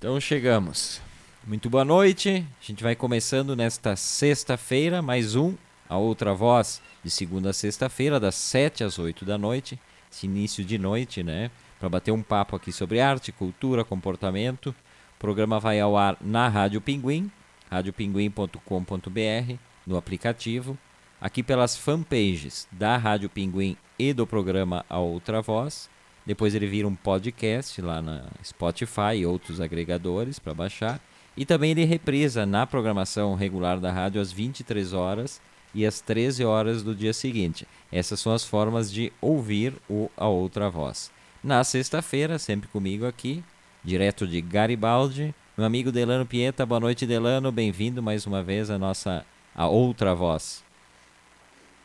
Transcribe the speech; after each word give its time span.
Então 0.00 0.18
chegamos. 0.18 0.98
Muito 1.46 1.68
boa 1.68 1.84
noite. 1.84 2.42
A 2.58 2.64
gente 2.64 2.82
vai 2.82 2.96
começando 2.96 3.54
nesta 3.54 3.94
sexta-feira, 3.96 5.02
mais 5.02 5.36
um, 5.36 5.54
a 5.86 5.98
outra 5.98 6.32
voz, 6.32 6.80
de 7.04 7.10
segunda 7.10 7.50
a 7.50 7.52
sexta-feira, 7.52 8.18
das 8.18 8.34
7 8.34 8.82
às 8.82 8.98
8 8.98 9.26
da 9.26 9.36
noite. 9.36 9.78
Esse 10.10 10.24
início 10.24 10.64
de 10.64 10.78
noite, 10.78 11.22
né? 11.22 11.50
Para 11.78 11.90
bater 11.90 12.12
um 12.12 12.22
papo 12.22 12.56
aqui 12.56 12.72
sobre 12.72 12.98
arte, 12.98 13.30
cultura, 13.30 13.84
comportamento. 13.84 14.70
O 14.70 15.18
programa 15.18 15.60
vai 15.60 15.78
ao 15.78 15.94
ar 15.98 16.16
na 16.18 16.48
Rádio 16.48 16.80
Pinguim, 16.80 17.30
radiopinguim.com.br, 17.70 19.54
no 19.86 19.98
aplicativo. 19.98 20.78
Aqui 21.20 21.42
pelas 21.42 21.76
fanpages 21.76 22.66
da 22.72 22.96
Rádio 22.96 23.28
Pinguim 23.28 23.76
e 23.98 24.14
do 24.14 24.26
programa 24.26 24.82
A 24.88 24.98
Outra 24.98 25.42
Voz 25.42 25.90
depois 26.26 26.54
ele 26.54 26.66
vira 26.66 26.86
um 26.86 26.94
podcast 26.94 27.80
lá 27.80 28.02
na 28.02 28.24
Spotify 28.44 29.16
e 29.16 29.26
outros 29.26 29.60
agregadores 29.60 30.38
para 30.38 30.54
baixar. 30.54 31.00
E 31.36 31.44
também 31.44 31.70
ele 31.70 31.84
reprisa 31.84 32.44
na 32.44 32.66
programação 32.66 33.34
regular 33.34 33.78
da 33.78 33.90
rádio 33.90 34.20
às 34.20 34.30
23 34.30 34.92
horas 34.92 35.40
e 35.74 35.86
às 35.86 36.00
13 36.00 36.44
horas 36.44 36.82
do 36.82 36.94
dia 36.94 37.12
seguinte. 37.12 37.66
Essas 37.90 38.20
são 38.20 38.32
as 38.32 38.44
formas 38.44 38.92
de 38.92 39.12
ouvir 39.20 39.74
o 39.88 40.10
A 40.16 40.28
Outra 40.28 40.68
Voz. 40.68 41.10
Na 41.42 41.64
sexta-feira, 41.64 42.38
sempre 42.38 42.68
comigo 42.68 43.06
aqui, 43.06 43.42
direto 43.82 44.26
de 44.26 44.40
Garibaldi, 44.40 45.34
meu 45.56 45.66
amigo 45.66 45.90
Delano 45.90 46.26
Pieta. 46.26 46.66
Boa 46.66 46.80
noite, 46.80 47.06
Delano. 47.06 47.50
Bem-vindo 47.50 48.02
mais 48.02 48.26
uma 48.26 48.42
vez 48.42 48.70
à 48.70 48.78
nossa 48.78 49.24
A 49.54 49.66
Outra 49.66 50.14
Voz. 50.14 50.62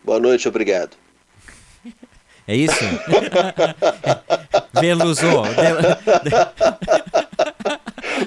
Boa 0.03 0.19
noite, 0.19 0.47
obrigado. 0.47 1.04
É 2.47 2.55
isso? 2.55 2.85
Veluzou. 4.79 5.43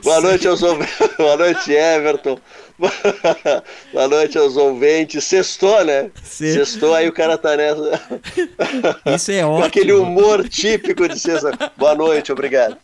Boa 0.02 0.20
noite 0.20 0.47
aos 0.47 0.60
Boa 1.19 1.37
noite, 1.37 1.73
Everton. 1.73 2.38
Boa 3.92 4.08
noite 4.08 4.39
aos 4.39 4.56
ouvintes. 4.56 5.25
Sextou, 5.25 5.84
né? 5.84 6.11
Sextou, 6.22 6.64
Sextou, 6.64 6.95
aí 6.95 7.08
o 7.08 7.12
cara 7.12 7.36
tá 7.36 7.56
nessa. 7.56 8.00
Isso 9.14 9.33
é 9.33 9.45
ótimo. 9.45 9.61
Com 9.61 9.64
aquele 9.64 9.92
humor 9.92 10.48
típico 10.48 11.08
de 11.08 11.19
sexta. 11.19 11.53
Boa 11.77 11.95
noite, 11.95 12.30
obrigado. 12.30 12.77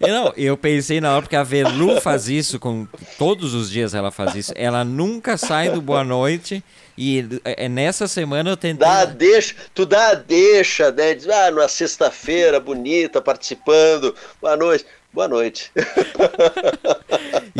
Não, 0.00 0.32
eu 0.36 0.56
pensei 0.56 1.00
na 1.00 1.12
hora, 1.12 1.22
porque 1.22 1.36
a 1.36 1.42
Velu 1.42 2.00
faz 2.00 2.28
isso 2.28 2.58
com. 2.58 2.86
Todos 3.18 3.54
os 3.54 3.70
dias 3.70 3.94
ela 3.94 4.10
faz 4.10 4.34
isso. 4.34 4.52
Ela 4.54 4.84
nunca 4.84 5.36
sai 5.36 5.70
do 5.70 5.80
boa 5.80 6.04
noite 6.04 6.62
e 6.98 7.20
é, 7.44 7.66
é, 7.66 7.68
nessa 7.68 8.08
semana 8.08 8.50
eu 8.50 8.56
tentei. 8.56 8.86
Dá 8.86 9.04
deixa, 9.04 9.54
tu 9.72 9.86
dá 9.86 10.10
a 10.10 10.14
deixa, 10.14 10.90
né? 10.90 11.14
Diz, 11.14 11.28
ah, 11.28 11.48
numa 11.48 11.68
sexta-feira 11.68 12.58
bonita, 12.58 13.22
participando. 13.22 14.14
Boa 14.42 14.56
noite. 14.56 14.84
Boa 15.18 15.26
noite. 15.26 15.72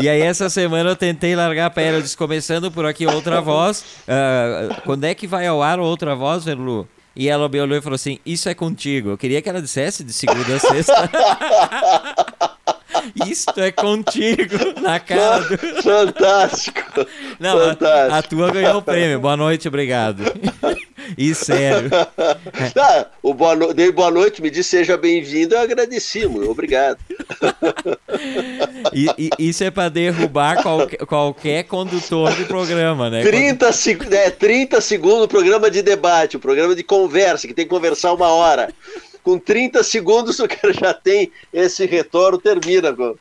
e 0.01 0.07
aí 0.07 0.21
essa 0.21 0.49
semana 0.49 0.91
eu 0.91 0.95
tentei 0.95 1.35
largar 1.35 1.65
a 1.65 1.99
disse, 1.99 2.15
começando 2.15 2.71
por 2.71 2.85
aqui 2.85 3.05
outra 3.05 3.41
voz. 3.41 3.83
Uh, 4.07 4.81
quando 4.85 5.03
é 5.03 5.13
que 5.13 5.27
vai 5.27 5.45
ao 5.45 5.61
ar 5.61 5.77
outra 5.77 6.15
voz, 6.15 6.45
Verlu? 6.45 6.87
E 7.13 7.27
ela 7.27 7.49
me 7.49 7.59
olhou 7.59 7.77
e 7.77 7.81
falou 7.81 7.95
assim: 7.95 8.17
Isso 8.25 8.47
é 8.47 8.53
contigo. 8.53 9.09
Eu 9.09 9.17
queria 9.17 9.41
que 9.41 9.49
ela 9.49 9.61
dissesse 9.61 10.05
de 10.05 10.13
segunda 10.13 10.55
a 10.55 10.59
sexta. 10.59 11.09
Isto 13.27 13.59
é 13.59 13.71
contigo 13.71 14.79
na 14.81 14.99
cara 14.99 15.39
do... 15.39 15.57
Fantástico. 15.83 17.05
Não, 17.39 17.59
Fantástico. 17.59 18.13
A, 18.13 18.17
a, 18.17 18.23
tua 18.23 18.51
ganhou 18.51 18.77
o 18.77 18.81
prêmio. 18.81 19.19
Boa 19.19 19.35
noite, 19.35 19.67
obrigado. 19.67 20.23
E 21.17 21.33
sério. 21.33 21.89
Tá, 22.73 23.09
o 23.23 23.33
boa 23.33 23.55
no... 23.55 23.73
dei 23.73 23.91
boa 23.91 24.11
noite, 24.11 24.43
me 24.43 24.49
disse 24.51 24.69
seja 24.69 24.95
bem-vindo, 24.95 25.55
eu 25.55 25.59
agradeci, 25.59 26.27
muito 26.27 26.51
obrigado. 26.51 26.99
E, 28.93 29.07
e, 29.17 29.49
isso 29.49 29.63
é 29.63 29.69
para 29.69 29.89
derrubar 29.89 30.63
qualquer, 30.63 30.97
qualquer 31.05 31.63
condutor 31.63 32.33
de 32.35 32.45
programa, 32.45 33.09
né? 33.09 33.21
30, 33.21 33.69
Quando... 33.97 34.13
é, 34.13 34.29
30 34.31 34.81
segundos 34.81 35.27
programa 35.27 35.69
de 35.69 35.81
debate, 35.81 36.37
o 36.37 36.39
programa 36.39 36.75
de 36.75 36.83
conversa, 36.83 37.47
que 37.47 37.53
tem 37.53 37.65
que 37.65 37.69
conversar 37.69 38.13
uma 38.13 38.29
hora 38.29 38.73
com 39.23 39.37
30 39.37 39.83
segundos 39.83 40.39
o 40.39 40.47
cara 40.47 40.73
já 40.73 40.93
tem 40.93 41.31
esse 41.53 41.85
retorno, 41.85 42.37
termina 42.37 42.93
com, 42.93 43.15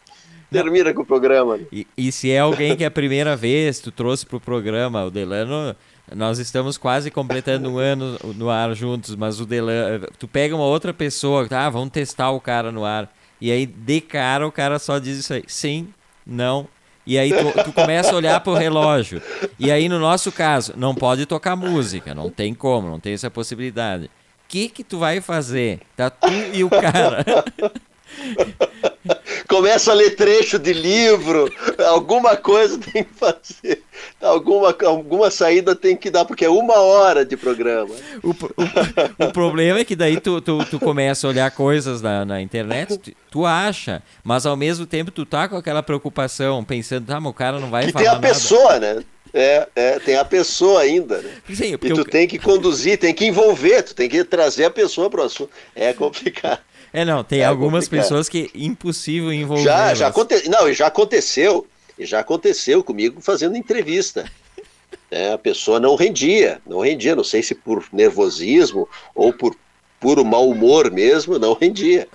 termina 0.51 0.95
com 0.95 1.03
o 1.03 1.07
programa. 1.07 1.59
E, 1.71 1.87
e 1.97 2.13
se 2.13 2.31
é 2.31 2.39
alguém 2.39 2.77
que 2.77 2.85
é 2.85 2.87
a 2.87 2.91
primeira 2.91 3.37
vez 3.37 3.79
tu 3.79 3.91
trouxe 3.91 4.25
para 4.25 4.37
o 4.37 4.41
programa, 4.41 5.05
o 5.05 5.11
Delano, 5.11 5.77
nós 6.15 6.39
estamos 6.39 6.79
quase 6.79 7.11
completando 7.11 7.71
um 7.71 7.79
ano 7.79 8.19
no 8.37 8.49
ar 8.49 8.75
juntos, 8.75 9.15
mas 9.17 9.41
o 9.41 9.47
Delano, 9.47 10.07
tu 10.19 10.27
pega 10.27 10.55
uma 10.55 10.65
outra 10.65 10.95
pessoa, 10.95 11.47
tá, 11.47 11.69
vamos 11.69 11.91
testar 11.91 12.31
o 12.31 12.41
cara 12.41 12.73
no 12.73 12.85
ar, 12.85 13.13
e 13.41 13.51
aí 13.51 13.67
de 13.67 14.01
cara 14.01 14.47
o 14.47 14.53
cara 14.53 14.79
só 14.79 14.99
diz 14.99 15.19
isso 15.19 15.35
aí, 15.35 15.45
sim, 15.47 15.89
não, 16.27 16.69
e 17.07 17.19
aí 17.19 17.31
tu, 17.31 17.65
tu, 17.65 17.73
começa 17.73 18.13
a 18.13 18.17
olhar 18.17 18.39
pro 18.41 18.53
relógio. 18.53 19.23
E 19.59 19.71
aí, 19.73 19.89
no 19.89 19.99
nosso 19.99 20.31
caso, 20.31 20.75
não 20.77 20.95
pode 20.95 21.25
tocar 21.25 21.57
música, 21.57 22.15
não 22.15 22.29
tem 22.29 22.53
como, 22.53 22.87
não 22.87 23.01
tem 23.01 23.15
essa 23.15 23.31
possibilidade 23.31 24.11
que 24.49 24.69
que 24.71 24.83
tu 24.83 24.99
vai 24.99 25.21
fazer? 25.21 25.81
Tá 25.95 26.09
tu 26.09 26.27
e 26.55 26.65
o 26.65 26.71
cara. 26.71 27.25
Começa 29.49 29.93
a 29.93 29.95
ler 29.95 30.11
trecho 30.11 30.59
de 30.59 30.73
livro, 30.73 31.51
alguma 31.89 32.37
coisa 32.37 32.79
tem 32.79 33.05
que 33.05 33.15
fazer, 33.15 33.83
alguma, 34.21 34.77
alguma 34.85 35.31
saída 35.31 35.75
tem 35.75 35.97
que 35.97 36.11
dar, 36.11 36.25
porque 36.25 36.45
é 36.45 36.51
uma 36.51 36.79
hora 36.79 37.25
de 37.25 37.37
programa. 37.37 37.95
O, 38.23 38.31
o, 38.31 39.27
o 39.27 39.33
problema 39.33 39.81
é 39.81 39.85
que 39.85 39.97
daí 39.97 40.21
tu, 40.21 40.41
tu, 40.41 40.65
tu, 40.65 40.79
começa 40.79 41.27
a 41.27 41.31
olhar 41.31 41.51
coisas 41.51 42.03
na, 42.03 42.25
na 42.25 42.43
internet, 42.43 42.99
tu, 42.99 43.13
tu, 43.31 43.47
acha, 43.47 44.03
mas 44.23 44.45
ao 44.45 44.57
mesmo 44.57 44.87
tempo 44.87 45.11
tu 45.11 45.25
tá 45.25 45.49
com 45.49 45.57
aquela 45.57 45.83
preocupação, 45.83 46.63
pensando, 46.65 47.07
tá, 47.07 47.21
mas 47.21 47.31
o 47.31 47.35
cara 47.35 47.59
não 47.59 47.71
vai 47.71 47.87
que 47.87 47.93
falar 47.93 48.03
tem 48.03 48.11
a 48.11 48.15
nada. 48.15 48.29
pessoa, 48.29 48.79
né? 48.79 49.03
É, 49.33 49.69
é, 49.77 49.99
tem 49.99 50.17
a 50.17 50.25
pessoa 50.25 50.81
ainda, 50.81 51.21
né? 51.21 51.31
Sim, 51.53 51.75
e 51.75 51.79
tu 51.79 52.01
eu... 52.01 52.05
tem 52.05 52.27
que 52.27 52.39
conduzir, 52.39 52.99
tem 52.99 53.15
que 53.15 53.27
envolver, 53.27 53.83
tu 53.83 53.95
tem 53.95 54.09
que 54.09 54.25
trazer 54.25 54.65
a 54.65 54.71
pessoa 54.71 55.11
para 55.11 55.21
o 55.21 55.25
assunto. 55.25 55.51
É 55.75 55.93
complicado. 55.93 56.61
É, 56.93 57.05
não, 57.05 57.23
tem 57.23 57.41
é 57.41 57.45
algumas 57.45 57.85
complicado. 57.85 58.05
pessoas 58.05 58.29
que 58.29 58.51
é 58.55 58.59
impossível 58.59 59.33
envolver. 59.33 59.65
Já, 59.65 59.95
já 59.95 60.07
aconte... 60.09 60.49
Não, 60.49 60.73
já 60.73 60.87
aconteceu, 60.87 61.67
já 61.99 62.21
aconteceu 62.21 62.83
comigo 62.83 63.21
fazendo 63.21 63.57
entrevista. 63.57 64.31
É, 65.11 65.33
a 65.33 65.39
pessoa 65.39 65.81
não 65.81 65.97
rendia, 65.97 66.61
não 66.67 66.81
rendia, 66.81 67.17
não 67.17 67.25
sei 67.25 67.43
se 67.43 67.55
por 67.55 67.83
nervosismo 67.91 68.87
ou 69.15 69.33
por 69.33 69.57
puro 69.99 70.23
mau 70.23 70.51
humor 70.51 70.91
mesmo, 70.91 71.39
não 71.39 71.55
rendia. 71.55 72.07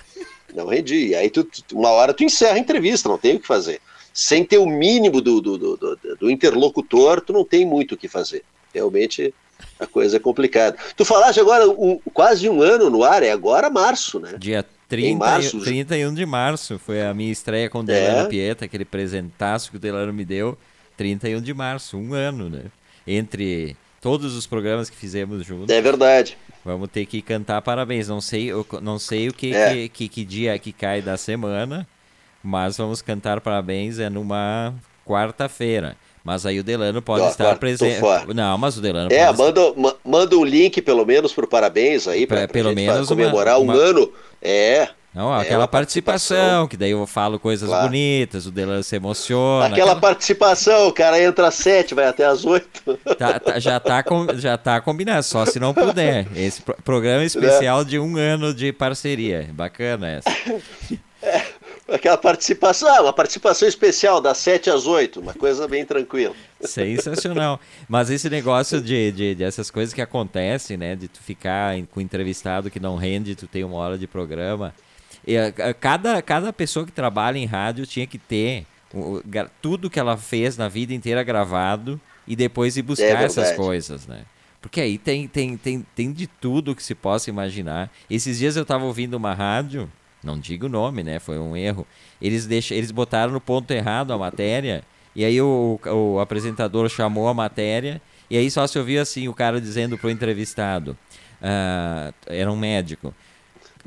Não 0.54 0.68
rendia. 0.68 1.08
E 1.08 1.16
aí 1.16 1.30
tu, 1.30 1.48
uma 1.74 1.90
hora 1.90 2.14
tu 2.14 2.24
encerra 2.24 2.54
a 2.54 2.60
entrevista, 2.60 3.10
não 3.10 3.18
tem 3.18 3.36
o 3.36 3.40
que 3.40 3.48
fazer 3.48 3.82
sem 4.14 4.46
ter 4.46 4.60
o 4.60 4.68
mínimo 4.68 5.20
do, 5.20 5.42
do, 5.42 5.58
do, 5.58 6.00
do 6.20 6.30
interlocutor, 6.30 7.20
tu 7.20 7.34
não 7.34 7.44
tem 7.44 7.66
muito 7.66 7.96
o 7.96 7.98
que 7.98 8.08
fazer. 8.08 8.44
Realmente 8.72 9.34
a 9.80 9.88
coisa 9.88 10.18
é 10.18 10.20
complicada. 10.20 10.78
Tu 10.96 11.06
falaste 11.06 11.40
agora 11.40 11.68
um, 11.70 12.00
quase 12.14 12.48
um 12.50 12.62
ano 12.62 12.90
no 12.90 13.04
ar, 13.04 13.24
é 13.24 13.32
agora 13.32 13.70
março, 13.70 14.20
né? 14.20 14.36
Dia 14.38 14.66
30, 14.88 15.18
março, 15.18 15.60
31 15.60 16.14
de 16.14 16.26
março 16.26 16.80
foi 16.80 17.02
a 17.02 17.14
minha 17.14 17.32
estreia 17.32 17.70
com 17.70 17.80
o 17.80 17.84
Delano 17.84 18.28
é. 18.28 18.30
Pieta, 18.30 18.66
aquele 18.66 18.86
presentaço 18.86 19.72
que 19.72 19.78
o 19.78 19.80
Delano 19.80 20.14
me 20.14 20.24
deu. 20.24 20.58
31 20.96 21.42
de 21.42 21.54
março, 21.54 21.98
um 21.98 22.14
ano, 22.14 22.50
né? 22.50 22.66
Entre 23.06 23.76
todos 24.00 24.36
os 24.36 24.46
programas 24.46 24.90
que 24.90 24.96
fizemos 24.96 25.46
juntos. 25.46 25.70
É 25.70 25.82
verdade. 25.82 26.38
Vamos 26.64 26.90
ter 26.90 27.06
que 27.06 27.22
cantar 27.22 27.62
parabéns. 27.62 28.08
Não 28.08 28.22
sei, 28.22 28.52
não 28.82 29.00
sei 29.00 29.30
o 29.30 29.34
que, 29.34 29.54
é. 29.56 29.74
que, 29.74 29.90
que, 29.90 30.08
que 30.10 30.26
dia 30.26 30.60
que 30.60 30.72
cai 30.72 31.02
da 31.02 31.18
semana, 31.18 31.88
mas 32.44 32.78
vamos 32.78 33.02
cantar 33.02 33.42
parabéns 33.42 34.00
é 34.00 34.10
numa 34.10 34.74
quarta-feira. 35.06 35.98
Mas 36.24 36.46
aí 36.46 36.60
o 36.60 36.64
Delano 36.64 37.02
pode 37.02 37.28
estar 37.28 37.56
presente. 37.58 38.00
Não, 38.34 38.58
mas 38.58 38.78
o 38.78 38.82
Delano 38.82 39.12
É, 39.12 39.32
manda, 39.34 39.62
estar... 39.62 39.96
manda 40.06 40.38
um 40.38 40.46
link 40.46 40.82
pelo 40.82 41.06
menos 41.06 41.34
pro 41.34 41.48
parabéns 41.48 42.08
aí 42.08 42.26
para 42.26 42.48
pelo 42.48 42.74
menos 42.74 43.08
comemorar 43.08 43.60
uma, 43.60 43.74
um 43.74 43.78
uma... 43.78 43.84
ano. 43.84 44.14
É. 44.42 44.88
Não, 45.14 45.36
é 45.36 45.42
aquela 45.42 45.68
participação, 45.68 46.36
participação, 46.38 46.68
que 46.68 46.76
daí 46.76 46.90
eu 46.90 47.06
falo 47.06 47.38
coisas 47.38 47.70
claro. 47.70 47.86
bonitas, 47.86 48.48
o 48.48 48.52
Delano 48.52 48.82
se 48.82 48.96
emociona. 48.96 49.68
Aquela, 49.68 49.92
aquela, 49.92 50.02
participação, 50.02 50.88
o 50.88 50.92
cara 50.92 51.22
entra 51.22 51.50
às 51.50 51.54
sete, 51.54 51.94
vai 51.94 52.08
até 52.08 52.26
às 52.26 52.44
oito. 52.44 52.98
Tá, 53.16 53.40
tá, 53.40 53.60
já, 53.60 53.80
tá 53.80 54.02
com, 54.02 54.26
já 54.36 54.58
tá 54.58 54.82
combinado, 54.82 55.22
só 55.22 55.46
se 55.46 55.60
não 55.60 55.72
puder. 55.72 56.26
Esse 56.36 56.64
pro, 56.64 56.76
programa 56.84 57.24
especial 57.26 57.82
é. 57.82 57.84
de 57.84 58.00
um 58.00 58.18
ano 58.18 58.56
de 58.56 58.74
parceria. 58.74 59.48
Bacana 59.54 60.10
essa. 60.10 60.30
Aquela 61.88 62.18
participação, 62.18 62.88
ah, 62.88 63.02
uma 63.02 63.14
participação 63.14 63.68
especial 63.68 64.22
das 64.22 64.38
7 64.38 64.70
às 64.70 64.86
8, 64.86 65.20
uma 65.20 65.34
coisa 65.34 65.68
bem 65.68 65.86
tranquila. 65.86 66.34
Sensacional. 66.62 67.60
Mas 67.90 68.10
esse 68.10 68.30
negócio 68.30 68.82
de, 68.82 69.12
de, 69.12 69.36
de, 69.36 69.44
essas 69.44 69.70
coisas 69.70 69.94
que 69.94 70.02
acontecem, 70.02 70.78
né? 70.78 70.96
De 70.96 71.10
tu 71.10 71.22
ficar 71.22 71.76
com 71.92 72.00
entrevistado 72.00 72.72
que 72.72 72.80
não 72.80 72.96
rende, 72.96 73.36
tu 73.36 73.48
tem 73.48 73.66
uma 73.66 73.76
hora 73.76 73.98
de 73.98 74.08
programa. 74.08 74.74
E, 75.28 75.38
a, 75.38 75.74
cada, 75.74 76.22
cada 76.22 76.54
pessoa 76.54 76.86
que 76.86 76.92
trabalha 76.92 77.38
em 77.38 77.46
rádio 77.46 77.86
tinha 77.86 78.08
que 78.08 78.18
ter 78.18 78.66
o, 78.94 79.22
tudo 79.62 79.90
que 79.90 80.00
ela 80.00 80.16
fez 80.16 80.56
na 80.56 80.70
vida 80.70 80.94
inteira 80.94 81.22
gravado 81.22 82.00
e 82.26 82.34
depois 82.34 82.78
ir 82.78 82.84
buscar 82.84 83.22
é 83.22 83.26
essas 83.26 83.52
coisas, 83.58 84.08
né? 84.08 84.24
Porque 84.62 84.80
aí 84.80 84.98
tem, 84.98 85.28
tem, 85.28 85.58
tem, 85.58 85.86
tem 85.94 86.14
de 86.14 86.28
tudo 86.28 86.74
que 86.74 86.82
se 86.82 86.96
possa 86.96 87.30
imaginar. 87.30 87.92
Esses 88.10 88.38
dias 88.38 88.56
eu 88.56 88.64
estava 88.64 88.86
ouvindo 88.86 89.16
uma 89.16 89.34
rádio 89.34 89.92
não 90.24 90.40
digo 90.40 90.66
o 90.66 90.70
nome, 90.70 91.04
né? 91.04 91.20
Foi 91.20 91.38
um 91.38 91.56
erro. 91.56 91.86
Eles, 92.22 92.46
deixam, 92.46 92.78
eles 92.78 92.92
botaram 92.92 93.32
no 93.32 93.42
ponto 93.42 93.70
errado 93.72 94.12
a 94.14 94.18
matéria, 94.18 94.84
e 95.16 95.24
aí 95.24 95.42
o, 95.42 95.80
o 95.86 96.20
apresentador 96.20 96.90
chamou 96.90 97.28
a 97.28 97.34
matéria, 97.34 98.02
e 98.30 98.38
aí 98.38 98.50
só 98.50 98.66
se 98.66 98.80
ouvia 98.80 99.02
assim 99.02 99.28
o 99.28 99.34
cara 99.34 99.60
dizendo 99.60 99.98
pro 99.98 100.10
entrevistado, 100.10 100.98
uh, 101.42 102.14
era 102.28 102.52
um 102.52 102.56
médico, 102.56 103.14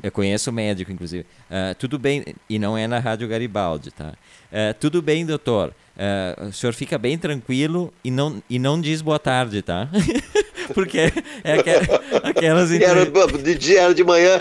eu 0.01 0.11
conheço 0.11 0.51
o 0.51 0.53
médico, 0.53 0.91
inclusive. 0.91 1.25
Uh, 1.49 1.73
tudo 1.75 1.97
bem, 1.97 2.23
e 2.47 2.59
não 2.59 2.77
é 2.77 2.87
na 2.87 2.99
Rádio 2.99 3.27
Garibaldi, 3.27 3.91
tá? 3.91 4.13
Uh, 4.51 4.73
tudo 4.79 5.01
bem, 5.01 5.25
doutor. 5.25 5.73
Uh, 5.97 6.49
o 6.49 6.53
senhor 6.53 6.73
fica 6.73 6.99
bem 6.99 7.17
tranquilo 7.17 7.91
e 8.03 8.11
não, 8.11 8.41
e 8.47 8.59
não 8.59 8.79
diz 8.79 9.01
boa 9.01 9.17
tarde, 9.17 9.63
tá? 9.63 9.89
Porque 10.75 11.11
é 11.43 11.53
aquelas... 11.53 11.89
Era 12.71 13.05
de 13.05 13.75
era 13.75 13.93
de 13.93 14.03
manhã. 14.03 14.39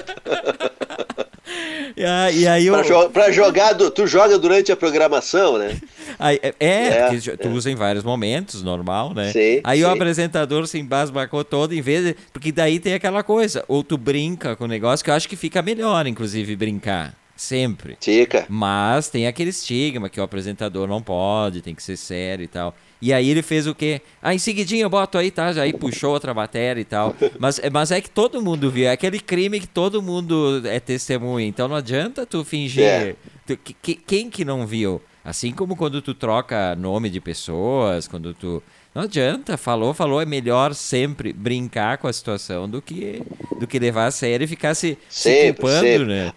E 1.97 2.05
aí, 2.05 2.41
e 2.41 2.47
aí 2.47 2.69
pra, 2.69 2.83
jo 2.83 3.09
pra 3.09 3.33
jogar, 3.33 3.75
tu 3.75 4.07
joga 4.07 4.39
durante 4.39 4.71
a 4.71 4.77
programação, 4.77 5.57
né? 5.57 5.79
Aí, 6.19 6.39
é, 6.43 6.55
é, 6.61 6.89
é, 6.89 7.09
porque 7.09 7.37
tu 7.39 7.49
é. 7.49 7.51
usa 7.51 7.71
em 7.71 7.75
vários 7.75 8.05
momentos, 8.05 8.63
normal, 8.63 9.15
né? 9.15 9.33
Sim, 9.33 9.61
aí 9.65 9.79
sim. 9.79 9.85
o 9.85 9.89
apresentador 9.89 10.67
se 10.67 10.79
embasbacou 10.79 11.43
todo, 11.43 11.73
em 11.73 11.81
vez 11.81 12.05
de, 12.05 12.17
Porque 12.33 12.53
daí 12.53 12.79
tem 12.79 12.93
aquela 12.93 13.23
coisa, 13.23 13.65
ou 13.67 13.83
tu 13.83 13.97
brinca 13.97 14.55
com 14.57 14.65
o 14.65 14.69
negócio, 14.69 15.03
que 15.03 15.11
eu 15.11 15.15
acho 15.15 15.27
que 15.27 15.37
fica 15.37 15.63
melhor, 15.63 16.07
inclusive, 16.07 16.55
brincar. 16.55 17.15
Sempre. 17.37 17.97
Fica. 18.01 18.47
Mas 18.49 19.09
tem 19.09 19.27
aquele 19.27 19.51
estigma 19.51 20.09
que 20.09 20.19
o 20.19 20.23
apresentador 20.23 20.89
não 20.89 21.03
pode, 21.03 21.61
tem 21.61 21.75
que 21.75 21.83
ser 21.83 21.97
sério 21.97 22.43
e 22.43 22.49
tal. 22.49 22.75
E 23.01 23.13
aí 23.13 23.29
ele 23.29 23.43
fez 23.43 23.67
o 23.67 23.75
quê? 23.75 24.01
Ah, 24.23 24.35
em 24.35 24.39
seguidinho 24.39 24.85
eu 24.85 24.91
boto 24.91 25.19
aí, 25.19 25.31
tá? 25.31 25.53
Já 25.53 25.63
aí 25.63 25.73
puxou 25.73 26.13
outra 26.13 26.33
matéria 26.33 26.81
e 26.81 26.85
tal. 26.85 27.15
Mas, 27.39 27.61
mas 27.71 27.91
é 27.91 28.01
que 28.01 28.09
todo 28.09 28.41
mundo 28.41 28.71
viu. 28.71 28.87
É 28.89 28.93
aquele 28.93 29.21
crime 29.21 29.61
que 29.61 29.67
todo 29.67 30.03
mundo 30.03 30.63
é 30.65 30.81
testemunha. 30.81 31.47
Então 31.47 31.69
não 31.69 31.77
adianta 31.77 32.25
tu 32.25 32.43
fingir. 32.45 32.83
É. 32.85 33.17
Tu, 33.47 33.57
que, 33.57 33.95
quem 33.95 34.31
que 34.31 34.45
não 34.45 34.67
viu? 34.67 35.01
Assim 35.23 35.53
como 35.53 35.77
quando 35.77 36.01
tu 36.01 36.15
troca 36.15 36.75
nome 36.77 37.11
de 37.11 37.21
pessoas, 37.21 38.09
quando 38.09 38.33
tu. 38.33 38.63
Não 38.95 39.03
adianta, 39.03 39.59
falou, 39.59 39.93
falou, 39.93 40.23
é 40.23 40.25
melhor 40.25 40.75
sempre 40.75 41.33
brincar 41.33 41.99
com 41.99 42.07
a 42.09 42.13
situação 42.13 42.67
do 42.69 42.81
que, 42.81 43.23
do 43.61 43.67
que 43.67 43.79
levar 43.79 44.07
a 44.07 44.11
sério 44.11 44.45
e 44.45 44.49
ficar 44.49 44.75
se, 44.75 44.97
sempre, 45.09 45.41
se 45.49 45.53
culpando, 45.53 45.81
sempre. 45.81 46.07
né? 46.07 46.33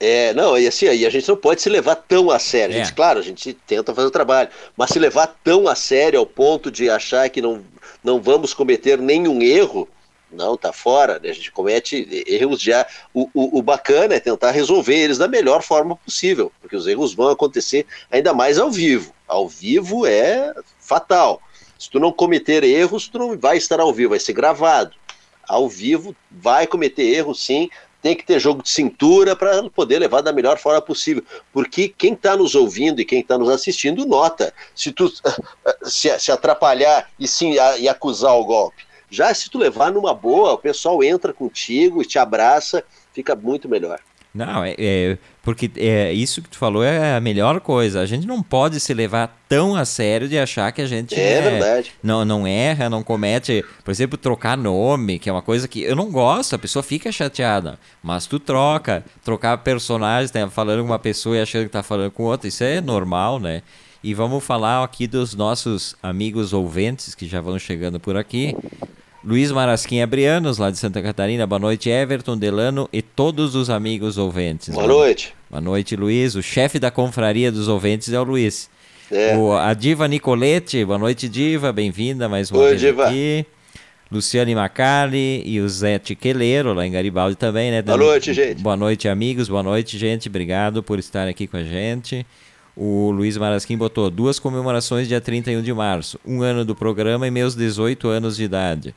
É, 0.00 0.32
não, 0.32 0.56
e 0.56 0.66
assim, 0.66 0.86
aí 0.86 1.04
a 1.04 1.10
gente 1.10 1.28
não 1.28 1.36
pode 1.36 1.60
se 1.60 1.68
levar 1.68 1.96
tão 1.96 2.30
a 2.30 2.38
sério. 2.38 2.74
A 2.74 2.78
gente, 2.78 2.92
é. 2.92 2.94
claro, 2.94 3.18
a 3.18 3.22
gente 3.22 3.52
tenta 3.52 3.92
fazer 3.94 4.06
o 4.06 4.12
trabalho, 4.12 4.48
mas 4.76 4.90
se 4.90 4.98
levar 4.98 5.26
tão 5.42 5.66
a 5.66 5.74
sério 5.74 6.20
ao 6.20 6.26
ponto 6.26 6.70
de 6.70 6.88
achar 6.88 7.28
que 7.28 7.42
não, 7.42 7.64
não 8.02 8.20
vamos 8.20 8.54
cometer 8.54 8.98
nenhum 8.98 9.42
erro, 9.42 9.88
não, 10.30 10.56
tá 10.56 10.72
fora, 10.72 11.18
né? 11.18 11.30
a 11.30 11.32
gente 11.32 11.50
comete 11.50 12.24
erros 12.26 12.60
já. 12.60 12.86
O, 13.14 13.28
o, 13.32 13.58
o, 13.58 13.62
bacana 13.62 14.14
é 14.14 14.20
tentar 14.20 14.50
resolver 14.50 14.94
eles 14.94 15.18
da 15.18 15.26
melhor 15.26 15.62
forma 15.62 15.96
possível, 15.96 16.52
porque 16.60 16.76
os 16.76 16.86
erros 16.86 17.14
vão 17.14 17.28
acontecer 17.28 17.86
ainda 18.10 18.34
mais 18.34 18.58
ao 18.58 18.70
vivo. 18.70 19.12
Ao 19.26 19.48
vivo 19.48 20.06
é 20.06 20.54
fatal. 20.78 21.40
Se 21.78 21.88
tu 21.88 21.98
não 21.98 22.12
cometer 22.12 22.62
erros, 22.62 23.08
tu 23.08 23.18
não 23.18 23.38
vai 23.38 23.56
estar 23.56 23.80
ao 23.80 23.92
vivo, 23.92 24.10
vai 24.10 24.20
ser 24.20 24.34
gravado. 24.34 24.94
Ao 25.48 25.66
vivo 25.66 26.14
vai 26.30 26.66
cometer 26.66 27.04
erros 27.04 27.42
sim, 27.42 27.70
tem 28.00 28.14
que 28.16 28.24
ter 28.24 28.38
jogo 28.38 28.62
de 28.62 28.70
cintura 28.70 29.34
para 29.34 29.68
poder 29.70 29.98
levar 29.98 30.20
da 30.20 30.32
melhor 30.32 30.58
forma 30.58 30.80
possível. 30.80 31.22
Porque 31.52 31.88
quem 31.88 32.12
está 32.12 32.36
nos 32.36 32.54
ouvindo 32.54 33.00
e 33.00 33.04
quem 33.04 33.20
está 33.20 33.36
nos 33.36 33.48
assistindo 33.48 34.06
nota. 34.06 34.52
Se 34.74 34.92
tu 34.92 35.10
se, 35.82 36.18
se 36.18 36.30
atrapalhar 36.30 37.10
e, 37.18 37.26
sim, 37.26 37.54
e 37.78 37.88
acusar 37.88 38.34
o 38.34 38.44
golpe. 38.44 38.86
Já 39.10 39.32
se 39.32 39.50
tu 39.50 39.58
levar 39.58 39.90
numa 39.90 40.12
boa, 40.12 40.52
o 40.52 40.58
pessoal 40.58 41.02
entra 41.02 41.32
contigo 41.32 42.02
e 42.02 42.04
te 42.06 42.18
abraça, 42.18 42.84
fica 43.12 43.34
muito 43.34 43.68
melhor. 43.68 44.00
Não, 44.34 44.62
é, 44.62 44.74
é, 44.78 45.18
porque 45.42 45.70
é, 45.76 46.12
isso 46.12 46.42
que 46.42 46.50
tu 46.50 46.58
falou 46.58 46.84
é 46.84 47.16
a 47.16 47.20
melhor 47.20 47.60
coisa. 47.60 48.00
A 48.00 48.06
gente 48.06 48.26
não 48.26 48.42
pode 48.42 48.78
se 48.78 48.92
levar 48.92 49.36
tão 49.48 49.74
a 49.74 49.84
sério 49.84 50.28
de 50.28 50.38
achar 50.38 50.70
que 50.70 50.82
a 50.82 50.86
gente 50.86 51.14
é, 51.14 51.38
é 51.38 51.40
verdade. 51.40 51.92
Não, 52.02 52.24
não 52.24 52.46
erra, 52.46 52.90
não 52.90 53.02
comete, 53.02 53.64
por 53.82 53.90
exemplo, 53.90 54.18
trocar 54.18 54.56
nome, 54.56 55.18
que 55.18 55.28
é 55.28 55.32
uma 55.32 55.42
coisa 55.42 55.66
que 55.66 55.82
eu 55.82 55.96
não 55.96 56.10
gosto, 56.10 56.54
a 56.54 56.58
pessoa 56.58 56.82
fica 56.82 57.10
chateada. 57.10 57.78
Mas 58.02 58.26
tu 58.26 58.38
troca, 58.38 59.04
trocar 59.24 59.56
personagens, 59.58 60.32
né, 60.32 60.48
falando 60.48 60.80
com 60.80 60.86
uma 60.90 60.98
pessoa 60.98 61.36
e 61.36 61.40
achando 61.40 61.64
que 61.64 61.70
tá 61.70 61.82
falando 61.82 62.10
com 62.10 62.24
outra, 62.24 62.46
isso 62.46 62.62
é 62.62 62.80
normal, 62.80 63.40
né? 63.40 63.62
E 64.04 64.14
vamos 64.14 64.44
falar 64.44 64.84
aqui 64.84 65.08
dos 65.08 65.34
nossos 65.34 65.96
amigos 66.02 66.52
ouvintes 66.52 67.14
que 67.14 67.26
já 67.26 67.40
vão 67.40 67.58
chegando 67.58 67.98
por 67.98 68.16
aqui. 68.16 68.54
Luiz 69.28 69.52
Marasquim 69.52 70.00
Abrianos, 70.00 70.56
lá 70.56 70.70
de 70.70 70.78
Santa 70.78 71.02
Catarina. 71.02 71.46
Boa 71.46 71.58
noite, 71.58 71.90
Everton, 71.90 72.34
Delano 72.34 72.88
e 72.90 73.02
todos 73.02 73.54
os 73.54 73.68
amigos 73.68 74.16
ouvintes. 74.16 74.74
Boa 74.74 74.86
noite. 74.86 75.34
Boa 75.50 75.60
noite, 75.60 75.94
Luiz. 75.94 76.34
O 76.34 76.42
chefe 76.42 76.78
da 76.78 76.90
confraria 76.90 77.52
dos 77.52 77.68
ouvintes 77.68 78.10
é 78.10 78.18
o 78.18 78.24
Luiz. 78.24 78.70
É. 79.12 79.36
O, 79.36 79.52
a 79.52 79.74
Diva 79.74 80.08
Nicolete, 80.08 80.82
boa 80.82 80.98
noite, 80.98 81.28
Diva. 81.28 81.70
Bem-vinda 81.74 82.26
mais 82.26 82.50
uma 82.50 82.58
Oi, 82.60 82.68
vez 82.70 82.80
Diva. 82.80 83.04
aqui. 83.08 83.44
Luciane 84.10 84.54
Macali 84.54 85.42
e 85.44 85.60
o 85.60 85.68
Zé 85.68 85.98
Tiqueleiro, 85.98 86.72
lá 86.72 86.86
em 86.86 86.90
Garibaldi 86.90 87.36
também, 87.36 87.70
né? 87.70 87.82
Boa 87.82 87.98
noite, 87.98 88.32
gente. 88.32 88.62
Boa 88.62 88.78
noite, 88.78 89.08
amigos. 89.08 89.46
Boa 89.46 89.62
noite, 89.62 89.98
gente. 89.98 90.30
Obrigado 90.30 90.82
por 90.82 90.98
estar 90.98 91.28
aqui 91.28 91.46
com 91.46 91.58
a 91.58 91.64
gente. 91.64 92.26
O 92.74 93.10
Luiz 93.10 93.36
Marasquim 93.36 93.76
botou 93.76 94.08
duas 94.08 94.38
comemorações 94.38 95.06
dia 95.06 95.20
31 95.20 95.60
de 95.60 95.74
março, 95.74 96.18
um 96.24 96.40
ano 96.40 96.64
do 96.64 96.74
programa 96.74 97.26
e 97.26 97.30
meus 97.30 97.54
18 97.54 98.08
anos 98.08 98.38
de 98.38 98.44
idade. 98.44 98.94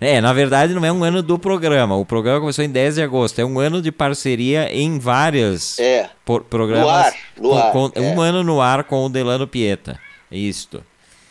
É, 0.00 0.20
na 0.20 0.32
verdade 0.32 0.74
não 0.74 0.84
é 0.84 0.92
um 0.92 1.04
ano 1.04 1.22
do 1.22 1.38
programa. 1.38 1.96
O 1.96 2.04
programa 2.04 2.40
começou 2.40 2.64
em 2.64 2.70
10 2.70 2.96
de 2.96 3.02
agosto. 3.02 3.38
É 3.40 3.44
um 3.44 3.58
ano 3.58 3.82
de 3.82 3.92
parceria 3.92 4.72
em 4.72 4.98
vários 4.98 5.78
é, 5.78 6.08
programas. 6.48 6.84
No 6.84 6.88
ar, 6.88 7.14
no 7.36 7.48
com, 7.50 7.58
ar, 7.58 7.72
com, 7.72 7.92
é. 7.94 8.00
Um 8.00 8.20
ano 8.20 8.42
no 8.42 8.60
ar 8.60 8.84
com 8.84 9.04
o 9.04 9.08
Delano 9.08 9.46
Pieta. 9.46 9.98
Isto. 10.30 10.82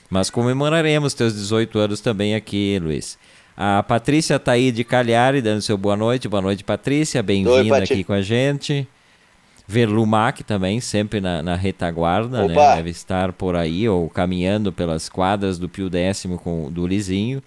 Mas 0.10 0.30
comemoraremos 0.30 1.14
teus 1.14 1.34
18 1.34 1.80
anos 1.80 2.02
também 2.02 2.36
aqui, 2.36 2.80
Luiz. 2.82 3.18
A 3.56 3.82
Patrícia 3.82 4.38
tá 4.38 4.52
aí 4.52 4.72
de 4.72 4.84
Calhari, 4.84 5.42
dando 5.42 5.62
seu 5.62 5.78
boa 5.78 5.98
noite. 5.98 6.30
Boa 6.30 6.42
noite, 6.42 6.64
Patrícia. 6.64 7.24
Bem-vinda 7.24 7.78
aqui 7.78 8.04
com 8.04 8.14
a 8.14 8.22
gente. 8.22 8.88
Verlumac 9.68 10.44
também, 10.44 10.80
sempre 10.80 11.20
na, 11.20 11.42
na 11.42 11.56
retaguarda, 11.56 12.48
né? 12.48 12.76
Deve 12.76 12.90
estar 12.90 13.34
por 13.34 13.56
aí 13.56 13.90
ou 13.90 14.10
caminhando 14.10 14.72
pelas 14.72 15.10
quadras 15.10 15.60
do 15.60 15.68
Pio 15.68 15.90
Décimo 15.90 16.38
com, 16.38 16.72
do 16.72 16.88
Lizinho. 16.88 17.44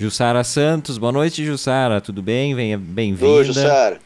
Jussara 0.00 0.42
Santos, 0.42 0.96
boa 0.96 1.12
noite, 1.12 1.44
Jussara, 1.44 2.00
tudo 2.00 2.22
bem? 2.22 2.54
Venha 2.54 2.78
bem-vinda. 2.78 3.32
Oi, 3.32 3.44
Jussara. 3.44 4.00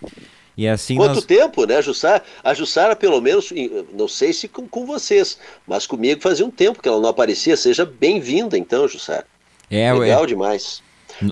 E 0.57 0.67
assim 0.67 0.97
Quanto 0.97 1.15
nós... 1.15 1.25
tempo, 1.25 1.65
né, 1.67 1.81
Jussara? 1.81 2.21
A 2.43 2.53
Jussara, 2.53 2.97
pelo 2.97 3.21
menos, 3.21 3.53
não 3.93 4.09
sei 4.09 4.33
se 4.33 4.49
com, 4.49 4.67
com, 4.67 4.85
vocês, 4.85 5.39
mas 5.65 5.87
comigo 5.87 6.21
fazia 6.21 6.45
um 6.45 6.51
tempo 6.51 6.83
que 6.83 6.89
ela 6.89 6.99
não 7.01 7.09
aparecia. 7.09 7.57
Seja 7.57 7.87
bem-vinda, 7.87 8.59
então, 8.59 8.89
Jussara. 8.89 9.25
É, 9.71 9.93
Legal 9.93 10.25
é... 10.25 10.27
demais. 10.27 10.83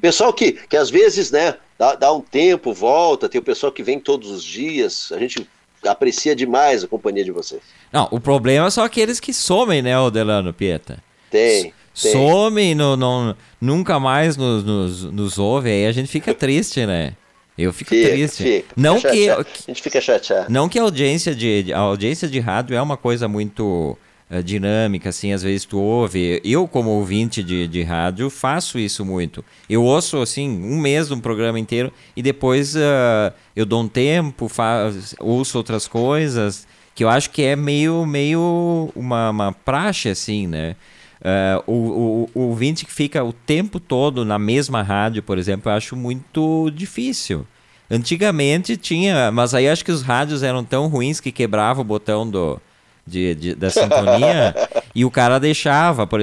Pessoal 0.00 0.32
que, 0.32 0.52
que 0.52 0.76
às 0.76 0.88
vezes, 0.90 1.32
né, 1.32 1.56
dá, 1.76 1.96
dá 1.96 2.12
um 2.12 2.20
tempo, 2.20 2.72
volta, 2.72 3.28
tem 3.28 3.40
o 3.40 3.44
pessoal 3.44 3.72
que 3.72 3.82
vem 3.82 3.98
todos 3.98 4.30
os 4.30 4.44
dias, 4.44 5.10
a 5.10 5.18
gente 5.18 5.44
aprecia 5.84 6.36
demais 6.36 6.84
a 6.84 6.86
companhia 6.86 7.24
de 7.24 7.32
vocês. 7.32 7.62
Não, 7.92 8.06
o 8.12 8.20
problema 8.20 8.70
são 8.70 8.84
aqueles 8.84 9.18
que 9.18 9.34
somem, 9.34 9.82
né, 9.82 9.98
o 9.98 10.08
Delano 10.08 10.54
Pieta? 10.54 11.02
Tem. 11.28 11.74
Tem. 12.00 12.12
some, 12.12 12.74
no, 12.74 12.96
no, 12.96 13.36
nunca 13.60 14.00
mais 14.00 14.36
nos, 14.36 14.64
nos, 14.64 15.04
nos 15.04 15.38
ouve, 15.38 15.70
aí 15.70 15.86
a 15.86 15.92
gente 15.92 16.08
fica 16.08 16.32
triste, 16.34 16.86
né? 16.86 17.14
Eu 17.56 17.72
fico 17.72 17.90
fica, 17.90 18.08
triste. 18.08 18.42
Fica, 18.42 18.68
não 18.76 18.96
fica 18.96 19.10
que 19.12 19.28
a 19.30 19.44
gente 19.68 19.82
fica 19.82 20.00
chateado. 20.00 20.50
Não 20.50 20.68
que 20.68 20.78
a 20.78 20.82
audiência 20.82 21.34
de 21.34 21.72
a 21.72 21.78
audiência 21.78 22.26
de 22.26 22.40
rádio 22.40 22.74
é 22.74 22.80
uma 22.80 22.96
coisa 22.96 23.28
muito 23.28 23.96
uh, 24.30 24.42
dinâmica, 24.42 25.10
assim, 25.10 25.32
às 25.32 25.42
vezes 25.42 25.66
tu 25.66 25.78
ouve. 25.78 26.40
Eu 26.42 26.66
como 26.66 26.90
ouvinte 26.90 27.42
de, 27.42 27.68
de 27.68 27.82
rádio 27.82 28.30
faço 28.30 28.78
isso 28.78 29.04
muito. 29.04 29.44
Eu 29.68 29.84
ouço 29.84 30.22
assim 30.22 30.48
um 30.48 30.80
mês 30.80 31.10
um 31.10 31.20
programa 31.20 31.60
inteiro 31.60 31.92
e 32.16 32.22
depois 32.22 32.74
uh, 32.74 33.32
eu 33.54 33.66
dou 33.66 33.82
um 33.82 33.88
tempo, 33.88 34.48
faz, 34.48 35.14
ouço 35.20 35.58
outras 35.58 35.86
coisas 35.86 36.66
que 36.94 37.04
eu 37.04 37.08
acho 37.08 37.30
que 37.30 37.42
é 37.42 37.56
meio 37.56 38.04
meio 38.04 38.90
uma, 38.94 39.30
uma 39.30 39.52
praxe 39.52 40.08
assim, 40.08 40.46
né? 40.46 40.76
Uh, 41.22 41.70
o, 41.70 41.74
o, 41.74 42.30
o 42.34 42.40
ouvinte 42.48 42.84
que 42.84 42.92
fica 42.92 43.22
o 43.22 43.32
tempo 43.32 43.78
todo 43.78 44.24
na 44.24 44.40
mesma 44.40 44.82
rádio, 44.82 45.22
por 45.22 45.38
exemplo, 45.38 45.70
eu 45.70 45.76
acho 45.76 45.94
muito 45.94 46.68
difícil. 46.74 47.46
Antigamente 47.88 48.76
tinha, 48.76 49.30
mas 49.30 49.54
aí 49.54 49.68
acho 49.68 49.84
que 49.84 49.92
os 49.92 50.02
rádios 50.02 50.42
eram 50.42 50.64
tão 50.64 50.88
ruins 50.88 51.20
que 51.20 51.30
quebrava 51.30 51.80
o 51.80 51.84
botão 51.84 52.28
do, 52.28 52.60
de, 53.06 53.34
de, 53.36 53.54
da 53.54 53.70
sintonia 53.70 54.54
e 54.94 55.04
o 55.04 55.10
cara 55.10 55.38
deixava. 55.38 56.06
Por, 56.06 56.20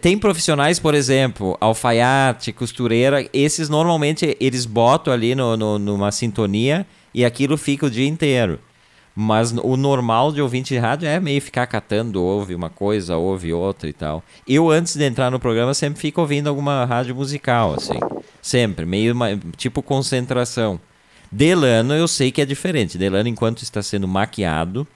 tem 0.00 0.18
profissionais, 0.18 0.78
por 0.78 0.94
exemplo, 0.94 1.56
alfaiate, 1.60 2.52
costureira, 2.52 3.26
esses 3.32 3.70
normalmente 3.70 4.36
eles 4.38 4.66
botam 4.66 5.12
ali 5.12 5.34
no, 5.34 5.56
no, 5.56 5.78
numa 5.78 6.12
sintonia 6.12 6.86
e 7.14 7.24
aquilo 7.24 7.56
fica 7.56 7.86
o 7.86 7.90
dia 7.90 8.06
inteiro. 8.06 8.58
Mas 9.14 9.52
o 9.52 9.76
normal 9.76 10.32
de 10.32 10.40
ouvinte 10.40 10.72
de 10.72 10.80
rádio 10.80 11.06
é 11.06 11.20
meio 11.20 11.40
ficar 11.40 11.66
catando, 11.66 12.22
ouve 12.22 12.54
uma 12.54 12.70
coisa, 12.70 13.16
ouve 13.16 13.52
outra 13.52 13.88
e 13.88 13.92
tal. 13.92 14.22
Eu, 14.48 14.70
antes 14.70 14.96
de 14.96 15.04
entrar 15.04 15.30
no 15.30 15.38
programa, 15.38 15.74
sempre 15.74 16.00
fico 16.00 16.20
ouvindo 16.20 16.48
alguma 16.48 16.86
rádio 16.86 17.14
musical, 17.14 17.74
assim. 17.74 17.98
Sempre, 18.40 18.86
meio 18.86 19.12
uma, 19.12 19.38
tipo 19.56 19.82
concentração. 19.82 20.80
Delano, 21.30 21.94
eu 21.94 22.08
sei 22.08 22.32
que 22.32 22.40
é 22.40 22.46
diferente. 22.46 22.96
Delano, 22.96 23.28
enquanto 23.28 23.62
está 23.62 23.82
sendo 23.82 24.08
maquiado, 24.08 24.86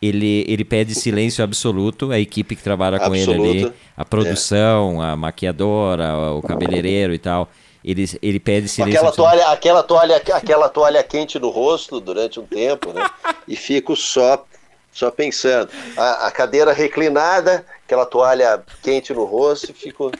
ele, 0.00 0.44
ele 0.48 0.64
pede 0.64 0.94
silêncio 0.94 1.44
absoluto, 1.44 2.10
a 2.10 2.18
equipe 2.18 2.56
que 2.56 2.62
trabalha 2.62 2.98
com 2.98 3.06
Absoluto, 3.06 3.44
ele 3.44 3.64
ali, 3.64 3.72
a 3.94 4.04
produção, 4.04 5.02
a 5.02 5.14
maquiadora, 5.16 6.32
o 6.32 6.40
cabeleireiro 6.40 7.12
e 7.12 7.18
tal. 7.18 7.50
Ele, 7.84 8.08
ele 8.20 8.38
pede 8.38 8.68
silêncio 8.68 8.98
Aquela 8.98 9.12
toalha, 9.12 9.48
aquela, 9.48 9.82
toalha, 9.82 10.16
aquela 10.16 10.68
toalha 10.68 11.02
quente 11.02 11.38
no 11.38 11.48
rosto 11.48 11.98
durante 12.00 12.38
um 12.38 12.44
tempo, 12.44 12.92
né? 12.92 13.08
E 13.48 13.56
fico 13.56 13.96
só, 13.96 14.44
só 14.92 15.10
pensando. 15.10 15.70
A, 15.96 16.26
a 16.26 16.30
cadeira 16.30 16.72
reclinada, 16.72 17.64
aquela 17.84 18.04
toalha 18.04 18.62
quente 18.82 19.14
no 19.14 19.24
rosto 19.24 19.70
e 19.70 19.74
fico, 19.74 20.12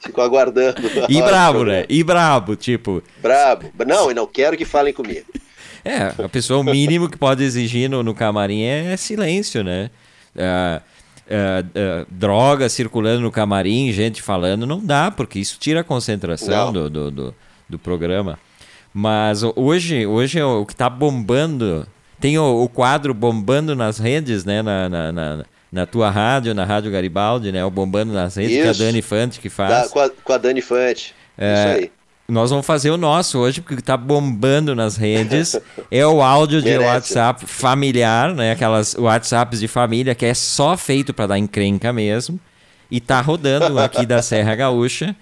fico 0.00 0.20
aguardando. 0.20 0.80
E 1.08 1.20
brabo, 1.20 1.64
né? 1.66 1.84
E 1.88 2.04
brabo, 2.04 2.54
tipo. 2.54 3.02
Brabo. 3.18 3.72
Não, 3.84 4.10
e 4.10 4.14
não 4.14 4.26
quero 4.26 4.56
que 4.56 4.64
falem 4.64 4.94
comigo. 4.94 5.26
É, 5.84 6.12
a 6.24 6.28
pessoa, 6.28 6.60
o 6.60 6.64
mínimo 6.64 7.08
que 7.08 7.16
pode 7.16 7.44
exigir 7.44 7.88
no, 7.88 8.02
no 8.02 8.14
camarim 8.14 8.62
é, 8.64 8.96
silêncio, 8.96 9.62
né? 9.62 9.90
Ah, 10.36 10.82
ah, 11.30 11.64
ah, 11.74 12.06
droga 12.10 12.68
circulando 12.68 13.20
no 13.20 13.30
camarim, 13.30 13.92
gente 13.92 14.22
falando, 14.22 14.66
não 14.66 14.78
dá, 14.80 15.10
porque 15.10 15.38
isso 15.38 15.56
tira 15.58 15.80
a 15.80 15.84
concentração 15.84 16.72
do, 16.72 16.90
do, 16.90 17.10
do, 17.10 17.34
do 17.68 17.78
programa. 17.78 18.38
Mas 18.92 19.42
hoje, 19.54 20.06
hoje 20.06 20.38
é 20.38 20.44
o 20.44 20.64
que 20.64 20.72
está 20.72 20.88
bombando. 20.88 21.86
Tem 22.18 22.38
o, 22.38 22.62
o 22.62 22.68
quadro 22.68 23.12
bombando 23.12 23.76
nas 23.76 23.98
redes, 23.98 24.44
né? 24.44 24.62
Na, 24.62 24.88
na, 24.88 25.12
na, 25.12 25.44
na 25.70 25.84
tua 25.86 26.08
rádio, 26.10 26.54
na 26.54 26.64
Rádio 26.64 26.90
Garibaldi, 26.90 27.52
né? 27.52 27.62
O 27.62 27.70
bombando 27.70 28.14
nas 28.14 28.36
redes, 28.36 28.54
que 28.56 28.62
é 28.62 28.68
a 28.68 28.70
Isso. 28.70 28.80
Dani 28.80 29.02
Fante 29.02 29.38
que 29.38 29.50
faz. 29.50 29.70
Da- 29.70 29.88
com, 29.90 30.00
a, 30.00 30.08
com 30.08 30.32
a 30.32 30.38
Dani 30.38 30.62
Fante. 30.62 31.14
É, 31.36 31.52
Isso 31.54 31.68
aí. 31.68 31.92
Nós 32.28 32.50
vamos 32.50 32.66
fazer 32.66 32.90
o 32.90 32.96
nosso 32.96 33.38
hoje, 33.38 33.60
porque 33.60 33.74
o 33.74 33.76
que 33.76 33.82
tá 33.82 33.96
bombando 33.96 34.74
nas 34.74 34.96
redes 34.96 35.56
é 35.90 36.04
o 36.06 36.20
áudio 36.20 36.60
de. 36.60 36.76
WhatsApp 36.76 37.46
familiar, 37.46 38.34
né? 38.34 38.50
Aquelas 38.52 38.94
WhatsApps 38.94 39.60
de 39.60 39.68
família 39.68 40.14
que 40.14 40.26
é 40.26 40.34
só 40.34 40.76
feito 40.76 41.14
para 41.14 41.28
dar 41.28 41.38
encrenca 41.38 41.92
mesmo. 41.92 42.38
E 42.90 43.00
tá 43.00 43.20
rodando 43.20 43.78
aqui 43.78 44.04
da 44.04 44.22
Serra 44.22 44.54
Gaúcha 44.56 45.14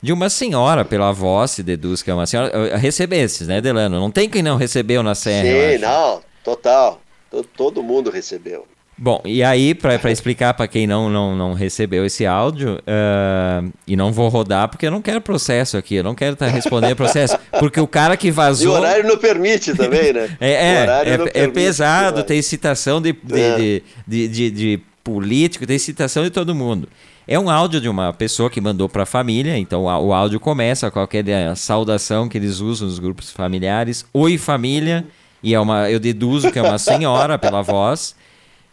de 0.00 0.12
uma 0.12 0.28
senhora, 0.30 0.84
pela 0.84 1.10
voz, 1.12 1.50
se 1.52 1.62
deduz 1.62 2.02
que 2.02 2.10
é 2.10 2.14
uma 2.14 2.26
senhora. 2.26 2.76
Recebesses, 2.76 3.46
né, 3.48 3.60
Delano? 3.60 3.98
Não 4.00 4.10
tem 4.10 4.28
quem 4.28 4.42
não 4.42 4.56
recebeu 4.56 5.02
na 5.02 5.14
Serra. 5.14 5.72
Sim, 5.76 5.78
não, 5.78 6.20
total. 6.44 7.00
To- 7.30 7.44
Todo 7.56 7.82
mundo 7.82 8.10
recebeu. 8.10 8.66
Bom, 9.00 9.22
e 9.24 9.44
aí, 9.44 9.74
para 9.76 10.10
explicar 10.10 10.54
para 10.54 10.66
quem 10.66 10.84
não, 10.84 11.08
não, 11.08 11.36
não 11.36 11.52
recebeu 11.54 12.04
esse 12.04 12.26
áudio, 12.26 12.80
ah, 12.84 13.62
e 13.86 13.94
não 13.94 14.12
vou 14.12 14.28
rodar 14.28 14.68
porque 14.68 14.86
eu 14.86 14.90
não 14.90 15.00
quero 15.00 15.20
processo 15.20 15.76
aqui, 15.76 15.94
eu 15.94 16.02
não 16.02 16.16
quero 16.16 16.34
tá 16.34 16.46
respondendo 16.48 16.96
processo, 16.96 17.38
porque 17.60 17.78
o 17.80 17.86
cara 17.86 18.16
que 18.16 18.26
E 18.26 18.30
vazou. 18.32 18.72
o 18.74 18.76
horário 18.76 19.06
não 19.06 19.16
permite 19.16 19.72
também, 19.72 20.12
né? 20.12 20.28
É, 20.40 20.52
é, 20.52 20.86
é, 21.34 21.44
é 21.44 21.48
pesado, 21.48 22.18
né? 22.18 22.22
tem 22.24 22.42
citação 22.42 23.00
de, 23.00 23.12
de, 23.12 23.40
É. 23.40 23.56
de, 23.56 23.82
de, 24.06 24.28
de- 24.28 24.50
de 24.50 24.80
político, 25.04 25.64
tem 25.66 25.78
citação 25.78 26.24
de 26.24 26.30
todo 26.30 26.52
mundo. 26.54 26.88
É 27.26 27.38
um 27.38 27.48
áudio 27.48 27.80
de 27.80 27.88
uma 27.88 28.12
pessoa 28.12 28.50
que 28.50 28.60
mandou 28.60 28.88
para 28.88 29.04
a 29.04 29.06
família, 29.06 29.56
então 29.56 29.84
o 29.84 30.12
áudio 30.12 30.40
começa 30.40 30.90
com 30.90 30.98
aquela 31.00 31.54
saudação 31.54 32.28
que 32.28 32.36
eles 32.36 32.58
usam 32.58 32.88
nos 32.88 32.98
grupos 32.98 33.30
familiares. 33.30 34.04
Oi, 34.12 34.36
família. 34.38 35.04
E 35.42 35.54
é 35.54 35.60
uma, 35.60 35.88
eu 35.88 36.00
deduzo 36.00 36.50
que 36.50 36.58
é 36.58 36.62
uma 36.62 36.78
senhora 36.78 37.38
pela 37.38 37.62
voz. 37.62 38.16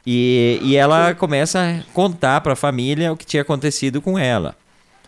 E, 0.06 0.60
e 0.62 0.76
ela 0.76 1.14
começa 1.16 1.60
a 1.62 1.94
contar 1.94 2.42
para 2.42 2.54
a 2.54 2.56
família 2.56 3.12
o 3.12 3.18
que 3.18 3.26
tinha 3.26 3.42
acontecido 3.42 4.02
com 4.02 4.18
ela. 4.20 4.56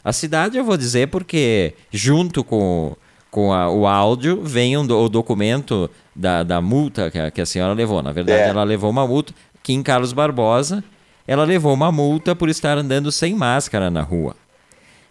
A 0.04 0.12
cidade 0.14 0.58
eu 0.58 0.64
vou 0.66 0.78
dizer 0.78 1.08
porque, 1.10 1.74
junto 1.92 2.44
com, 2.44 2.96
com 3.30 3.54
a- 3.54 3.70
o 3.70 3.86
áudio, 3.86 4.42
vem 4.44 4.76
um 4.78 4.86
do- 4.88 4.98
o 4.98 5.10
documento 5.10 5.90
da, 6.16 6.42
da 6.44 6.62
multa 6.62 7.12
que 7.12 7.20
a, 7.20 7.30
que 7.30 7.42
a 7.42 7.46
senhora 7.46 7.74
levou. 7.74 8.02
Na 8.02 8.12
verdade, 8.12 8.42
É. 8.42 8.48
ela 8.50 8.64
levou 8.64 8.90
uma 8.90 9.06
multa. 9.06 9.34
Em 9.70 9.84
Carlos 9.84 10.14
Barbosa, 10.14 10.82
ela 11.28 11.44
levou 11.44 11.74
uma 11.74 11.92
multa 11.92 12.34
por 12.34 12.48
estar 12.48 12.78
andando 12.78 13.12
sem 13.12 13.36
máscara 13.36 13.92
na 13.92 14.02
rua. 14.02 14.34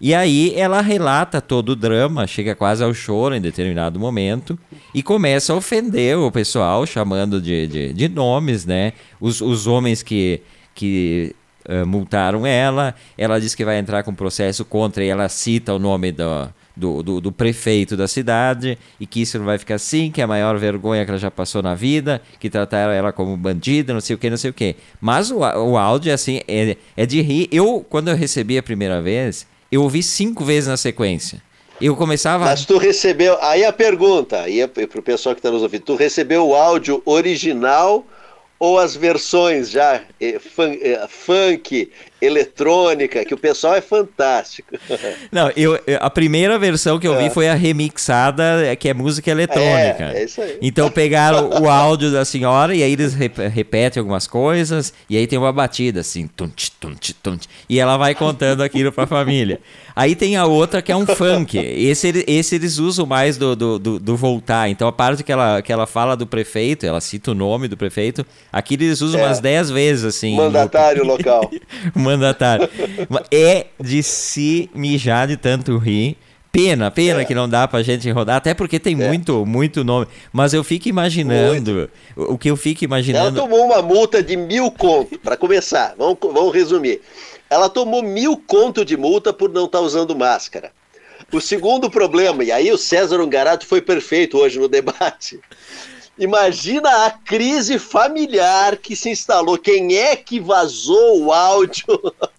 E 0.01 0.15
aí 0.15 0.53
ela 0.55 0.81
relata 0.81 1.41
todo 1.41 1.71
o 1.71 1.77
drama, 1.77 2.27
chega 2.27 2.55
quase 2.55 2.85
ao 2.85 2.93
choro 2.93 3.35
em 3.35 3.41
determinado 3.41 3.99
momento 3.99 4.59
e 4.95 5.03
começa 5.03 5.53
a 5.53 5.57
ofender 5.57 6.19
o 6.19 6.31
pessoal, 6.31 6.85
chamando 6.87 7.41
de, 7.41 7.67
de, 7.67 7.93
de 7.93 8.09
nomes, 8.09 8.67
né? 8.67 8.93
Os, 9.19 9.41
os 9.41 9.67
homens 9.67 10.03
que, 10.03 10.43
que 10.75 11.35
eh, 11.65 11.85
multaram 11.85 12.47
ela, 12.47 12.95
ela 13.17 13.41
diz 13.41 13.55
que 13.55 13.65
vai 13.65 13.79
entrar 13.79 14.03
com 14.03 14.15
processo 14.15 14.65
contra 14.65 15.03
e 15.03 15.09
ela 15.09 15.29
cita 15.29 15.73
o 15.73 15.79
nome 15.79 16.13
do, 16.13 16.49
do, 16.77 17.03
do, 17.03 17.21
do 17.23 17.33
prefeito 17.33 17.97
da 17.97 18.07
cidade 18.07 18.79
e 19.01 19.07
que 19.07 19.23
isso 19.23 19.39
não 19.39 19.47
vai 19.47 19.57
ficar 19.57 19.77
assim, 19.77 20.11
que 20.11 20.21
é 20.21 20.25
a 20.25 20.29
maior 20.29 20.59
vergonha 20.59 21.05
que 21.05 21.11
ela 21.11 21.19
já 21.19 21.31
passou 21.31 21.63
na 21.63 21.75
vida, 21.75 22.21
que 22.39 22.51
trataram 22.51 22.93
ela 22.93 23.13
como 23.13 23.35
bandida, 23.37 23.95
não 23.95 24.01
sei 24.01 24.15
o 24.15 24.19
que, 24.19 24.29
não 24.29 24.37
sei 24.37 24.51
o 24.51 24.55
que. 24.55 24.77
Mas 25.01 25.31
o, 25.31 25.39
o 25.39 25.79
áudio, 25.79 26.13
assim, 26.13 26.41
é, 26.47 26.77
é 26.97 27.07
de 27.07 27.23
rir. 27.23 27.49
Eu, 27.51 27.85
quando 27.89 28.09
eu 28.09 28.17
recebi 28.17 28.59
a 28.59 28.63
primeira 28.63 29.01
vez, 29.01 29.47
eu 29.71 29.83
ouvi 29.83 30.03
cinco 30.03 30.45
vezes 30.45 30.69
na 30.69 30.77
sequência. 30.77 31.43
Eu 31.81 31.95
começava. 31.95 32.45
Mas 32.47 32.65
tu 32.65 32.79
recebeu. 32.79 33.37
Aí 33.43 33.65
a 33.65 33.73
pergunta, 33.73 34.41
aí 34.43 34.61
é 34.61 34.67
pro 34.67 35.03
pessoal 35.03 35.35
que 35.35 35.41
está 35.41 35.51
nos 35.51 35.63
ouvindo, 35.63 35.83
tu 35.83 35.95
recebeu 35.95 36.47
o 36.49 36.55
áudio 36.55 37.03
original 37.05 38.05
ou 38.59 38.79
as 38.79 38.97
versões 38.97 39.69
já 39.71 40.01
eh, 40.19 40.39
fun- 40.39 40.79
eh, 40.81 41.07
funk, 41.09 41.91
eletrônica, 42.27 43.25
que 43.25 43.35
o 43.35 43.39
pessoal 43.39 43.75
é 43.75 43.81
fantástico. 43.81 44.69
Não, 45.33 45.51
eu, 45.57 45.79
a 46.01 46.11
primeira 46.11 46.59
versão 46.59 46.99
que 46.99 47.07
eu 47.07 47.17
vi 47.17 47.27
É. 47.27 47.31
foi 47.31 47.49
a 47.49 47.55
remixada, 47.55 48.65
é, 48.67 48.75
que 48.77 48.89
é 48.89 48.95
música 48.95 49.31
eletrônica. 49.31 50.05
É, 50.15 50.21
é 50.21 50.25
isso 50.25 50.41
aí. 50.41 50.59
Então 50.61 50.91
pegaram 50.91 51.49
o 51.63 51.69
áudio 51.69 52.11
da 52.11 52.25
senhora 52.25 52.75
e 52.75 52.83
aí 52.83 52.93
eles 52.93 53.15
rep- 53.15 53.39
repetem 53.49 54.01
algumas 54.01 54.27
coisas 54.27 54.93
e 55.09 55.17
aí 55.17 55.27
tem 55.27 55.39
uma 55.39 55.53
batida 55.53 56.01
assim, 56.01 56.27
tunt, 56.27 56.69
tunt, 56.81 57.11
tunt, 57.23 57.45
e 57.69 57.79
ela 57.79 57.97
vai 57.97 58.15
contando 58.15 58.63
aquilo 58.63 58.93
pra 58.93 59.07
família. 59.07 59.61
Aí 59.95 60.15
tem 60.15 60.37
a 60.37 60.45
outra 60.45 60.83
que 60.83 60.93
é 60.93 60.97
um 60.97 61.07
funk. 61.07 61.57
Esse, 61.57 62.25
esse 62.27 62.55
eles 62.55 62.77
usam 62.79 63.07
mais 63.07 63.39
do, 63.39 63.57
do, 63.57 63.79
do, 63.79 63.99
do 63.99 64.17
voltar. 64.17 64.69
Então 64.69 64.87
a 64.87 64.93
parte 64.93 65.25
que 65.25 65.33
ela, 65.33 65.63
que 65.63 65.73
ela 65.73 65.87
fala 65.87 66.15
do 66.15 66.27
prefeito, 66.27 66.85
ela 66.85 67.01
cita 67.01 67.31
o 67.31 67.35
nome 67.35 67.67
do 67.67 67.79
prefeito, 67.79 68.25
aqui 68.53 68.75
eles 68.75 69.01
usam 69.01 69.21
É. 69.21 69.25
umas 69.25 69.41
10 69.41 69.71
vezes 69.71 70.05
assim. 70.05 70.37
Mandatário 70.37 71.03
local. 71.03 71.51
o 71.97 71.99
mandatário. 72.17 72.69
É 73.31 73.67
de 73.81 74.03
se 74.03 74.69
mijar 74.75 75.27
de 75.29 75.37
tanto 75.37 75.77
rir. 75.79 76.17
Pena, 76.53 76.91
pena 76.91 77.21
É. 77.21 77.25
que 77.27 77.35
não 77.35 77.47
dá 77.47 77.69
pra 77.69 77.83
gente 77.83 78.11
rodar, 78.11 78.37
até 78.37 78.55
porque 78.55 78.79
tem 78.81 78.95
muito, 78.97 79.45
muito 79.45 79.85
nome. 79.85 80.07
Mas 80.33 80.55
eu 80.55 80.65
fico 80.65 80.89
imaginando, 80.89 81.91
o 82.17 82.33
o 82.35 82.39
que 82.39 82.51
eu 82.51 82.57
fico 82.57 82.83
Ela 82.83 82.89
imaginando. 82.89 83.39
tomou 83.39 83.67
uma 83.67 83.83
multa 83.83 84.23
de 84.23 84.37
mil 84.39 84.71
conto, 84.71 85.19
para 85.19 85.37
começar, 85.37 85.95
vamos, 85.99 86.17
vamos 86.23 86.55
resumir. 86.55 87.03
Ela 87.51 87.69
tomou 87.69 88.03
mil 88.03 88.39
conto 88.39 88.87
de 88.87 88.97
multa 88.97 89.35
por 89.35 89.53
não 89.53 89.67
estar 89.67 89.81
usando 89.81 90.17
máscara. 90.17 90.71
O 91.31 91.41
segundo 91.43 91.91
problema, 91.91 92.43
e 92.43 92.51
aí 92.51 92.73
o 92.73 92.79
César 92.79 93.21
Ungarato 93.21 93.67
foi 93.67 93.83
perfeito 93.83 94.39
hoje 94.39 94.59
no 94.59 94.67
debate. 94.69 95.39
Imagina 96.19 97.07
a 97.07 97.11
crise 97.11 97.79
familiar 97.79 98.79
que 98.79 98.97
se 98.97 99.11
instalou. 99.11 99.59
Quem 99.59 99.97
é 99.97 100.17
que 100.17 100.41
vazou 100.41 101.25
o 101.25 101.33
áudio 101.33 101.85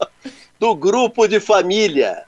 do 0.59 0.73
grupo 0.73 1.27
de 1.27 1.39
família? 1.39 2.23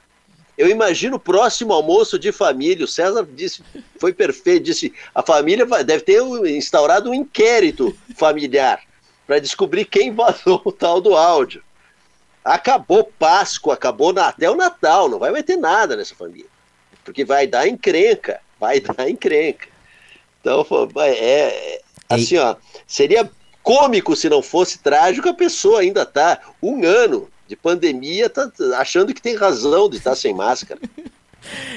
Eu 0.56 0.68
imagino 0.68 1.16
o 1.16 1.20
próximo 1.20 1.72
almoço 1.72 2.18
de 2.18 2.30
família. 2.30 2.84
O 2.84 2.88
César 2.88 3.26
disse, 3.34 3.64
foi 3.98 4.12
perfeito, 4.12 4.64
disse, 4.64 4.92
a 5.12 5.22
família 5.22 5.66
deve 5.82 6.04
ter 6.04 6.22
instaurado 6.48 7.10
um 7.10 7.14
inquérito 7.14 7.96
familiar 8.16 8.80
para 9.26 9.40
descobrir 9.40 9.86
quem 9.86 10.14
vazou 10.14 10.60
o 10.64 10.70
tal 10.70 11.00
do 11.00 11.16
áudio. 11.16 11.64
Acabou 12.44 13.04
Páscoa, 13.18 13.74
acabou 13.74 14.16
até 14.18 14.48
o 14.48 14.54
Natal, 14.54 15.08
não 15.08 15.18
vai 15.18 15.42
ter 15.42 15.56
nada 15.56 15.96
nessa 15.96 16.14
família. 16.14 16.48
Porque 17.04 17.24
vai 17.24 17.46
dar 17.46 17.66
encrenca, 17.66 18.40
vai 18.58 18.78
dar 18.78 19.08
encrenca. 19.08 19.68
Então, 20.40 20.66
é, 20.98 21.10
é 21.10 21.80
assim, 22.08 22.36
ó, 22.38 22.56
seria 22.86 23.28
cômico 23.62 24.16
se 24.16 24.28
não 24.28 24.42
fosse 24.42 24.78
trágico, 24.78 25.28
a 25.28 25.34
pessoa 25.34 25.80
ainda 25.80 26.04
tá 26.06 26.38
um 26.62 26.84
ano 26.84 27.28
de 27.46 27.56
pandemia, 27.56 28.30
tá 28.30 28.50
achando 28.76 29.12
que 29.12 29.20
tem 29.20 29.36
razão 29.36 29.88
de 29.88 29.96
estar 29.98 30.14
sem 30.14 30.32
máscara. 30.34 30.80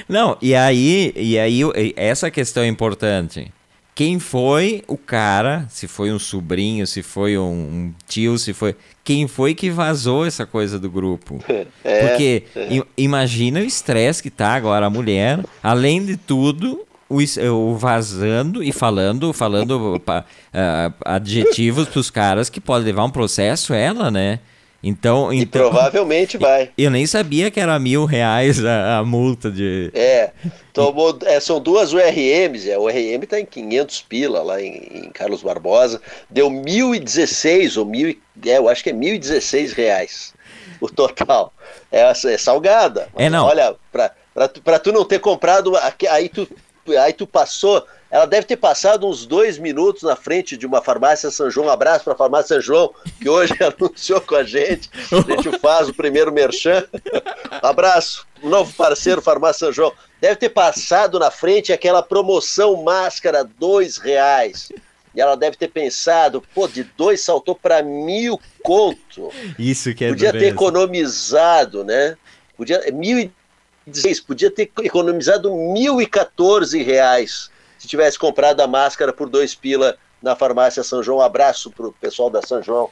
Não, 0.08 0.36
e 0.42 0.54
aí, 0.54 1.12
e 1.16 1.38
aí 1.38 1.60
essa 1.96 2.30
questão 2.30 2.62
é 2.62 2.66
importante. 2.66 3.50
Quem 3.94 4.18
foi 4.18 4.82
o 4.88 4.96
cara, 4.98 5.66
se 5.70 5.86
foi 5.86 6.12
um 6.12 6.18
sobrinho, 6.18 6.86
se 6.86 7.00
foi 7.02 7.38
um, 7.38 7.52
um 7.52 7.94
tio, 8.08 8.36
se 8.38 8.52
foi. 8.52 8.74
Quem 9.04 9.28
foi 9.28 9.54
que 9.54 9.70
vazou 9.70 10.26
essa 10.26 10.44
coisa 10.44 10.78
do 10.78 10.90
grupo? 10.90 11.38
É, 11.84 12.08
Porque 12.08 12.42
i- 12.70 12.82
imagina 12.96 13.60
o 13.60 13.64
estresse 13.64 14.22
que 14.22 14.30
tá 14.30 14.54
agora 14.54 14.86
a 14.86 14.90
mulher, 14.90 15.38
além 15.62 16.04
de 16.04 16.16
tudo, 16.16 16.84
o, 17.08 17.74
vazando 17.76 18.62
e 18.62 18.72
falando, 18.72 19.32
falando 19.32 20.00
pa- 20.04 20.24
ah, 20.52 20.92
adjetivos 21.04 21.88
pros 21.88 22.10
caras 22.10 22.48
que 22.48 22.60
pode 22.60 22.84
levar 22.84 23.04
um 23.04 23.10
processo 23.10 23.72
ela, 23.74 24.10
né? 24.10 24.40
Então, 24.86 25.32
E 25.32 25.40
então 25.40 25.62
provavelmente 25.62 26.36
vai. 26.36 26.70
eu 26.76 26.90
nem 26.90 27.06
sabia 27.06 27.50
que 27.50 27.58
era 27.58 27.78
mil 27.78 28.04
reais 28.04 28.62
a, 28.62 28.98
a 28.98 29.04
multa 29.04 29.50
de. 29.50 29.90
É, 29.94 30.30
tomou, 30.74 31.18
é, 31.24 31.40
são 31.40 31.58
duas 31.58 31.94
URMs, 31.94 32.68
é, 32.68 32.76
o 32.76 32.82
URM 32.82 33.22
está 33.22 33.40
em 33.40 33.46
500 33.46 34.02
pila 34.02 34.42
lá 34.42 34.60
em, 34.60 34.74
em 35.06 35.10
Carlos 35.10 35.42
Barbosa, 35.42 36.02
deu 36.28 36.50
1.016 36.50 37.78
ou 37.78 37.86
mil, 37.86 38.14
é, 38.44 38.58
eu 38.58 38.68
acho 38.68 38.84
que 38.84 38.90
é 38.90 38.92
1.016 38.92 39.72
reais 39.74 40.34
o 40.80 40.88
total. 40.88 41.52
É, 41.90 42.02
é 42.02 42.36
salgada. 42.38 43.08
É, 43.16 43.30
não. 43.30 43.46
Olha, 43.46 43.74
pra, 43.90 44.10
pra, 44.34 44.48
tu- 44.48 44.60
tu 44.78 44.92
não 44.92 45.04
ter 45.06 45.18
comprado, 45.18 45.72
aí 46.10 46.28
tu, 46.28 46.46
aí 46.92 47.12
tu 47.12 47.26
passou, 47.26 47.86
ela 48.10 48.26
deve 48.26 48.46
ter 48.46 48.56
passado 48.56 49.08
uns 49.08 49.26
dois 49.26 49.58
minutos 49.58 50.02
na 50.02 50.14
frente 50.14 50.56
de 50.56 50.66
uma 50.66 50.80
farmácia 50.80 51.30
São 51.30 51.50
João. 51.50 51.66
Um 51.66 51.70
abraço 51.70 52.04
para 52.04 52.12
a 52.12 52.16
farmácia 52.16 52.56
São 52.56 52.60
João, 52.60 52.94
que 53.20 53.28
hoje 53.28 53.54
anunciou 53.62 54.20
com 54.20 54.36
a 54.36 54.44
gente. 54.44 54.90
A 55.10 55.32
gente 55.32 55.58
faz 55.58 55.88
o 55.88 55.94
primeiro 55.94 56.32
merchan. 56.32 56.84
Abraço, 57.62 58.26
novo 58.42 58.72
parceiro, 58.74 59.20
Farmácia 59.20 59.66
São 59.66 59.72
João. 59.72 59.92
Deve 60.20 60.36
ter 60.36 60.50
passado 60.50 61.18
na 61.18 61.30
frente 61.30 61.72
aquela 61.72 62.02
promoção 62.02 62.82
máscara, 62.82 63.44
dois 63.44 63.96
reais. 63.96 64.68
E 65.14 65.20
ela 65.20 65.36
deve 65.36 65.56
ter 65.56 65.68
pensado, 65.68 66.42
pô, 66.54 66.66
de 66.66 66.82
dois 66.82 67.20
saltou 67.20 67.54
para 67.54 67.82
mil 67.82 68.40
conto. 68.62 69.30
Isso 69.58 69.94
que 69.94 70.04
é 70.04 70.08
Podia 70.08 70.32
ter 70.32 70.38
dureza. 70.38 70.54
economizado, 70.54 71.84
né? 71.84 72.16
Podia, 72.56 72.82
1.016, 73.88 74.24
podia 74.26 74.50
ter 74.50 74.70
economizado 74.82 75.50
1.014 75.50 76.84
reais 76.84 77.50
se 77.78 77.88
tivesse 77.88 78.18
comprado 78.18 78.60
a 78.60 78.66
máscara 78.66 79.12
por 79.12 79.28
dois 79.28 79.54
pila 79.54 79.96
na 80.22 80.34
farmácia 80.34 80.82
São 80.82 81.02
João. 81.02 81.18
Um 81.18 81.22
abraço 81.22 81.70
pro 81.70 81.92
pessoal 81.92 82.30
da 82.30 82.40
São 82.40 82.62
João, 82.62 82.88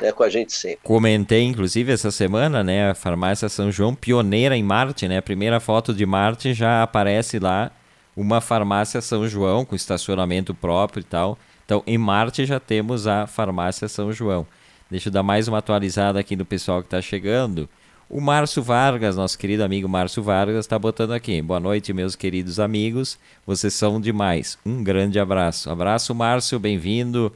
né, 0.00 0.12
com 0.12 0.22
a 0.22 0.28
gente 0.28 0.52
sempre. 0.52 0.80
Comentei, 0.82 1.42
inclusive, 1.42 1.92
essa 1.92 2.10
semana, 2.10 2.62
né? 2.62 2.90
A 2.90 2.94
farmácia 2.94 3.48
São 3.48 3.72
João, 3.72 3.94
pioneira 3.94 4.56
em 4.56 4.62
Marte, 4.62 5.08
né? 5.08 5.18
A 5.18 5.22
primeira 5.22 5.58
foto 5.58 5.94
de 5.94 6.04
Marte 6.04 6.52
já 6.52 6.82
aparece 6.82 7.38
lá 7.38 7.70
uma 8.14 8.40
farmácia 8.40 9.00
São 9.00 9.26
João 9.26 9.64
com 9.64 9.74
estacionamento 9.74 10.54
próprio 10.54 11.00
e 11.00 11.04
tal. 11.04 11.38
Então, 11.64 11.82
em 11.86 11.98
Marte 11.98 12.44
já 12.44 12.60
temos 12.60 13.06
a 13.06 13.26
farmácia 13.26 13.88
São 13.88 14.12
João. 14.12 14.46
Deixa 14.90 15.08
eu 15.08 15.12
dar 15.12 15.22
mais 15.22 15.48
uma 15.48 15.58
atualizada 15.58 16.20
aqui 16.20 16.36
do 16.36 16.44
pessoal 16.44 16.80
que 16.80 16.86
está 16.86 17.02
chegando. 17.02 17.68
O 18.08 18.20
Márcio 18.20 18.62
Vargas, 18.62 19.16
nosso 19.16 19.36
querido 19.36 19.64
amigo 19.64 19.88
Márcio 19.88 20.22
Vargas, 20.22 20.64
está 20.64 20.78
botando 20.78 21.10
aqui. 21.10 21.42
Boa 21.42 21.58
noite, 21.58 21.92
meus 21.92 22.14
queridos 22.14 22.60
amigos. 22.60 23.18
Vocês 23.44 23.74
são 23.74 24.00
demais. 24.00 24.56
Um 24.64 24.84
grande 24.84 25.18
abraço. 25.18 25.68
Abraço, 25.68 26.14
Márcio, 26.14 26.56
bem-vindo. 26.60 27.32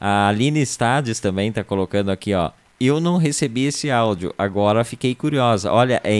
A 0.00 0.28
Aline 0.28 0.64
Stades 0.64 1.20
também 1.20 1.50
está 1.50 1.62
colocando 1.62 2.10
aqui, 2.10 2.32
ó. 2.32 2.52
Eu 2.80 3.00
não 3.00 3.18
recebi 3.18 3.66
esse 3.66 3.90
áudio, 3.90 4.34
agora 4.38 4.82
fiquei 4.82 5.14
curiosa. 5.14 5.70
Olha, 5.70 6.00
é 6.02 6.16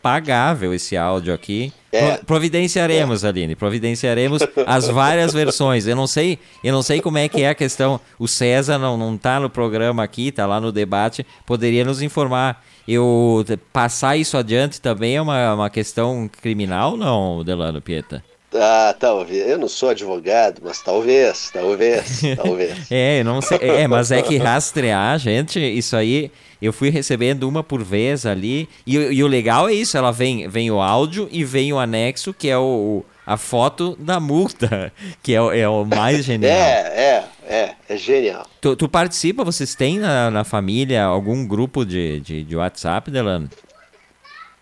impagável 0.00 0.72
esse 0.72 0.96
áudio 0.96 1.34
aqui. 1.34 1.70
É. 1.92 2.16
Pro- 2.16 2.26
Providenciaremos, 2.26 3.24
Aline, 3.24 3.54
providenciaremos 3.54 4.42
as 4.66 4.88
várias 4.88 5.32
versões. 5.32 5.86
Eu 5.86 5.94
não 5.94 6.06
sei, 6.06 6.38
eu 6.64 6.72
não 6.72 6.82
sei 6.82 7.00
como 7.02 7.18
é 7.18 7.28
que 7.28 7.42
é 7.42 7.50
a 7.50 7.54
questão. 7.54 8.00
O 8.18 8.26
César 8.26 8.78
não, 8.78 8.96
não 8.96 9.16
tá 9.18 9.38
no 9.38 9.50
programa 9.50 10.02
aqui, 10.02 10.32
tá 10.32 10.46
lá 10.46 10.60
no 10.60 10.72
debate, 10.72 11.26
poderia 11.44 11.84
nos 11.84 12.00
informar. 12.00 12.64
Eu 12.88 13.44
passar 13.72 14.16
isso 14.16 14.36
adiante 14.36 14.80
também 14.80 15.16
é 15.16 15.22
uma, 15.22 15.54
uma 15.54 15.70
questão 15.70 16.28
criminal, 16.40 16.96
não, 16.96 17.44
Delano 17.44 17.80
Pieta? 17.80 18.24
Ah, 18.52 18.92
talvez. 18.98 19.48
Eu 19.48 19.58
não 19.58 19.68
sou 19.68 19.90
advogado, 19.90 20.60
mas 20.64 20.80
talvez, 20.80 21.50
talvez, 21.52 22.20
talvez. 22.36 22.78
É, 22.90 23.22
não 23.22 23.40
sei. 23.40 23.58
É, 23.60 23.86
mas 23.86 24.10
é 24.10 24.22
que 24.22 24.38
rastrear, 24.38 25.18
gente, 25.20 25.60
isso 25.60 25.94
aí. 25.94 26.32
Eu 26.60 26.72
fui 26.72 26.90
recebendo 26.90 27.48
uma 27.48 27.62
por 27.62 27.82
vez 27.82 28.26
ali. 28.26 28.68
E, 28.86 28.98
o- 28.98 29.12
e 29.12 29.22
o 29.24 29.26
legal 29.26 29.68
é 29.68 29.72
isso: 29.74 29.96
ela 29.96 30.10
vem, 30.12 30.46
vem 30.48 30.70
o 30.70 30.80
áudio 30.80 31.28
e 31.30 31.42
vem 31.44 31.72
o 31.72 31.78
anexo, 31.78 32.34
que 32.34 32.48
é 32.48 32.58
o, 32.58 33.02
a 33.26 33.36
foto 33.36 33.96
da 33.98 34.20
multa, 34.20 34.92
que 35.22 35.34
é, 35.34 35.40
o- 35.40 35.52
é 35.52 35.68
o 35.68 35.84
mais 35.84 36.24
genial. 36.24 36.52
É, 36.52 37.24
é, 37.48 37.54
é, 37.54 37.74
é 37.88 37.96
genial. 37.96 38.46
Tu, 38.60 38.76
tu 38.76 38.88
participa, 38.88 39.42
vocês 39.44 39.74
têm 39.74 39.98
na, 39.98 40.30
na 40.30 40.44
família 40.44 41.02
algum 41.04 41.46
grupo 41.46 41.84
de, 41.84 42.20
de, 42.20 42.44
de 42.44 42.56
WhatsApp, 42.56 43.10
Delano? 43.10 43.48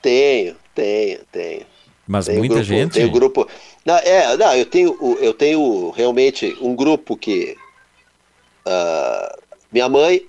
Tenho, 0.01 0.55
tenho, 0.75 1.19
tenho. 1.33 1.63
Mas 2.07 2.27
Tem 2.27 2.39
muita 2.39 2.55
grupo, 2.55 2.69
gente. 2.69 2.93
Tem 2.93 3.11
grupo. 3.11 3.47
Não, 3.85 3.97
é, 3.97 4.37
não, 4.37 4.55
eu 4.55 4.65
tenho, 4.65 4.97
eu 5.21 5.35
tenho 5.35 5.91
realmente 5.91 6.57
um 6.61 6.75
grupo 6.75 7.17
que 7.17 7.57
ah, 8.65 9.37
minha 9.73 9.89
mãe, 9.89 10.23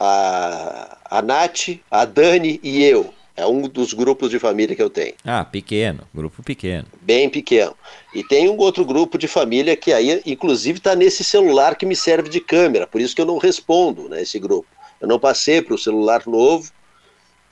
a, 0.00 0.96
a 1.10 1.22
Nath, 1.22 1.78
a 1.90 2.06
Dani 2.06 2.58
e 2.62 2.82
eu. 2.82 3.12
É 3.36 3.46
um 3.46 3.62
dos 3.62 3.92
grupos 3.94 4.30
de 4.30 4.38
família 4.38 4.74
que 4.74 4.82
eu 4.82 4.90
tenho. 4.90 5.14
Ah, 5.24 5.44
pequeno, 5.44 6.00
grupo 6.12 6.42
pequeno. 6.42 6.86
Bem 7.00 7.28
pequeno. 7.28 7.74
E 8.14 8.24
tem 8.24 8.50
um 8.50 8.56
outro 8.58 8.84
grupo 8.84 9.16
de 9.16 9.28
família 9.28 9.76
que 9.76 9.92
aí, 9.92 10.20
inclusive, 10.26 10.78
está 10.78 10.94
nesse 10.94 11.22
celular 11.22 11.76
que 11.76 11.86
me 11.86 11.96
serve 11.96 12.28
de 12.28 12.40
câmera. 12.40 12.86
Por 12.86 13.00
isso 13.00 13.14
que 13.14 13.20
eu 13.22 13.26
não 13.26 13.38
respondo 13.38 14.08
nesse 14.08 14.38
grupo. 14.38 14.66
Eu 15.00 15.08
não 15.08 15.18
passei 15.18 15.62
para 15.62 15.74
o 15.74 15.78
celular 15.78 16.26
novo 16.26 16.70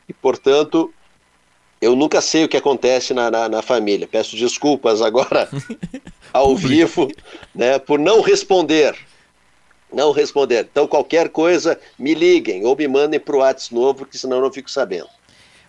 e, 0.07 0.13
portanto, 0.13 0.93
eu 1.81 1.95
nunca 1.95 2.21
sei 2.21 2.45
o 2.45 2.49
que 2.49 2.57
acontece 2.57 3.15
na, 3.15 3.31
na, 3.31 3.49
na 3.49 3.63
família. 3.63 4.07
Peço 4.07 4.37
desculpas 4.37 5.01
agora 5.01 5.49
ao 6.33 6.55
vivo, 6.55 7.11
né, 7.55 7.79
por 7.79 7.99
não 7.99 8.21
responder. 8.21 8.95
Não 9.93 10.13
responder. 10.13 10.69
Então, 10.71 10.87
qualquer 10.87 11.29
coisa, 11.31 11.79
me 11.99 12.15
liguem 12.15 12.65
ou 12.67 12.77
me 12.77 12.87
mandem 12.87 13.19
para 13.19 13.37
o 13.37 13.39
WhatsApp 13.39 13.75
novo, 13.75 13.95
porque 13.95 14.19
senão 14.19 14.39
eu 14.39 14.43
não 14.43 14.53
fico 14.53 14.71
sabendo. 14.71 15.09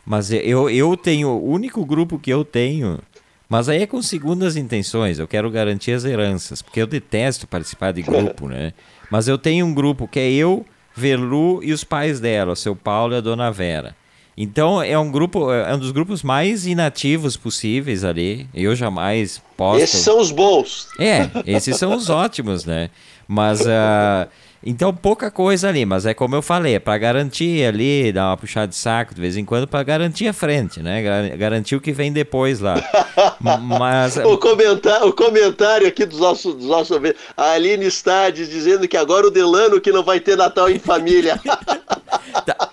Mas 0.06 0.32
eu, 0.32 0.70
eu 0.70 0.98
tenho, 0.98 1.30
o 1.30 1.50
único 1.50 1.86
grupo 1.86 2.20
que 2.20 2.32
eu 2.32 2.44
tenho, 2.44 3.00
mas 3.48 3.70
aí 3.70 3.84
é 3.84 3.88
com 3.88 4.02
segundas 4.02 4.56
intenções, 4.56 5.20
eu 5.20 5.28
quero 5.28 5.50
garantir 5.50 5.92
as 5.92 6.04
heranças, 6.04 6.62
porque 6.62 6.82
eu 6.82 6.88
detesto 6.88 7.48
participar 7.48 7.92
de 7.94 8.02
grupo, 8.02 8.48
né? 8.48 8.74
Mas 9.10 9.28
eu 9.28 9.38
tenho 9.38 9.66
um 9.66 9.74
grupo 9.74 10.08
que 10.08 10.20
é 10.20 10.32
eu, 10.32 10.66
Verlu 10.96 11.64
e 11.64 11.72
os 11.72 11.84
pais 11.84 12.20
dela, 12.20 12.54
o 12.54 12.56
seu 12.56 12.76
Paulo 12.76 13.14
e 13.14 13.18
a 13.18 13.22
dona 13.22 13.52
Vera. 13.52 13.96
Então 14.42 14.82
é 14.82 14.98
um 14.98 15.12
grupo, 15.12 15.52
é 15.52 15.76
um 15.76 15.80
dos 15.80 15.92
grupos 15.92 16.24
mais 16.24 16.66
inativos 16.66 17.36
possíveis 17.36 18.06
ali. 18.06 18.48
Eu 18.54 18.74
jamais 18.74 19.42
posto. 19.58 19.84
Esses 19.84 20.00
são 20.00 20.18
os 20.18 20.32
bons. 20.32 20.88
É, 20.98 21.30
esses 21.46 21.76
são 21.76 21.94
os 21.94 22.10
ótimos, 22.10 22.64
né? 22.64 22.90
Mas 23.32 23.62
ah, 23.70 24.28
então 24.66 24.92
pouca 24.94 25.30
coisa 25.30 25.70
ali, 25.70 25.86
mas 25.86 26.06
é 26.08 26.16
como 26.16 26.36
eu 26.36 26.42
falei, 26.42 26.74
é 26.76 26.80
para 26.80 26.98
garantir 26.98 27.64
ali, 27.64 28.12
dar 28.12 28.32
uma 28.32 28.38
puxada 28.38 28.68
de 28.68 28.76
saco 28.76 29.14
de 29.14 29.22
vez 29.22 29.38
em 29.38 29.46
quando 29.46 29.68
para 29.68 29.84
garantir 29.84 30.28
a 30.28 30.34
frente, 30.34 30.82
né? 30.82 31.04
Gar- 31.04 31.38
Garantir 31.38 31.76
o 31.76 31.82
que 31.82 31.92
vem 31.94 32.12
depois 32.12 32.60
lá. 32.60 32.76
Mas 33.62 34.18
O 34.18 34.38
comentário, 34.38 35.08
o 35.08 35.14
comentário 35.14 35.88
aqui 35.88 36.06
dos 36.06 36.20
nossos, 36.20 36.56
dos 36.56 36.66
nossos 36.66 36.98
a 37.38 37.52
Aline 37.52 37.86
Stades 37.90 38.50
dizendo 38.50 38.88
que 38.88 38.98
agora 38.98 39.28
o 39.28 39.32
Delano 39.32 39.80
que 39.80 39.92
não 39.92 40.04
vai 40.04 40.20
ter 40.20 40.36
Natal 40.36 40.70
em 40.70 40.80
família. 40.80 41.40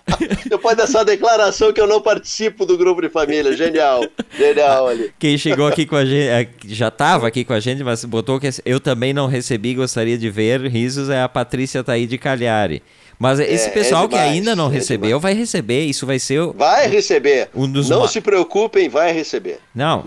Depois 0.56 0.76
dessa 0.76 1.04
declaração 1.04 1.72
que 1.72 1.80
eu 1.80 1.86
não 1.86 2.00
participo 2.00 2.64
do 2.64 2.76
grupo 2.78 3.00
de 3.02 3.08
família. 3.08 3.56
Genial. 3.56 4.04
Genial 4.36 4.88
ali. 4.88 5.10
quem 5.18 5.36
chegou 5.38 5.66
aqui 5.66 5.86
com 5.86 5.96
a 5.96 6.04
gente, 6.04 6.28
eh, 6.28 6.48
já 6.66 6.88
estava 6.88 7.26
aqui 7.28 7.44
com 7.44 7.52
a 7.52 7.60
gente, 7.60 7.82
mas 7.84 8.04
botou 8.04 8.40
que 8.40 8.48
eu 8.64 8.80
também 8.80 9.12
não 9.12 9.26
recebi, 9.26 9.74
gostaria 9.74 10.16
de 10.18 10.28
ver 10.30 10.60
risos 10.66 11.08
é 11.10 11.22
a 11.22 11.28
Patrícia 11.28 11.82
Taí 11.84 12.06
de 12.06 12.18
Cagliari. 12.18 12.82
Mas 13.18 13.40
esse 13.40 13.68
É, 13.68 13.70
pessoal 13.70 14.04
é 14.04 14.08
que 14.08 14.14
demais, 14.14 14.30
ainda 14.32 14.54
não 14.54 14.68
é 14.68 14.74
recebeu 14.74 15.18
vai 15.18 15.32
receber, 15.32 15.86
isso 15.86 16.04
vai 16.04 16.18
ser 16.18 16.38
o- 16.38 16.52
Vai 16.52 16.86
receber. 16.86 17.48
Um 17.54 17.66
dos 17.66 17.88
não 17.88 18.00
ma- 18.00 18.08
se 18.08 18.20
preocupem, 18.20 18.90
vai 18.90 19.10
receber. 19.10 19.58
Não, 19.74 20.04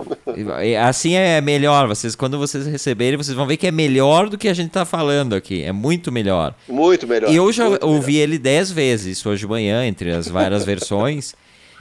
é- 0.62 0.78
assim 0.78 1.16
é 1.16 1.42
melhor. 1.42 1.88
Vocês, 1.88 2.14
quando 2.16 2.38
vocês 2.38 2.68
receberem, 2.68 3.18
vocês 3.18 3.36
vão 3.36 3.48
ver 3.48 3.58
que 3.58 3.66
é 3.66 3.72
melhor 3.72 4.30
do 4.30 4.38
que 4.38 4.48
a 4.48 4.54
gente 4.54 4.70
tá 4.70 4.86
falando 4.86 5.34
aqui. 5.34 5.64
É 5.64 5.72
muito 5.72 6.12
melhor. 6.12 6.54
Muito 6.68 7.08
melhor. 7.08 7.32
E 7.32 7.36
eu 7.36 7.52
já 7.52 7.68
ouvi 7.82 8.16
ele 8.18 8.38
dez 8.38 8.72
vezes 8.72 9.26
hoje 9.26 9.42
de 9.42 9.48
manhã, 9.48 9.84
entre 9.88 10.12
as 10.12 10.28
várias 10.43 10.63
versões. 10.65 11.36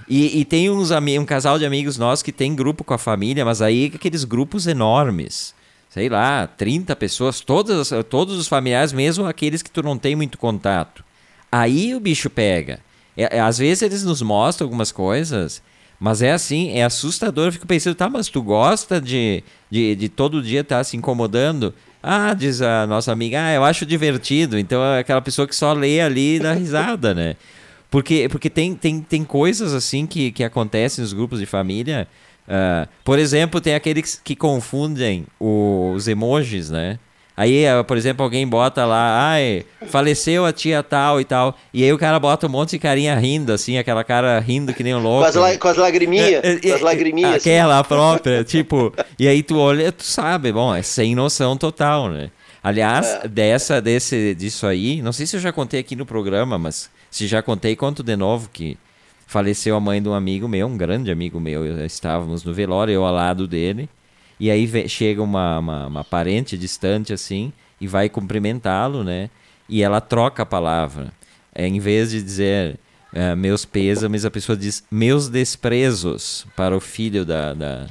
E, 0.08 0.40
e 0.40 0.44
tem 0.44 0.70
uns, 0.70 0.90
um 0.90 1.24
casal 1.24 1.58
de 1.58 1.66
amigos 1.66 1.98
nossos 1.98 2.22
que 2.22 2.32
tem 2.32 2.54
grupo 2.54 2.84
com 2.84 2.94
a 2.94 2.98
família, 2.98 3.44
mas 3.44 3.60
aí 3.60 3.92
aqueles 3.94 4.24
grupos 4.24 4.66
enormes. 4.66 5.54
Sei 5.90 6.08
lá, 6.08 6.46
30 6.46 6.94
pessoas, 6.96 7.40
todas, 7.40 7.90
todos 8.10 8.38
os 8.38 8.46
familiares, 8.46 8.92
mesmo 8.92 9.26
aqueles 9.26 9.62
que 9.62 9.70
tu 9.70 9.82
não 9.82 9.96
tem 9.96 10.14
muito 10.14 10.36
contato. 10.36 11.02
Aí 11.50 11.94
o 11.94 12.00
bicho 12.00 12.28
pega. 12.28 12.80
É- 13.16 13.38
é, 13.38 13.40
às 13.40 13.58
vezes 13.58 13.82
eles 13.82 14.04
nos 14.04 14.20
mostram 14.22 14.66
algumas 14.66 14.92
coisas, 14.92 15.62
mas 15.98 16.22
é 16.22 16.30
assim, 16.32 16.70
é 16.70 16.84
assustador. 16.84 17.46
Eu 17.46 17.52
fico 17.52 17.66
pensando, 17.66 17.94
tá, 17.94 18.08
mas 18.08 18.28
tu 18.28 18.42
gosta 18.42 19.00
de, 19.00 19.42
de, 19.70 19.96
de 19.96 20.08
todo 20.08 20.42
dia 20.42 20.60
estar 20.60 20.84
se 20.84 20.96
incomodando? 20.96 21.74
Ah, 22.02 22.32
diz 22.34 22.62
a 22.62 22.86
nossa 22.86 23.10
amiga, 23.10 23.42
ah, 23.42 23.52
eu 23.52 23.64
acho 23.64 23.84
divertido. 23.84 24.58
Então 24.58 24.82
é 24.84 25.00
aquela 25.00 25.20
pessoa 25.20 25.48
que 25.48 25.56
só 25.56 25.72
lê 25.72 26.00
ali 26.00 26.36
e 26.36 26.38
dá 26.38 26.52
risada, 26.52 27.14
né? 27.14 27.34
Porque, 27.90 28.28
porque 28.30 28.50
tem, 28.50 28.74
tem, 28.74 29.00
tem 29.00 29.24
coisas 29.24 29.72
assim 29.72 30.06
que, 30.06 30.30
que 30.30 30.44
acontecem 30.44 31.02
nos 31.02 31.12
grupos 31.12 31.38
de 31.40 31.46
família. 31.46 32.06
ah, 32.46 32.86
por 33.04 33.18
exemplo, 33.18 33.60
tem 33.60 33.74
aqueles 33.74 34.20
que 34.22 34.36
confundem 34.36 35.26
os 35.40 36.06
emojis, 36.06 36.70
né? 36.70 36.98
Aí, 37.38 37.64
eh, 37.64 37.82
por 37.84 37.96
exemplo, 37.96 38.24
alguém 38.24 38.44
bota 38.44 38.84
lá, 38.84 39.30
ai, 39.30 39.64
faleceu 39.86 40.44
a 40.44 40.52
tia 40.52 40.82
tal 40.82 41.20
e 41.20 41.24
tal. 41.24 41.56
E 41.72 41.84
aí 41.84 41.92
o 41.92 41.96
cara 41.96 42.18
bota 42.18 42.48
um 42.48 42.50
monte 42.50 42.70
de 42.70 42.80
carinha 42.80 43.14
rindo, 43.14 43.52
assim, 43.52 43.78
aquela 43.78 44.02
cara 44.02 44.40
rindo 44.40 44.74
que 44.74 44.82
nem 44.82 44.92
um 44.92 44.98
louco. 44.98 45.20
Com 45.20 45.28
as, 45.28 45.34
la 45.36 45.56
com 45.56 45.68
as 45.68 45.76
lagriminhas. 45.76 46.42
É, 46.42 46.54
é, 46.54 46.58
com 46.58 46.74
as 46.74 46.80
lagriminhas. 46.80 47.36
Aquela 47.36 47.78
assim. 47.78 47.88
própria, 47.88 48.42
tipo. 48.42 48.92
E 49.16 49.28
aí 49.28 49.44
tu 49.44 49.56
olha, 49.56 49.92
tu 49.92 50.02
sabe, 50.02 50.50
bom, 50.50 50.74
é 50.74 50.82
sem 50.82 51.14
noção 51.14 51.56
total, 51.56 52.08
né? 52.08 52.32
Aliás, 52.60 53.06
é. 53.06 53.28
dessa, 53.28 53.80
desse, 53.80 54.34
disso 54.34 54.66
aí, 54.66 55.00
não 55.00 55.12
sei 55.12 55.24
se 55.24 55.36
eu 55.36 55.40
já 55.40 55.52
contei 55.52 55.78
aqui 55.78 55.94
no 55.94 56.04
programa, 56.04 56.58
mas 56.58 56.90
se 57.10 57.26
já 57.26 57.42
contei, 57.42 57.74
conto 57.74 58.02
de 58.02 58.16
novo 58.16 58.48
que 58.52 58.76
faleceu 59.26 59.76
a 59.76 59.80
mãe 59.80 60.02
de 60.02 60.08
um 60.08 60.14
amigo 60.14 60.48
meu, 60.48 60.66
um 60.66 60.76
grande 60.76 61.10
amigo 61.10 61.38
meu. 61.38 61.84
Estávamos 61.84 62.44
no 62.44 62.52
velório, 62.52 62.92
eu 62.92 63.04
ao 63.04 63.12
lado 63.12 63.46
dele. 63.46 63.88
E 64.40 64.50
aí 64.50 64.88
chega 64.88 65.22
uma, 65.22 65.58
uma, 65.58 65.86
uma 65.86 66.04
parente 66.04 66.56
distante 66.56 67.12
assim 67.12 67.52
e 67.80 67.86
vai 67.86 68.08
cumprimentá-lo, 68.08 69.02
né? 69.02 69.30
E 69.68 69.82
ela 69.82 70.00
troca 70.00 70.42
a 70.42 70.46
palavra. 70.46 71.12
É, 71.54 71.66
em 71.66 71.78
vez 71.78 72.10
de 72.10 72.22
dizer 72.22 72.78
é, 73.12 73.34
meus 73.34 73.64
pêsames, 73.64 74.24
a 74.24 74.30
pessoa 74.30 74.56
diz 74.56 74.84
meus 74.90 75.28
desprezos 75.28 76.46
para 76.54 76.76
o 76.76 76.80
filho 76.80 77.24
da, 77.24 77.54
da, 77.54 77.86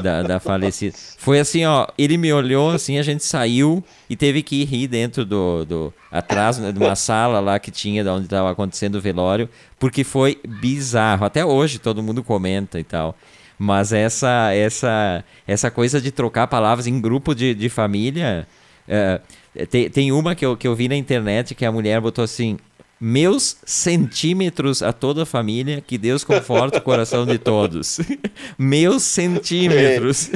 da, 0.00 0.22
da, 0.22 0.40
falecida. 0.40 0.96
Foi 1.18 1.40
assim, 1.40 1.64
ó, 1.64 1.88
ele 1.98 2.16
me 2.16 2.32
olhou 2.32 2.70
assim, 2.70 2.98
a 2.98 3.02
gente 3.02 3.24
saiu 3.24 3.82
e 4.08 4.16
teve 4.16 4.42
que 4.42 4.64
rir 4.64 4.86
dentro 4.86 5.24
do, 5.24 5.64
do 5.64 5.94
atrás 6.10 6.58
né, 6.58 6.70
de 6.70 6.78
uma 6.78 6.94
sala 6.94 7.40
lá 7.40 7.58
que 7.58 7.70
tinha, 7.70 8.04
de 8.04 8.08
onde 8.10 8.26
estava 8.26 8.50
acontecendo 8.50 8.96
o 8.96 9.00
velório, 9.00 9.48
porque 9.78 10.04
foi 10.04 10.38
bizarro. 10.46 11.24
Até 11.24 11.44
hoje 11.44 11.78
todo 11.78 12.02
mundo 12.02 12.22
comenta 12.22 12.78
e 12.78 12.84
tal. 12.84 13.16
Mas 13.58 13.92
essa 13.92 14.54
essa 14.54 15.24
essa 15.46 15.70
coisa 15.70 16.00
de 16.00 16.10
trocar 16.10 16.46
palavras 16.46 16.86
em 16.86 16.98
grupo 17.00 17.34
de, 17.34 17.54
de 17.54 17.68
família. 17.68 18.46
É, 18.88 19.20
tem, 19.68 19.90
tem 19.90 20.12
uma 20.12 20.34
que 20.34 20.44
eu, 20.46 20.56
que 20.56 20.66
eu 20.66 20.74
vi 20.74 20.88
na 20.88 20.96
internet 20.96 21.54
que 21.54 21.66
a 21.66 21.72
mulher 21.72 22.00
botou 22.00 22.24
assim: 22.24 22.56
meus 23.00 23.56
centímetros 23.64 24.82
a 24.82 24.92
toda 24.92 25.22
a 25.22 25.26
família, 25.26 25.80
que 25.80 25.96
Deus 25.96 26.22
conforte 26.22 26.78
o 26.78 26.82
coração 26.82 27.24
de 27.24 27.38
todos. 27.38 27.98
meus 28.58 29.02
centímetros. 29.02 30.30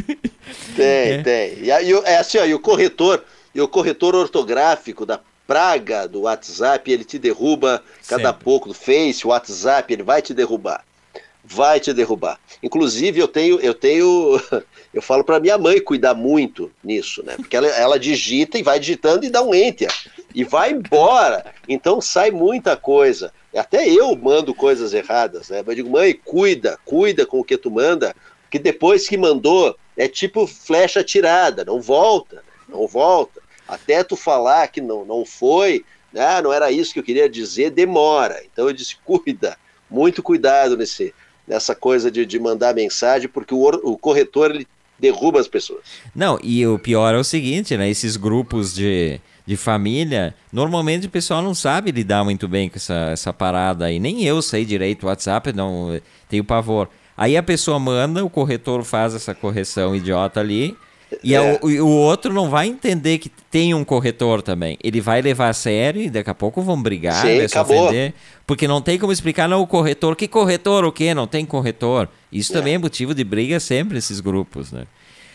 Tem, 0.74 1.12
é. 1.20 1.22
tem. 1.22 1.64
E, 1.64 1.70
aí, 1.70 1.92
é 2.05 2.16
assim, 2.16 2.38
ó, 2.38 2.44
e 2.44 2.55
o 2.55 2.59
corretor, 2.59 3.22
e 3.55 3.61
o 3.61 3.68
corretor 3.68 4.14
ortográfico 4.14 5.05
da 5.05 5.20
praga 5.46 6.09
do 6.09 6.22
WhatsApp, 6.22 6.90
ele 6.90 7.05
te 7.05 7.18
derruba 7.18 7.83
cada 8.09 8.29
Sempre. 8.31 8.44
pouco 8.44 8.68
do 8.68 8.74
Face, 8.74 9.27
o 9.27 9.29
WhatsApp, 9.29 9.92
ele 9.92 10.03
vai 10.03 10.22
te 10.22 10.33
derrubar 10.33 10.83
vai 11.44 11.78
te 11.78 11.92
derrubar. 11.92 12.38
Inclusive, 12.62 13.20
eu 13.20 13.28
tenho, 13.28 13.61
eu 13.61 13.74
tenho, 13.74 14.40
eu 14.92 15.02
falo 15.02 15.22
para 15.22 15.38
minha 15.38 15.59
mãe 15.59 15.80
cuidar 15.80 16.14
muito 16.14 16.72
nisso, 16.83 17.22
né? 17.22 17.37
Porque 17.37 17.57
ela, 17.57 17.66
ela 17.68 17.98
digita 17.98 18.59
e 18.59 18.62
vai 18.62 18.80
digitando 18.80 19.24
e 19.24 19.30
dá 19.30 19.42
um 19.42 19.54
enter 19.54 19.92
e 20.35 20.42
vai 20.42 20.72
embora. 20.72 21.54
Então 21.68 22.00
sai 22.00 22.30
muita 22.30 22.76
coisa. 22.76 23.33
Até 23.54 23.88
eu 23.88 24.16
mando 24.16 24.54
coisas 24.54 24.92
erradas, 24.92 25.48
né? 25.48 25.59
Mas 25.59 25.68
eu 25.68 25.85
digo, 25.85 25.90
mãe, 25.90 26.12
cuida, 26.12 26.78
cuida 26.85 27.24
com 27.24 27.38
o 27.38 27.44
que 27.44 27.57
tu 27.57 27.70
manda, 27.70 28.14
que 28.50 28.59
depois 28.59 29.09
que 29.09 29.16
mandou 29.16 29.76
é 29.96 30.09
tipo 30.09 30.46
flecha 30.46 31.04
tirada, 31.04 31.64
não 31.64 31.80
volta, 31.80 32.42
não 32.68 32.87
volta. 32.88 33.40
Até 33.66 34.02
tu 34.02 34.16
falar 34.16 34.66
que 34.68 34.80
não, 34.80 35.04
não 35.04 35.24
foi, 35.24 35.85
né? 36.12 36.42
não 36.42 36.52
era 36.52 36.70
isso 36.70 36.92
que 36.92 36.98
eu 36.98 37.04
queria 37.04 37.28
dizer, 37.28 37.70
demora. 37.70 38.42
Então 38.44 38.66
eu 38.66 38.72
disse, 38.72 38.96
cuida, 39.04 39.57
muito 39.88 40.22
cuidado 40.22 40.76
nesse, 40.76 41.14
nessa 41.46 41.74
coisa 41.74 42.11
de, 42.11 42.24
de 42.24 42.38
mandar 42.38 42.74
mensagem, 42.74 43.28
porque 43.28 43.54
o, 43.54 43.68
o 43.83 43.96
corretor 43.96 44.50
ele 44.50 44.66
derruba 44.98 45.40
as 45.40 45.48
pessoas. 45.48 45.83
Não, 46.14 46.38
e 46.42 46.66
o 46.66 46.78
pior 46.78 47.14
é 47.14 47.18
o 47.18 47.24
seguinte, 47.24 47.76
né? 47.76 47.88
Esses 47.88 48.16
grupos 48.16 48.74
de, 48.74 49.20
de 49.46 49.57
família, 49.57 50.35
normalmente 50.52 51.07
o 51.07 51.11
pessoal 51.11 51.42
não 51.42 51.54
sabe 51.54 51.90
lidar 51.90 52.24
muito 52.24 52.48
bem 52.48 52.68
com 52.68 52.76
essa, 52.76 53.11
essa 53.12 53.33
parada 53.33 53.87
aí. 53.87 53.98
Nem 53.98 54.24
eu 54.24 54.40
sei 54.40 54.64
direito 54.64 55.04
o 55.04 55.07
WhatsApp, 55.07 55.52
não 55.52 56.00
tenho 56.28 56.44
pavor. 56.44 56.88
Aí 57.16 57.37
a 57.37 57.42
pessoa 57.42 57.78
manda, 57.78 58.24
o 58.24 58.30
corretor 58.30 58.83
faz 58.83 59.14
essa 59.14 59.35
correção 59.35 59.94
idiota 59.94 60.40
ali, 60.40 60.76
e, 61.22 61.35
é. 61.35 61.59
o, 61.62 61.85
o, 61.85 61.88
outro 61.88 62.33
não 62.33 62.48
vai 62.48 62.66
entender 62.66 63.18
que 63.18 63.29
tem 63.29 63.74
um 63.74 63.85
corretor 63.85 64.42
também. 64.42 64.79
Ele 64.83 65.00
vai 65.00 65.20
levar 65.20 65.48
a 65.48 65.53
sério 65.53 66.00
e 66.03 66.11
daqui 66.11 66.31
a 66.31 66.35
pouco 66.35 66.62
vão 66.62 66.81
brigar, 66.81 67.22
Sim, 67.22 67.38
vai 67.38 67.48
se 67.48 67.59
ofender. 67.59 68.14
Porque 68.46 68.66
não 68.66 68.81
tem 68.81 68.98
como 68.98 69.12
explicar, 69.12 69.48
não, 69.48 69.61
o 69.61 69.66
corretor. 69.66 70.16
Que 70.16 70.27
corretor 70.27 70.85
o 70.85 70.92
quê? 70.92 71.14
Não 71.14 71.27
tem 71.27 71.44
corretor. 71.44 72.09
Isso 72.33 72.53
é. 72.53 72.57
também 72.57 72.74
é 72.74 72.79
motivo 72.79 73.14
de 73.14 73.22
briga 73.24 73.61
sempre 73.61 73.94
nesses 73.94 74.20
grupos, 74.20 74.72
né? 74.72 74.85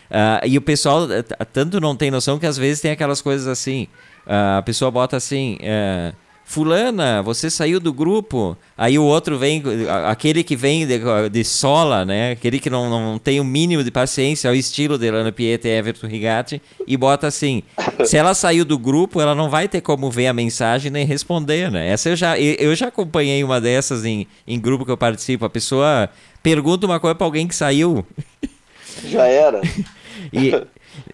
Uh, 0.10 0.48
e 0.48 0.58
o 0.58 0.62
pessoal 0.62 1.08
tanto 1.54 1.80
não 1.80 1.96
tem 1.96 2.10
noção 2.10 2.40
que 2.40 2.46
às 2.46 2.58
vezes 2.58 2.82
tem 2.82 2.92
aquelas 2.92 3.22
coisas 3.22 3.48
assim. 3.48 3.84
Uh, 4.26 4.58
a 4.58 4.62
pessoa 4.62 4.90
bota 4.90 5.16
assim. 5.16 5.58
Uh, 5.62 6.16
Fulana, 6.50 7.22
você 7.22 7.48
saiu 7.48 7.80
do 7.80 7.94
grupo. 7.94 8.58
Aí 8.76 8.98
o 8.98 9.04
outro 9.04 9.38
vem, 9.38 9.62
aquele 10.08 10.44
que 10.44 10.56
vem 10.56 10.88
de, 10.88 11.00
de 11.32 11.44
sola, 11.44 12.04
né? 12.04 12.32
Aquele 12.32 12.60
que 12.60 12.72
não, 12.72 12.90
não 12.90 13.20
tem 13.20 13.40
o 13.40 13.44
mínimo 13.44 13.84
de 13.84 13.92
paciência, 13.92 14.50
ao 14.50 14.56
estilo 14.56 14.98
de 14.98 15.12
Lana 15.12 15.32
Pieta 15.32 15.68
e 15.68 15.72
Everton 15.78 16.08
Rigatti, 16.08 16.60
e 16.88 16.98
bota 16.98 17.28
assim: 17.28 17.62
se 18.04 18.18
ela 18.18 18.34
saiu 18.34 18.66
do 18.66 18.80
grupo, 18.80 19.22
ela 19.22 19.36
não 19.36 19.48
vai 19.48 19.68
ter 19.68 19.82
como 19.82 20.10
ver 20.10 20.26
a 20.26 20.34
mensagem 20.34 20.90
nem 20.90 21.06
responder, 21.06 21.70
né? 21.70 21.88
Essa 21.88 22.10
eu 22.10 22.16
já, 22.16 22.40
eu 22.40 22.76
já 22.76 22.88
acompanhei 22.88 23.44
uma 23.44 23.62
dessas 23.62 24.04
em, 24.04 24.26
em 24.48 24.60
grupo 24.60 24.84
que 24.84 24.92
eu 24.92 24.98
participo. 24.98 25.46
A 25.46 25.50
pessoa 25.52 26.10
pergunta 26.42 26.88
uma 26.88 27.00
coisa 27.00 27.14
para 27.14 27.28
alguém 27.28 27.48
que 27.48 27.54
saiu. 27.54 28.04
Já 29.06 29.28
era. 29.28 29.62
e, 30.34 30.52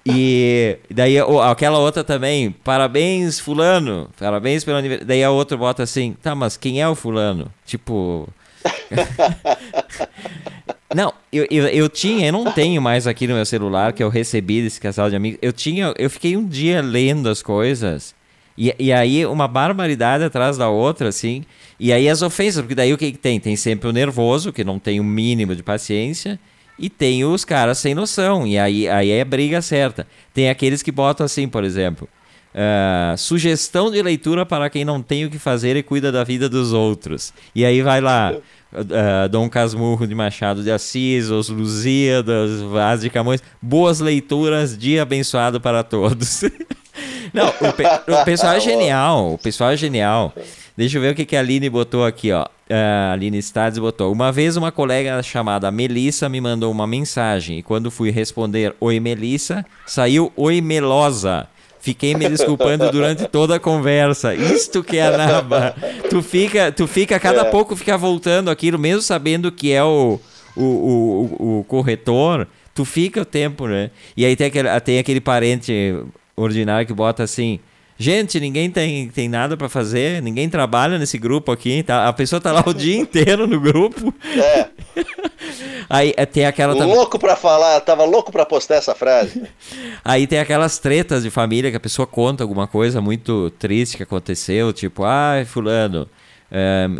e 0.05 0.77
daí 0.89 1.17
aquela 1.49 1.79
outra 1.79 2.03
também, 2.03 2.51
parabéns, 2.51 3.39
fulano, 3.39 4.09
parabéns 4.19 4.63
pelo 4.63 4.77
aniversário. 4.77 5.07
Daí 5.07 5.23
a 5.23 5.31
outra 5.31 5.57
bota 5.57 5.83
assim, 5.83 6.15
tá, 6.21 6.35
mas 6.35 6.57
quem 6.57 6.81
é 6.81 6.87
o 6.87 6.95
fulano? 6.95 7.51
Tipo. 7.65 8.27
não, 10.93 11.13
eu, 11.31 11.47
eu, 11.49 11.67
eu 11.67 11.89
tinha, 11.89 12.27
eu 12.27 12.33
não 12.33 12.51
tenho 12.51 12.81
mais 12.81 13.07
aqui 13.07 13.27
no 13.27 13.35
meu 13.35 13.45
celular 13.45 13.93
que 13.93 14.03
eu 14.03 14.09
recebi 14.09 14.61
desse 14.61 14.79
casal 14.79 15.09
de 15.09 15.15
amigos. 15.15 15.39
Eu 15.41 15.53
tinha, 15.53 15.93
eu 15.97 16.09
fiquei 16.09 16.37
um 16.37 16.47
dia 16.47 16.81
lendo 16.81 17.29
as 17.29 17.41
coisas. 17.41 18.13
E, 18.57 18.73
e 18.79 18.93
aí, 18.93 19.25
uma 19.25 19.47
barbaridade 19.47 20.23
atrás 20.23 20.57
da 20.57 20.69
outra, 20.69 21.09
assim. 21.09 21.43
E 21.79 21.91
aí 21.91 22.07
as 22.07 22.21
ofensas, 22.21 22.61
porque 22.61 22.75
daí 22.75 22.93
o 22.93 22.97
que, 22.97 23.11
que 23.11 23.17
tem? 23.17 23.39
Tem 23.39 23.55
sempre 23.55 23.89
o 23.89 23.93
nervoso, 23.93 24.53
que 24.53 24.63
não 24.63 24.79
tem 24.79 24.99
o 24.99 25.03
mínimo 25.03 25.55
de 25.55 25.61
paciência. 25.61 26.39
E 26.77 26.89
tem 26.89 27.23
os 27.23 27.45
caras 27.45 27.77
sem 27.77 27.95
noção, 27.95 28.45
e 28.45 28.57
aí, 28.57 28.87
aí 28.87 29.11
é 29.11 29.23
briga 29.23 29.61
certa. 29.61 30.05
Tem 30.33 30.49
aqueles 30.49 30.83
que 30.83 30.91
botam 30.91 31.25
assim, 31.25 31.47
por 31.47 31.63
exemplo, 31.63 32.07
uh, 32.55 33.17
sugestão 33.17 33.91
de 33.91 34.01
leitura 34.01 34.45
para 34.45 34.69
quem 34.69 34.83
não 34.83 35.01
tem 35.01 35.25
o 35.25 35.29
que 35.29 35.39
fazer 35.39 35.75
e 35.75 35.83
cuida 35.83 36.11
da 36.11 36.23
vida 36.23 36.49
dos 36.49 36.73
outros. 36.73 37.33
E 37.53 37.65
aí 37.65 37.81
vai 37.81 38.01
lá, 38.01 38.33
uh, 38.73 39.29
Dom 39.29 39.49
Casmurro 39.49 40.07
de 40.07 40.15
Machado 40.15 40.63
de 40.63 40.71
Assis, 40.71 41.29
Os 41.29 41.49
Lusíadas, 41.49 42.61
Vaz 42.61 43.01
de 43.01 43.09
Camões, 43.09 43.41
boas 43.61 43.99
leituras, 43.99 44.77
dia 44.77 45.01
abençoado 45.01 45.59
para 45.59 45.83
todos. 45.83 46.43
não, 47.33 47.47
o, 47.47 47.73
pe 47.73 47.83
o 48.11 48.25
pessoal 48.25 48.53
é 48.53 48.59
genial, 48.61 49.33
o 49.33 49.37
pessoal 49.37 49.71
é 49.71 49.77
genial. 49.77 50.33
Deixa 50.77 50.97
eu 50.97 51.01
ver 51.01 51.13
o 51.13 51.15
que, 51.15 51.25
que 51.25 51.35
a 51.35 51.39
Aline 51.39 51.69
botou 51.69 52.03
aqui, 52.03 52.31
ó. 52.31 52.43
Uh, 52.43 53.13
Aline 53.13 53.41
Stades 53.41 53.79
botou. 53.79 54.11
Uma 54.11 54.31
vez 54.31 54.57
uma 54.57 54.71
colega 54.71 55.21
chamada 55.23 55.71
Melissa 55.71 56.27
me 56.27 56.41
mandou 56.41 56.71
uma 56.71 56.87
mensagem 56.87 57.59
e 57.59 57.63
quando 57.63 57.91
fui 57.91 58.09
responder 58.09 58.75
Oi 58.79 58.99
Melissa, 58.99 59.65
saiu 59.85 60.31
Oi 60.35 60.59
Melosa. 60.61 61.47
Fiquei 61.79 62.15
me 62.15 62.27
desculpando 62.27 62.91
durante 62.91 63.27
toda 63.27 63.57
a 63.57 63.59
conversa. 63.59 64.33
Isto 64.33 64.83
que 64.83 64.97
é 64.97 65.05
a 65.05 65.15
naba. 65.15 65.75
Tu 66.09 66.19
fica, 66.23 66.71
tu 66.71 66.87
fica, 66.87 67.19
cada 67.19 67.41
é. 67.41 67.51
pouco 67.51 67.75
fica 67.75 67.95
voltando 67.95 68.49
aquilo, 68.49 68.79
mesmo 68.79 69.03
sabendo 69.03 69.51
que 69.51 69.71
é 69.71 69.83
o, 69.83 70.19
o, 70.55 70.63
o, 70.63 71.59
o 71.59 71.63
corretor, 71.65 72.47
tu 72.73 72.83
fica 72.83 73.21
o 73.21 73.25
tempo, 73.25 73.67
né? 73.67 73.91
E 74.17 74.25
aí 74.25 74.35
tem 74.35 74.47
aquele, 74.47 74.79
tem 74.79 74.97
aquele 74.97 75.21
parente 75.21 75.95
ordinário 76.35 76.87
que 76.87 76.93
bota 76.93 77.21
assim. 77.21 77.59
Gente, 77.97 78.39
ninguém 78.41 78.69
tem, 78.69 79.07
tem 79.07 79.29
nada 79.29 79.55
para 79.55 79.69
fazer, 79.69 80.21
ninguém 80.21 80.49
trabalha 80.49 80.99
nesse 80.99 81.17
grupo 81.17 81.51
aqui, 81.51 81.81
tá? 81.81 82.07
A 82.07 82.13
pessoa 82.13 82.41
tá 82.41 82.51
lá 82.51 82.61
o 82.65 82.73
dia 82.73 82.97
inteiro 82.97 83.47
no 83.47 83.59
grupo. 83.59 84.13
É. 84.35 84.67
Aí 85.89 86.13
é, 86.17 86.25
tem 86.25 86.45
aquela 86.45 86.73
louco 86.73 87.17
para 87.17 87.35
falar, 87.35 87.79
tava 87.81 88.03
louco 88.03 88.31
para 88.31 88.45
postar 88.45 88.75
essa 88.75 88.93
frase. 88.93 89.43
Aí 90.03 90.27
tem 90.27 90.39
aquelas 90.39 90.77
tretas 90.77 91.23
de 91.23 91.29
família 91.29 91.71
que 91.71 91.77
a 91.77 91.79
pessoa 91.79 92.05
conta 92.05 92.43
alguma 92.43 92.67
coisa 92.67 92.99
muito 92.99 93.49
triste 93.51 93.95
que 93.95 94.03
aconteceu, 94.03 94.73
tipo, 94.73 95.05
ai, 95.05 95.45
fulano, 95.45 96.09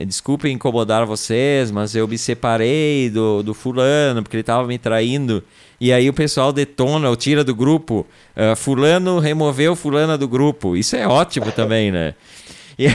desculpe 0.05 0.49
incomodar 0.49 1.05
vocês, 1.05 1.71
mas 1.71 1.95
eu 1.95 2.07
me 2.07 2.17
separei 2.17 3.09
do, 3.09 3.41
do 3.41 3.53
fulano 3.53 4.21
porque 4.21 4.37
ele 4.37 4.43
tava 4.43 4.67
me 4.67 4.77
traindo. 4.77 5.43
E 5.79 5.91
aí 5.91 6.09
o 6.09 6.13
pessoal 6.13 6.51
detona 6.51 7.09
ou 7.09 7.15
tira 7.15 7.43
do 7.43 7.53
grupo. 7.53 8.05
Uh, 8.35 8.55
fulano 8.55 9.19
removeu 9.19 9.75
fulana 9.75 10.17
do 10.17 10.27
grupo. 10.27 10.75
Isso 10.75 10.95
é 10.95 11.07
ótimo 11.07 11.51
também, 11.51 11.91
né? 11.91 12.15
E, 12.77 12.89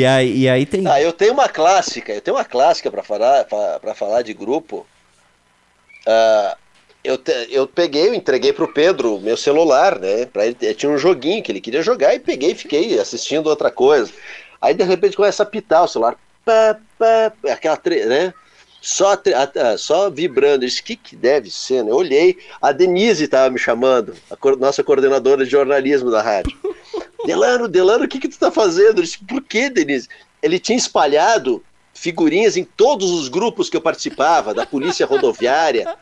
e, 0.00 0.04
aí, 0.04 0.38
e 0.38 0.48
aí 0.48 0.66
tem. 0.66 0.88
Ah, 0.88 1.00
eu 1.00 1.12
tenho 1.12 1.34
uma 1.34 1.48
clássica, 1.48 2.12
eu 2.12 2.20
tenho 2.20 2.36
uma 2.36 2.44
clássica 2.44 2.90
para 2.90 3.00
falar, 3.04 3.44
para 3.44 3.94
falar 3.94 4.22
de 4.22 4.34
grupo. 4.34 4.84
Uh, 6.04 6.56
eu, 7.04 7.16
te, 7.16 7.30
eu 7.50 7.64
peguei, 7.68 8.08
eu 8.08 8.14
entreguei 8.14 8.52
pro 8.52 8.72
Pedro 8.72 9.20
meu 9.20 9.36
celular, 9.36 10.00
né? 10.00 10.26
Pra 10.26 10.46
ele, 10.46 10.56
tinha 10.74 10.90
um 10.90 10.98
joguinho 10.98 11.44
que 11.44 11.52
ele 11.52 11.60
queria 11.60 11.80
jogar 11.80 12.12
e 12.12 12.18
peguei 12.18 12.50
e 12.50 12.54
fiquei 12.56 12.98
assistindo 12.98 13.46
outra 13.46 13.70
coisa. 13.70 14.10
Aí 14.64 14.72
de 14.72 14.82
repente 14.82 15.14
começa 15.14 15.42
a 15.42 15.46
pitar 15.46 15.84
o 15.84 15.88
celular, 15.88 16.16
pá, 16.42 16.78
pá, 16.98 17.32
aquela, 17.52 17.78
né? 18.06 18.32
Só, 18.80 19.12
só 19.76 20.08
vibrando. 20.08 20.64
Eu 20.64 20.68
disse, 20.68 20.80
o 20.80 20.84
que, 20.84 20.96
que 20.96 21.14
deve 21.14 21.50
ser? 21.50 21.84
Né? 21.84 21.90
Eu 21.90 21.96
olhei, 21.96 22.38
a 22.62 22.72
Denise 22.72 23.24
estava 23.24 23.50
me 23.50 23.58
chamando, 23.58 24.14
a 24.30 24.56
nossa 24.56 24.82
coordenadora 24.82 25.44
de 25.44 25.50
jornalismo 25.50 26.10
da 26.10 26.22
rádio. 26.22 26.56
Delano, 27.26 27.68
Delano, 27.68 28.04
o 28.04 28.08
que, 28.08 28.18
que 28.18 28.28
tu 28.28 28.32
está 28.32 28.50
fazendo? 28.50 28.98
Eu 28.98 29.02
disse, 29.02 29.18
por 29.18 29.42
que, 29.42 29.68
Denise? 29.68 30.08
Ele 30.42 30.58
tinha 30.58 30.78
espalhado 30.78 31.62
figurinhas 31.92 32.56
em 32.56 32.64
todos 32.64 33.10
os 33.10 33.28
grupos 33.28 33.68
que 33.68 33.76
eu 33.76 33.82
participava, 33.82 34.54
da 34.54 34.64
Polícia 34.64 35.04
Rodoviária, 35.04 35.94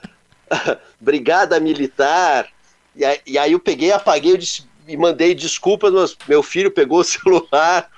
Brigada 1.00 1.58
Militar. 1.58 2.48
E 2.94 3.38
aí, 3.38 3.52
eu 3.52 3.58
peguei, 3.58 3.90
apaguei 3.90 4.36
disse, 4.36 4.64
e 4.86 4.96
mandei 4.96 5.34
desculpas, 5.34 5.92
mas 5.92 6.16
meu 6.28 6.44
filho 6.44 6.70
pegou 6.70 7.00
o 7.00 7.04
celular 7.04 7.90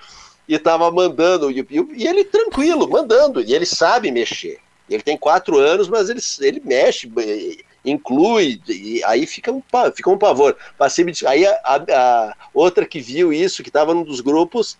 e 0.49 0.55
estava 0.55 0.91
mandando. 0.91 1.51
E, 1.51 1.67
e, 1.95 2.07
ele 2.07 2.25
tranquilo, 2.25 2.89
mandando. 2.89 3.41
E 3.41 3.55
ele 3.55 3.67
sabe 3.67 4.11
mexer. 4.11 4.59
Ele 4.89 5.03
tem 5.03 5.17
quatro 5.17 5.59
anos, 5.59 5.89
mas 5.89 6.11
ele, 6.11 6.21
ele 6.41 6.63
mexe, 6.65 7.11
inclui, 7.85 8.61
e 8.69 9.03
aí 9.05 9.27
fica 9.27 9.51
um, 9.51 9.63
fica 9.95 10.11
um 10.11 10.19
pavor. 10.19 10.57
Aí 11.27 11.47
a, 11.47 11.53
a, 11.65 11.77
a 11.77 12.37
outra 12.53 12.85
que 12.85 13.01
viu 13.01 13.33
isso, 13.33 13.63
que 13.63 13.69
estava 13.69 13.95
num 13.95 14.05
dos 14.05 14.21
grupos, 14.21 14.79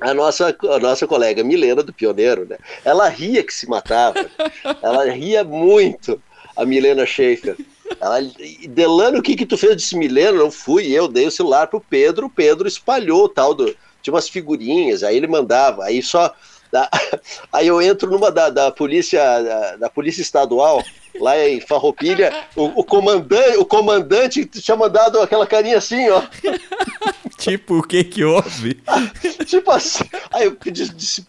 a 0.00 0.12
nossa, 0.12 0.56
a 0.70 0.78
nossa 0.78 1.06
colega 1.06 1.44
Milena 1.44 1.82
do 1.82 1.92
Pioneiro, 1.92 2.46
né? 2.48 2.58
Ela 2.84 3.08
ria 3.08 3.42
que 3.42 3.54
se 3.54 3.68
matava. 3.68 4.26
Ela 4.82 5.10
ria 5.10 5.44
muito, 5.44 6.20
a 6.56 6.64
Milena 6.64 7.06
Schaefer. 7.06 7.56
Ela, 8.00 8.20
Delano, 8.68 9.18
o 9.18 9.22
que 9.22 9.36
que 9.36 9.46
tu 9.46 9.56
fez? 9.56 9.70
Eu 9.70 9.76
disse, 9.76 9.96
Milena, 9.96 10.38
não 10.38 10.50
fui 10.50 10.90
eu, 10.90 11.06
dei 11.06 11.26
o 11.26 11.30
celular 11.30 11.68
pro 11.68 11.80
Pedro, 11.80 12.26
o 12.26 12.30
Pedro 12.30 12.66
espalhou 12.66 13.24
o 13.24 13.28
tal 13.28 13.54
do... 13.54 13.74
Tinha 14.02 14.14
umas 14.14 14.28
figurinhas, 14.28 15.02
aí 15.02 15.16
ele 15.16 15.26
mandava, 15.26 15.84
aí 15.84 16.02
só... 16.02 16.34
Aí 17.52 17.66
eu 17.66 17.82
entro 17.82 18.10
numa 18.10 18.30
da, 18.30 18.48
da 18.48 18.70
polícia 18.70 19.20
da, 19.42 19.76
da 19.76 19.90
polícia 19.90 20.22
estadual, 20.22 20.82
lá 21.20 21.38
em 21.38 21.60
Farroupilha, 21.60 22.32
o, 22.56 22.80
o, 22.80 22.82
comandante, 22.82 23.58
o 23.58 23.64
comandante 23.66 24.46
tinha 24.46 24.74
mandado 24.74 25.20
aquela 25.20 25.46
carinha 25.46 25.76
assim, 25.76 26.08
ó. 26.08 26.22
tipo, 27.36 27.76
o 27.76 27.82
que 27.82 28.02
que 28.04 28.24
houve? 28.24 28.82
tipo 29.44 29.70
assim. 29.70 30.04
Aí 30.32 30.46
eu 30.46 30.56
disse, 30.72 30.94
disse 30.94 31.26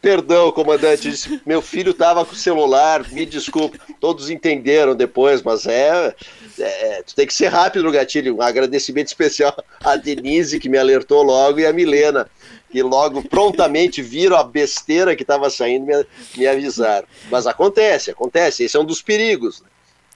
Perdão, 0.00 0.50
comandante, 0.50 1.10
disse, 1.10 1.42
meu 1.44 1.60
filho 1.60 1.90
estava 1.90 2.24
com 2.24 2.32
o 2.32 2.36
celular, 2.36 3.06
me 3.10 3.26
desculpe. 3.26 3.78
Todos 4.00 4.30
entenderam 4.30 4.94
depois, 4.94 5.42
mas 5.42 5.66
é, 5.66 6.14
é, 6.60 7.02
Tu 7.02 7.14
tem 7.14 7.26
que 7.26 7.34
ser 7.34 7.48
rápido 7.48 7.84
no 7.84 7.92
gatilho. 7.92 8.36
Um 8.36 8.42
agradecimento 8.42 9.08
especial 9.08 9.56
à 9.82 9.96
Denise, 9.96 10.58
que 10.58 10.68
me 10.68 10.78
alertou 10.78 11.22
logo, 11.22 11.60
e 11.60 11.66
a 11.66 11.72
Milena, 11.72 12.28
que 12.70 12.82
logo 12.82 13.22
prontamente 13.22 14.02
viram 14.02 14.36
a 14.36 14.44
besteira 14.44 15.16
que 15.16 15.22
estava 15.22 15.48
saindo 15.50 15.86
me, 15.86 16.06
me 16.36 16.46
avisaram. 16.46 17.06
Mas 17.30 17.46
acontece, 17.46 18.10
acontece. 18.10 18.64
Esse 18.64 18.76
é 18.76 18.80
um 18.80 18.84
dos 18.84 19.02
perigos. 19.02 19.60
Né? 19.60 19.68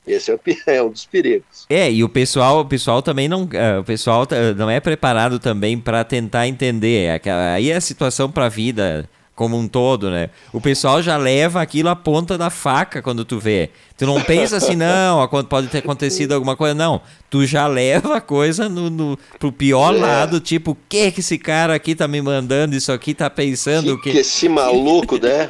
Esse 0.07 0.33
é, 0.33 0.39
é 0.67 0.83
um 0.83 0.91
dos 0.91 1.07
perigos. 1.07 1.67
É, 1.71 1.91
e 1.91 2.03
o 2.03 2.09
pessoal, 2.09 2.61
o 2.61 2.65
pessoal 2.65 3.01
também 3.03 3.29
não, 3.29 3.45
uh, 3.45 3.81
o 3.81 3.85
pessoal 3.85 4.27
não 4.57 4.69
é 4.69 4.81
preparado 4.81 5.39
também 5.39 5.79
para 5.79 6.05
tentar 6.05 6.49
entender. 6.49 7.21
É 7.25 7.31
aí 7.55 7.71
é 7.71 7.77
a 7.77 7.81
situação 7.81 8.31
para 8.31 8.47
a 8.47 8.49
vida 8.49 9.09
como 9.35 9.59
um 9.59 9.66
todo, 9.66 10.11
né? 10.11 10.29
O 10.53 10.61
pessoal 10.61 11.03
já 11.03 11.16
leva 11.16 11.62
aquilo 11.62 11.88
à 11.88 11.97
ponta 11.97 12.37
da 12.37 12.51
faca 12.51 13.01
quando 13.01 13.25
tu 13.25 13.38
vê. 13.38 13.71
Tu 13.97 14.07
não 14.07 14.21
pensa 14.21 14.57
assim, 14.57 14.77
não, 14.77 15.27
pode 15.49 15.68
ter 15.68 15.79
acontecido 15.79 16.33
alguma 16.33 16.55
coisa, 16.55 16.75
não. 16.75 17.01
Tu 17.31 17.47
já 17.47 17.66
leva 17.66 18.16
a 18.16 18.21
coisa 18.21 18.68
no, 18.68 18.90
no, 18.90 19.18
pro 19.38 19.51
pior 19.51 19.95
é. 19.95 19.99
lado, 19.99 20.38
tipo, 20.38 20.73
o 20.73 20.77
que 20.88 21.11
que 21.11 21.21
esse 21.21 21.38
cara 21.38 21.75
aqui 21.75 21.95
tá 21.95 22.07
me 22.07 22.21
mandando 22.21 22.77
isso 22.77 22.92
aqui, 22.92 23.14
tá 23.14 23.31
pensando 23.31 23.99
que... 24.01 24.12
que 24.12 24.18
esse 24.18 24.49
maluco, 24.49 25.18
né? 25.18 25.49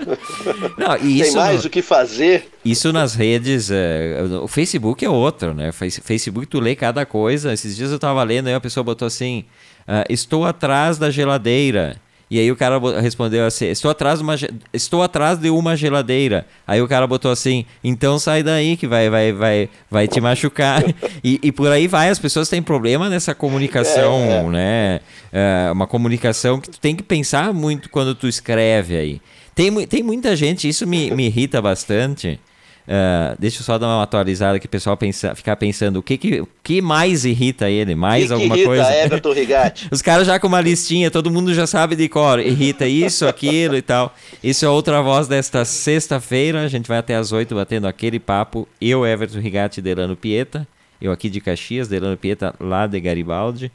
Não, 0.79 0.97
isso 0.97 1.33
Tem 1.33 1.43
mais 1.43 1.63
no... 1.63 1.67
o 1.67 1.71
que 1.71 1.83
fazer. 1.83 2.51
Isso 2.65 2.93
nas 2.93 3.15
redes, 3.15 3.71
é, 3.71 4.23
o 4.43 4.47
Facebook 4.47 5.05
é 5.05 5.11
outro, 5.11 5.55
né? 5.55 5.73
Facebook 5.73 6.47
tu 6.47 6.61
lê 6.61 6.77
cada 6.77 7.05
coisa. 7.05 7.53
Esses 7.53 7.77
dias 7.77 7.91
eu 7.91 7.99
tava 7.99 8.23
lendo, 8.23 8.47
aí 8.47 8.55
a 8.55 8.61
pessoa 8.61 8.85
botou 8.85 9.07
assim, 9.07 9.45
uh, 9.89 10.05
estou 10.09 10.45
atrás 10.45 10.99
da 10.99 11.11
geladeira. 11.11 12.01
E 12.33 12.39
aí 12.39 12.51
o 12.51 12.57
cara 12.57 12.81
respondeu 12.99 13.45
assim: 13.45 13.67
estou 13.67 13.91
atrás, 13.91 14.19
de 14.19 14.25
uma, 14.25 14.35
estou 14.73 15.03
atrás 15.03 15.39
de 15.39 15.51
uma 15.51 15.77
geladeira. 15.77 16.47
Aí 16.67 16.81
o 16.81 16.89
cara 16.89 17.07
botou 17.07 17.31
assim: 17.31 17.67
então 17.85 18.19
sai 18.19 18.43
daí 18.43 18.75
que 18.75 18.87
vai, 18.87 19.11
vai, 19.11 19.33
vai, 19.35 19.69
vai 19.91 20.09
te 20.09 20.19
machucar. 20.19 20.83
e, 21.23 21.39
e 21.43 21.53
por 21.53 21.71
aí 21.71 21.87
vai, 21.87 22.09
as 22.09 22.19
pessoas 22.19 22.49
têm 22.49 22.63
problema 22.63 23.11
nessa 23.11 23.35
comunicação, 23.35 24.15
é, 24.15 24.39
é. 24.39 24.43
né? 24.45 25.01
É 25.31 25.71
uma 25.73 25.87
comunicação 25.87 26.59
que 26.59 26.71
tu 26.71 26.81
tem 26.81 26.97
que 26.97 27.03
pensar 27.03 27.53
muito 27.53 27.91
quando 27.91 28.15
tu 28.15 28.27
escreve 28.27 28.97
aí. 28.97 29.21
Tem, 29.55 29.87
tem 29.87 30.03
muita 30.03 30.35
gente, 30.35 30.67
isso 30.67 30.87
me, 30.87 31.11
me 31.11 31.27
irrita 31.27 31.61
bastante. 31.61 32.41
Uh, 32.83 33.37
deixa 33.39 33.61
eu 33.61 33.65
só 33.65 33.79
dar 33.79 33.87
uma 33.87 34.03
atualizada 34.03 34.59
que 34.59 34.67
o 34.67 34.69
pessoal 34.69 34.97
pensa, 34.97 35.35
ficar 35.37 35.55
pensando 35.55 35.99
o 35.99 36.03
que, 36.03 36.19
que, 36.19 36.43
que 36.65 36.83
mais 36.83 37.25
irrita 37.25 37.71
ele, 37.71 37.95
mais 37.95 38.27
que 38.27 38.33
alguma 38.33 38.55
que 38.55 38.63
irrita 38.63 38.77
coisa. 38.77 38.97
Everton 38.97 39.33
Rigatti? 39.33 39.89
Os 39.93 40.03
caras 40.03 40.27
já 40.27 40.41
com 40.41 40.49
uma 40.49 40.61
listinha, 40.61 41.11
todo 41.11 41.31
mundo 41.31 41.55
já 41.55 41.67
sabe 41.67 41.95
de 41.95 42.09
cor, 42.09 42.41
irrita 42.41 42.87
isso, 42.87 43.27
aquilo 43.27 43.77
e 43.77 43.83
tal. 43.83 44.15
Isso 44.43 44.65
é 44.65 44.69
outra 44.69 45.01
voz 45.01 45.29
desta 45.29 45.65
sexta-feira, 45.65 46.63
a 46.63 46.69
gente 46.69 46.89
vai 46.89 46.99
até 46.99 47.15
as 47.15 47.31
oito 47.31 47.55
batendo 47.55 47.87
aquele 47.87 48.19
papo. 48.19 48.67
Eu, 48.81 49.07
Everton 49.07 49.39
Rigatti 49.39 49.81
Delano 49.81 50.17
Pieta, 50.17 50.67
eu 51.01 51.13
aqui 51.13 51.31
de 51.31 51.41
Caxias, 51.41 51.87
Delano 51.87 52.17
Pieta 52.17 52.55
lá 52.59 52.87
de 52.89 52.99
Garibaldi. 53.01 53.71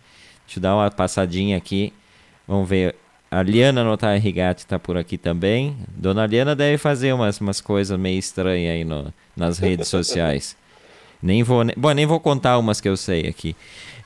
Deixa 0.46 0.60
eu 0.60 0.62
dar 0.62 0.76
uma 0.76 0.92
passadinha 0.92 1.56
aqui, 1.56 1.94
vamos 2.46 2.68
ver 2.68 2.96
a 3.30 3.42
Liana 3.42 3.84
Notar 3.84 4.18
Rigatti 4.20 4.62
está 4.62 4.80
por 4.80 4.98
aqui 4.98 5.18
também. 5.18 5.76
Dona 5.90 6.26
Liana 6.26 6.56
deve 6.56 6.78
fazer 6.78 7.14
umas, 7.14 7.40
umas 7.42 7.60
coisas 7.60 8.00
meio 8.00 8.18
estranhas 8.18 8.74
aí 8.74 8.84
no, 8.84 9.14
nas 9.36 9.60
redes 9.60 9.88
sociais. 9.90 10.56
nem 11.22 11.44
vou, 11.44 11.64
bom, 11.76 11.92
nem 11.92 12.06
vou 12.06 12.20
contar 12.20 12.58
umas 12.58 12.80
que 12.80 12.88
eu 12.88 12.96
sei 12.96 13.28
aqui. 13.28 13.56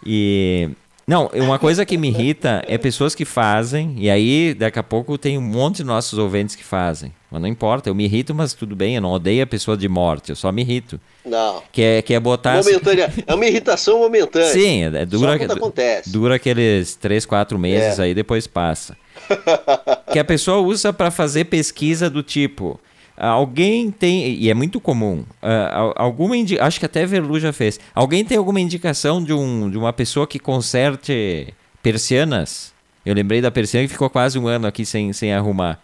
E 0.05 0.69
não, 1.11 1.29
uma 1.33 1.59
coisa 1.59 1.85
que 1.85 1.97
me 1.97 2.07
irrita 2.07 2.63
é 2.65 2.77
pessoas 2.77 3.13
que 3.13 3.25
fazem, 3.25 3.95
e 3.97 4.09
aí 4.09 4.53
daqui 4.53 4.79
a 4.79 4.83
pouco 4.83 5.17
tem 5.17 5.37
um 5.37 5.41
monte 5.41 5.77
de 5.77 5.83
nossos 5.83 6.17
ouvintes 6.17 6.55
que 6.55 6.63
fazem. 6.63 7.11
Mas 7.29 7.41
não 7.41 7.49
importa, 7.49 7.89
eu 7.89 7.93
me 7.93 8.05
irrito, 8.05 8.33
mas 8.33 8.53
tudo 8.53 8.77
bem, 8.77 8.95
eu 8.95 9.01
não 9.01 9.11
odeio 9.11 9.43
a 9.43 9.45
pessoa 9.45 9.75
de 9.75 9.89
morte, 9.89 10.29
eu 10.29 10.37
só 10.37 10.53
me 10.53 10.61
irrito. 10.61 10.97
Não. 11.25 11.61
Que 11.69 11.81
é, 11.81 12.01
que 12.01 12.13
é 12.13 12.19
botar. 12.19 12.63
Momentânea. 12.63 13.13
é 13.27 13.35
uma 13.35 13.45
irritação 13.45 13.99
momentânea. 13.99 14.53
Sim, 14.53 14.83
é, 14.83 15.05
dura, 15.05 15.37
só 15.37 15.53
acontece. 15.53 16.09
dura 16.09 16.35
aqueles 16.35 16.95
três, 16.95 17.25
quatro 17.25 17.59
meses 17.59 17.99
é. 17.99 18.03
aí, 18.03 18.13
depois 18.13 18.47
passa. 18.47 18.95
que 20.13 20.17
a 20.17 20.23
pessoa 20.23 20.59
usa 20.59 20.93
para 20.93 21.11
fazer 21.11 21.43
pesquisa 21.43 22.09
do 22.09 22.23
tipo. 22.23 22.79
Alguém 23.23 23.91
tem, 23.91 24.33
e 24.33 24.49
é 24.49 24.53
muito 24.55 24.81
comum, 24.81 25.23
uh, 25.43 25.93
alguma 25.95 26.33
acho 26.59 26.79
que 26.79 26.87
até 26.87 27.05
Verlu 27.05 27.39
já 27.39 27.53
fez. 27.53 27.79
Alguém 27.93 28.25
tem 28.25 28.35
alguma 28.35 28.59
indicação 28.59 29.23
de, 29.23 29.31
um, 29.31 29.69
de 29.69 29.77
uma 29.77 29.93
pessoa 29.93 30.25
que 30.25 30.39
conserte 30.39 31.53
persianas? 31.83 32.73
Eu 33.05 33.13
lembrei 33.13 33.39
da 33.39 33.51
persiana 33.51 33.85
que 33.85 33.93
ficou 33.93 34.09
quase 34.09 34.39
um 34.39 34.47
ano 34.47 34.65
aqui 34.65 34.83
sem, 34.83 35.13
sem 35.13 35.31
arrumar. 35.31 35.79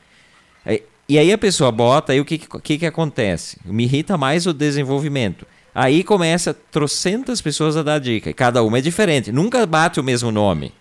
E 1.07 1.19
aí 1.19 1.31
a 1.31 1.37
pessoa 1.37 1.71
bota, 1.71 2.11
aí 2.11 2.19
o 2.19 2.25
que, 2.25 2.39
que, 2.39 2.79
que 2.79 2.85
acontece? 2.87 3.57
Me 3.63 3.83
irrita 3.83 4.17
mais 4.17 4.47
o 4.47 4.53
desenvolvimento. 4.53 5.45
Aí 5.75 6.03
começa 6.03 6.55
trocentas 6.55 7.39
pessoas 7.39 7.77
a 7.77 7.83
dar 7.83 7.99
dica, 7.99 8.31
e 8.31 8.33
cada 8.33 8.63
uma 8.63 8.79
é 8.79 8.81
diferente, 8.81 9.31
nunca 9.31 9.63
bate 9.67 9.99
o 9.99 10.03
mesmo 10.03 10.31
nome. 10.31 10.73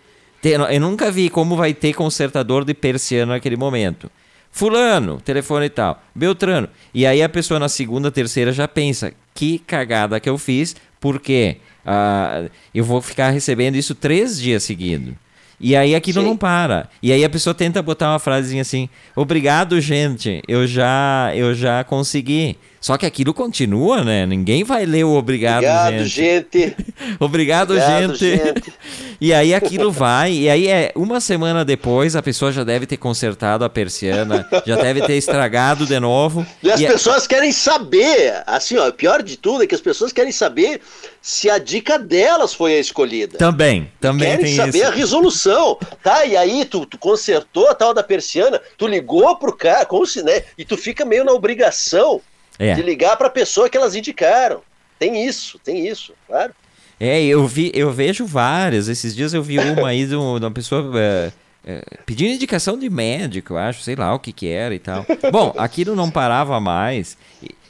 Eu 0.43 0.81
nunca 0.81 1.11
vi 1.11 1.29
como 1.29 1.55
vai 1.55 1.73
ter 1.75 1.93
consertador 1.93 2.65
de 2.65 2.73
persiana 2.73 3.33
naquele 3.33 3.55
momento. 3.55 4.09
Fulano, 4.57 5.21
telefone 5.21 5.67
e 5.67 5.69
tal. 5.69 6.01
Beltrano. 6.15 6.67
E 6.91 7.05
aí 7.05 7.21
a 7.21 7.29
pessoa 7.29 7.59
na 7.59 7.69
segunda, 7.69 8.09
terceira 8.09 8.51
já 8.51 8.67
pensa: 8.67 9.13
que 9.35 9.59
cagada 9.59 10.19
que 10.19 10.27
eu 10.27 10.35
fiz, 10.35 10.75
porque 10.99 11.57
uh, 11.85 12.49
eu 12.73 12.83
vou 12.83 12.99
ficar 12.99 13.29
recebendo 13.29 13.75
isso 13.75 13.93
três 13.93 14.41
dias 14.41 14.63
seguidos. 14.63 15.13
E 15.59 15.75
aí 15.75 15.93
aquilo 15.93 16.21
Sim. 16.21 16.27
não 16.27 16.35
para. 16.35 16.89
E 17.03 17.11
aí 17.11 17.23
a 17.23 17.29
pessoa 17.29 17.53
tenta 17.53 17.83
botar 17.83 18.09
uma 18.09 18.17
frasezinha 18.17 18.63
assim: 18.63 18.89
"Obrigado, 19.15 19.79
gente. 19.79 20.41
Eu 20.47 20.65
já 20.65 21.31
eu 21.35 21.53
já 21.53 21.83
consegui". 21.83 22.57
Só 22.79 22.97
que 22.97 23.05
aquilo 23.05 23.33
continua, 23.33 24.03
né? 24.03 24.25
Ninguém 24.25 24.63
vai 24.63 24.85
ler 24.85 25.03
o 25.03 25.15
obrigado, 25.15 25.63
obrigado 25.63 26.05
gente. 26.05 26.09
gente. 26.09 26.75
obrigado, 27.19 27.71
obrigado 27.71 28.15
gente. 28.15 28.37
gente. 28.37 28.73
e 29.19 29.33
aí 29.33 29.53
aquilo 29.53 29.91
vai, 29.91 30.31
e 30.31 30.49
aí 30.49 30.67
é 30.67 30.91
uma 30.95 31.19
semana 31.19 31.65
depois 31.65 32.15
a 32.15 32.21
pessoa 32.21 32.51
já 32.51 32.63
deve 32.63 32.85
ter 32.85 32.97
consertado 32.97 33.65
a 33.65 33.69
persiana, 33.69 34.47
já 34.65 34.75
deve 34.75 35.01
ter 35.01 35.15
estragado 35.15 35.85
de 35.85 35.99
novo. 35.99 36.45
E 36.67 36.71
as 36.71 36.79
e 36.79 36.85
é 36.85 36.91
pessoas 36.91 37.25
é... 37.25 37.27
querem 37.27 37.51
saber, 37.51 38.43
assim, 38.45 38.77
ó, 38.77 38.91
pior 38.91 39.21
de 39.21 39.37
tudo 39.37 39.63
é 39.63 39.67
que 39.67 39.75
as 39.75 39.81
pessoas 39.81 40.11
querem 40.11 40.31
saber 40.31 40.81
se 41.21 41.49
a 41.49 41.57
dica 41.57 41.97
delas 41.97 42.53
foi 42.53 42.75
a 42.75 42.79
escolhida. 42.79 43.37
Também, 43.37 43.89
também 43.99 44.29
querem 44.29 44.45
tem 44.45 44.55
saber 44.55 44.79
isso. 44.79 44.87
a 44.87 44.91
resolução. 44.91 45.77
Tá, 46.03 46.25
e 46.25 46.35
aí 46.35 46.65
tu, 46.65 46.85
tu 46.85 46.97
consertou 46.97 47.69
a 47.69 47.75
tal 47.75 47.93
da 47.93 48.03
persiana, 48.03 48.59
tu 48.77 48.87
ligou 48.87 49.37
pro 49.37 49.55
cara, 49.55 49.85
como 49.85 50.05
se, 50.05 50.23
né? 50.23 50.43
E 50.57 50.65
tu 50.65 50.75
fica 50.75 51.05
meio 51.05 51.23
na 51.23 51.31
obrigação 51.31 52.21
é. 52.59 52.73
de 52.73 52.81
ligar 52.81 53.17
para 53.17 53.27
a 53.27 53.31
pessoa 53.31 53.69
que 53.69 53.77
elas 53.77 53.95
indicaram. 53.95 54.61
Tem 54.99 55.25
isso, 55.25 55.59
tem 55.59 55.87
isso, 55.87 56.13
claro. 56.25 56.53
É, 56.99 57.23
eu 57.23 57.45
vi, 57.45 57.71
eu 57.75 57.91
vejo 57.91 58.25
várias. 58.25 58.87
Esses 58.87 59.15
dias 59.15 59.33
eu 59.33 59.43
vi 59.43 59.59
uma 59.59 59.89
aí 59.89 60.05
de 60.05 60.15
uma 60.15 60.49
pessoa 60.49 60.91
é, 60.99 61.31
é, 61.65 61.83
pedindo 62.05 62.33
indicação 62.33 62.77
de 62.77 62.89
médico, 62.89 63.53
eu 63.53 63.57
acho, 63.57 63.81
sei 63.81 63.95
lá 63.95 64.13
o 64.13 64.19
que 64.19 64.31
que 64.31 64.47
era 64.47 64.73
e 64.73 64.79
tal. 64.79 65.05
Bom, 65.31 65.53
aquilo 65.57 65.95
não 65.95 66.09
parava 66.09 66.59
mais. 66.59 67.17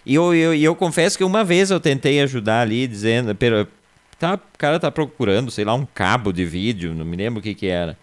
E 0.06 0.16
eu, 0.16 0.34
eu, 0.34 0.56
eu 0.56 0.76
confesso 0.76 1.18
que 1.18 1.24
uma 1.24 1.44
vez 1.44 1.70
eu 1.70 1.80
tentei 1.80 2.22
ajudar 2.22 2.62
ali, 2.62 2.88
dizendo, 2.88 3.36
tá, 4.18 4.36
o 4.36 4.58
cara 4.58 4.80
tá 4.80 4.90
procurando, 4.90 5.52
sei 5.52 5.66
lá, 5.66 5.74
um 5.74 5.86
cabo 5.86 6.32
de 6.32 6.46
vídeo, 6.46 6.94
não 6.94 7.04
me 7.04 7.18
lembro 7.18 7.40
o 7.40 7.44
que 7.44 7.54
que 7.54 7.68
era. 7.68 7.98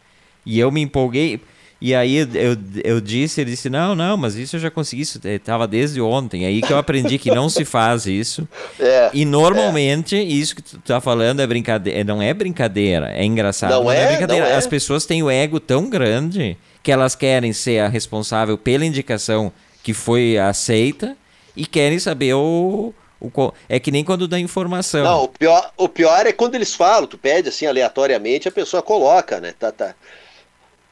E 0.44 0.58
eu 0.58 0.70
me 0.70 0.82
empolguei. 0.82 1.40
E 1.84 1.94
aí 1.94 2.16
eu, 2.16 2.56
eu 2.82 2.98
disse, 2.98 3.42
ele 3.42 3.50
disse, 3.50 3.68
não, 3.68 3.94
não, 3.94 4.16
mas 4.16 4.36
isso 4.36 4.56
eu 4.56 4.60
já 4.60 4.70
consegui, 4.70 5.02
isso 5.02 5.20
estava 5.22 5.68
desde 5.68 6.00
ontem. 6.00 6.46
Aí 6.46 6.62
que 6.62 6.72
eu 6.72 6.78
aprendi 6.78 7.18
que 7.18 7.30
não 7.30 7.50
se 7.50 7.62
faz 7.62 8.06
isso. 8.06 8.48
É, 8.80 9.10
e 9.12 9.24
normalmente, 9.24 10.16
é. 10.16 10.22
isso 10.22 10.56
que 10.56 10.62
tu 10.62 10.78
tá 10.78 11.00
falando 11.00 11.40
é 11.40 11.46
brincadeira, 11.46 12.02
não 12.04 12.20
é 12.20 12.32
brincadeira, 12.32 13.12
é 13.12 13.24
engraçado. 13.24 13.70
Não, 13.70 13.84
não 13.84 13.92
é, 13.92 14.02
é, 14.02 14.06
brincadeira. 14.08 14.46
É. 14.48 14.56
As 14.56 14.66
pessoas 14.66 15.04
têm 15.04 15.22
o 15.22 15.30
ego 15.30 15.60
tão 15.60 15.88
grande 15.88 16.56
que 16.82 16.90
elas 16.90 17.14
querem 17.14 17.52
ser 17.52 17.80
a 17.80 17.88
responsável 17.88 18.56
pela 18.56 18.84
indicação 18.84 19.52
que 19.82 19.92
foi 19.92 20.38
aceita 20.38 21.16
e 21.54 21.66
querem 21.66 21.98
saber 21.98 22.34
o, 22.34 22.94
o, 23.20 23.52
é 23.68 23.78
que 23.78 23.90
nem 23.90 24.02
quando 24.02 24.26
dá 24.26 24.38
informação. 24.38 25.04
Não, 25.04 25.24
o 25.24 25.28
pior, 25.28 25.70
o 25.76 25.88
pior 25.88 26.26
é 26.26 26.32
quando 26.32 26.54
eles 26.54 26.74
falam, 26.74 27.06
tu 27.06 27.18
pede 27.18 27.50
assim 27.50 27.66
aleatoriamente, 27.66 28.48
a 28.48 28.52
pessoa 28.52 28.82
coloca, 28.82 29.40
né? 29.40 29.54
Tá, 29.58 29.70
tá. 29.70 29.94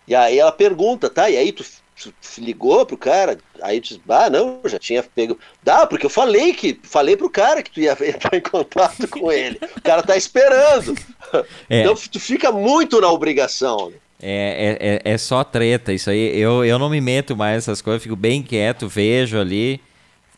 E 0.06 0.14
aí 0.14 0.38
ela 0.38 0.52
pergunta, 0.52 1.08
tá? 1.08 1.30
E 1.30 1.36
aí 1.36 1.52
tu, 1.52 1.64
tu 1.96 2.12
ligou 2.38 2.84
pro 2.84 2.96
cara? 2.96 3.38
Aí 3.62 3.80
tu 3.80 3.88
diz, 3.88 4.00
ah, 4.08 4.28
não, 4.28 4.60
já 4.64 4.78
tinha 4.78 5.02
pego. 5.02 5.38
Dá, 5.62 5.86
porque 5.86 6.06
eu 6.06 6.10
falei 6.10 6.52
que 6.52 6.78
falei 6.82 7.16
pro 7.16 7.30
cara 7.30 7.62
que 7.62 7.70
tu 7.70 7.80
ia 7.80 7.92
entrar 7.92 8.36
em 8.36 8.40
contato 8.40 9.06
com 9.08 9.30
ele. 9.30 9.58
O 9.76 9.80
cara 9.80 10.02
tá 10.02 10.16
esperando. 10.16 10.94
É. 11.68 11.80
Então 11.80 11.94
tu 11.94 12.20
fica 12.20 12.50
muito 12.52 13.00
na 13.00 13.10
obrigação. 13.10 13.90
Né? 13.90 13.96
É, 14.22 15.00
é, 15.02 15.10
é, 15.10 15.14
é 15.14 15.18
só 15.18 15.42
treta 15.42 15.92
isso 15.92 16.08
aí. 16.10 16.38
Eu, 16.38 16.64
eu 16.64 16.78
não 16.78 16.88
me 16.88 17.00
meto 17.00 17.36
mais 17.36 17.56
nessas 17.56 17.82
coisas, 17.82 18.02
fico 18.02 18.14
bem 18.14 18.42
quieto, 18.42 18.88
vejo 18.88 19.38
ali, 19.38 19.80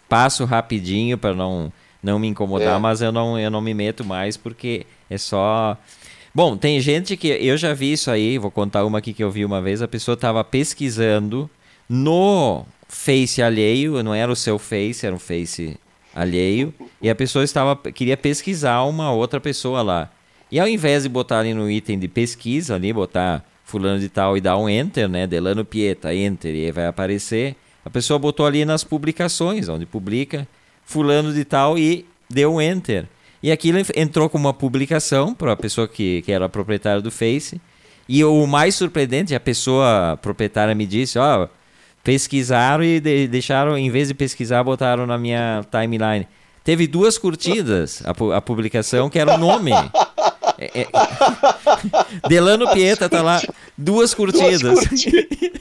passo 0.08 0.44
rapidinho 0.46 1.18
para 1.18 1.34
não, 1.34 1.70
não 2.02 2.18
me 2.18 2.26
incomodar, 2.26 2.76
é. 2.76 2.78
mas 2.78 3.02
eu 3.02 3.12
não, 3.12 3.38
eu 3.38 3.50
não 3.50 3.60
me 3.60 3.74
meto 3.74 4.02
mais 4.02 4.36
porque 4.38 4.86
é 5.10 5.18
só 5.18 5.76
Bom, 6.34 6.56
tem 6.56 6.80
gente 6.80 7.16
que. 7.16 7.28
Eu 7.28 7.56
já 7.56 7.72
vi 7.72 7.92
isso 7.92 8.10
aí, 8.10 8.38
vou 8.38 8.50
contar 8.50 8.84
uma 8.84 8.98
aqui 8.98 9.12
que 9.12 9.22
eu 9.22 9.30
vi 9.30 9.44
uma 9.44 9.62
vez. 9.62 9.80
A 9.80 9.86
pessoa 9.86 10.14
estava 10.14 10.42
pesquisando 10.42 11.48
no 11.88 12.66
Face 12.88 13.40
alheio, 13.40 14.02
não 14.02 14.12
era 14.12 14.32
o 14.32 14.34
seu 14.34 14.58
Face, 14.58 15.06
era 15.06 15.14
um 15.14 15.18
Face 15.18 15.78
alheio. 16.12 16.74
E 17.00 17.08
a 17.08 17.14
pessoa 17.14 17.44
estava 17.44 17.76
queria 17.76 18.16
pesquisar 18.16 18.82
uma 18.82 19.12
outra 19.12 19.40
pessoa 19.40 19.80
lá. 19.80 20.10
E 20.50 20.58
ao 20.58 20.66
invés 20.66 21.04
de 21.04 21.08
botar 21.08 21.38
ali 21.38 21.54
no 21.54 21.70
item 21.70 22.00
de 22.00 22.08
pesquisa, 22.08 22.74
ali, 22.74 22.92
botar 22.92 23.44
fulano 23.64 24.00
de 24.00 24.08
tal 24.08 24.36
e 24.36 24.40
dar 24.40 24.58
um 24.58 24.68
enter, 24.68 25.08
né? 25.08 25.28
Delano 25.28 25.64
Pieta, 25.64 26.12
enter, 26.12 26.52
e 26.52 26.64
aí 26.64 26.72
vai 26.72 26.86
aparecer. 26.86 27.54
A 27.84 27.90
pessoa 27.90 28.18
botou 28.18 28.44
ali 28.44 28.64
nas 28.64 28.82
publicações, 28.82 29.68
onde 29.68 29.86
publica 29.86 30.48
fulano 30.84 31.32
de 31.32 31.44
tal 31.44 31.78
e 31.78 32.04
deu 32.28 32.54
um 32.54 32.60
enter. 32.60 33.06
E 33.44 33.52
aquilo 33.52 33.78
entrou 33.94 34.30
como 34.30 34.46
uma 34.46 34.54
publicação 34.54 35.34
para 35.34 35.52
a 35.52 35.56
pessoa 35.56 35.86
que, 35.86 36.22
que 36.22 36.32
era 36.32 36.48
proprietária 36.48 37.02
do 37.02 37.10
Face. 37.10 37.60
E 38.08 38.24
o 38.24 38.46
mais 38.46 38.74
surpreendente, 38.74 39.34
a 39.34 39.38
pessoa 39.38 40.18
proprietária 40.22 40.74
me 40.74 40.86
disse, 40.86 41.18
ó, 41.18 41.44
oh, 41.44 41.48
pesquisaram 42.02 42.82
e 42.82 42.98
de 42.98 43.28
deixaram, 43.28 43.76
em 43.76 43.90
vez 43.90 44.08
de 44.08 44.14
pesquisar, 44.14 44.64
botaram 44.64 45.06
na 45.06 45.18
minha 45.18 45.62
timeline. 45.70 46.26
Teve 46.64 46.86
duas 46.86 47.18
curtidas 47.18 48.02
a, 48.06 48.12
a 48.34 48.40
publicação, 48.40 49.10
que 49.10 49.18
era 49.18 49.34
o 49.34 49.38
nome. 49.38 49.72
É, 50.56 50.80
é, 50.80 50.88
Delano 52.26 52.66
Pieta 52.70 53.10
tá 53.10 53.20
lá, 53.20 53.42
duas 53.76 54.14
curtidas. 54.14 54.62
Duas 54.62 54.88
curtidas. 54.88 55.60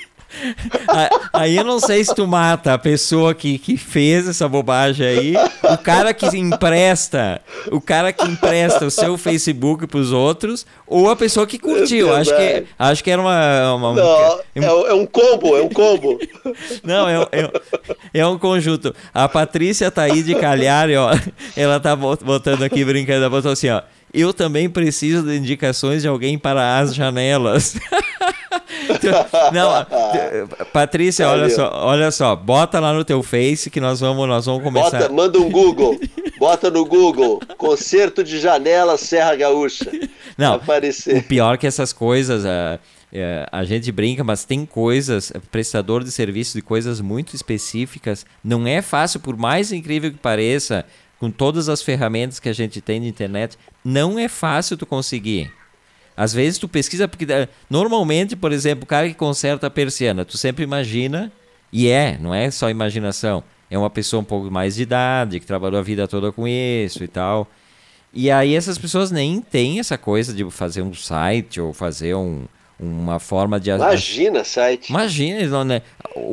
Aí 1.31 1.55
eu 1.55 1.63
não 1.63 1.79
sei 1.79 2.03
se 2.03 2.13
tu 2.13 2.27
mata 2.27 2.73
a 2.73 2.77
pessoa 2.77 3.33
que, 3.33 3.57
que 3.57 3.77
fez 3.77 4.27
essa 4.27 4.47
bobagem 4.47 5.05
aí, 5.05 5.33
o 5.63 5.77
cara 5.77 6.13
que 6.13 6.25
empresta, 6.37 7.41
o 7.71 7.79
cara 7.79 8.11
que 8.11 8.25
empresta 8.25 8.85
o 8.85 8.91
seu 8.91 9.17
Facebook 9.17 9.87
pros 9.87 10.11
outros, 10.11 10.65
ou 10.87 11.09
a 11.09 11.15
pessoa 11.15 11.47
que 11.47 11.57
curtiu. 11.57 12.13
Acho 12.13 12.35
que, 12.35 12.65
acho 12.77 13.03
que 13.03 13.11
era 13.11 13.21
uma. 13.21 13.73
uma 13.75 13.93
não, 13.93 14.39
um, 14.55 14.87
é, 14.87 14.93
um 14.93 15.05
combo, 15.05 15.57
é 15.57 15.61
um 15.61 15.69
combo. 15.69 16.19
Não, 16.83 17.07
é, 17.07 17.27
é, 17.31 17.51
é 18.13 18.27
um 18.27 18.37
conjunto. 18.37 18.93
A 19.13 19.27
Patrícia 19.27 19.89
tá 19.89 20.03
aí 20.03 20.21
de 20.21 20.35
Calhari, 20.35 20.95
ó, 20.95 21.11
ela 21.55 21.79
tá 21.79 21.95
botando 21.95 22.63
aqui 22.63 22.83
brincando, 22.83 23.19
ela 23.19 23.29
botou 23.29 23.51
assim, 23.51 23.69
ó. 23.69 23.81
Eu 24.13 24.31
também 24.31 24.69
preciso 24.69 25.23
de 25.25 25.35
indicações 25.35 26.03
de 26.03 26.07
alguém 26.07 26.37
para 26.37 26.77
as 26.77 26.93
janelas. 26.93 27.75
Não, 29.53 30.65
Patrícia, 30.71 31.27
olha 31.27 31.49
só, 31.49 31.71
olha 31.73 32.11
só, 32.11 32.35
bota 32.35 32.79
lá 32.79 32.93
no 32.93 33.03
teu 33.03 33.21
Face 33.23 33.69
que 33.69 33.79
nós 33.79 33.99
vamos, 33.99 34.27
nós 34.27 34.45
vamos 34.45 34.63
começar. 34.63 34.99
Bota, 34.99 35.13
manda 35.13 35.39
um 35.39 35.49
Google, 35.49 35.99
bota 36.37 36.69
no 36.69 36.85
Google, 36.85 37.39
concerto 37.57 38.23
de 38.23 38.39
janela 38.39 38.97
Serra 38.97 39.35
Gaúcha. 39.35 39.91
Não, 40.37 40.55
aparecer. 40.55 41.17
o 41.17 41.23
pior 41.23 41.57
que 41.57 41.67
essas 41.67 41.93
coisas, 41.93 42.45
a, 42.45 42.79
é, 43.11 43.47
a 43.51 43.63
gente 43.63 43.91
brinca, 43.91 44.23
mas 44.23 44.43
tem 44.43 44.65
coisas, 44.65 45.31
prestador 45.51 46.03
de 46.03 46.11
serviço 46.11 46.57
de 46.57 46.61
coisas 46.61 46.99
muito 46.99 47.35
específicas, 47.35 48.25
não 48.43 48.67
é 48.67 48.81
fácil, 48.81 49.19
por 49.19 49.37
mais 49.37 49.71
incrível 49.71 50.11
que 50.11 50.17
pareça, 50.17 50.85
com 51.19 51.29
todas 51.31 51.69
as 51.69 51.81
ferramentas 51.81 52.39
que 52.39 52.49
a 52.49 52.53
gente 52.53 52.81
tem 52.81 52.99
de 52.99 53.07
internet, 53.07 53.57
não 53.85 54.19
é 54.19 54.27
fácil 54.27 54.75
tu 54.75 54.85
conseguir. 54.85 55.51
Às 56.15 56.33
vezes 56.33 56.59
tu 56.59 56.67
pesquisa, 56.67 57.07
porque 57.07 57.31
eh, 57.31 57.47
normalmente, 57.69 58.35
por 58.35 58.51
exemplo, 58.51 58.83
o 58.83 58.87
cara 58.87 59.07
que 59.07 59.15
conserta 59.15 59.67
a 59.67 59.69
persiana, 59.69 60.23
tu 60.23 60.37
sempre 60.37 60.63
imagina, 60.63 61.31
e 61.71 61.87
é, 61.89 62.17
não 62.19 62.33
é 62.33 62.51
só 62.51 62.69
imaginação, 62.69 63.43
é 63.69 63.77
uma 63.77 63.89
pessoa 63.89 64.21
um 64.21 64.25
pouco 64.25 64.51
mais 64.51 64.75
de 64.75 64.83
idade, 64.83 65.39
que 65.39 65.45
trabalhou 65.45 65.79
a 65.79 65.83
vida 65.83 66.07
toda 66.07 66.31
com 66.31 66.47
isso 66.47 67.03
e 67.03 67.07
tal. 67.07 67.47
E 68.13 68.29
aí 68.29 68.53
essas 68.53 68.77
pessoas 68.77 69.09
nem 69.09 69.41
têm 69.41 69.79
essa 69.79 69.97
coisa 69.97 70.31
de 70.31 70.49
fazer 70.51 70.83
um 70.83 70.93
site 70.93 71.59
ou 71.59 71.73
fazer 71.73 72.13
um, 72.13 72.45
uma 72.79 73.17
forma 73.17 73.59
de 73.59 73.71
imagina 73.71 74.43
site 74.43 74.89
imagina 74.89 75.63
né? 75.63 75.81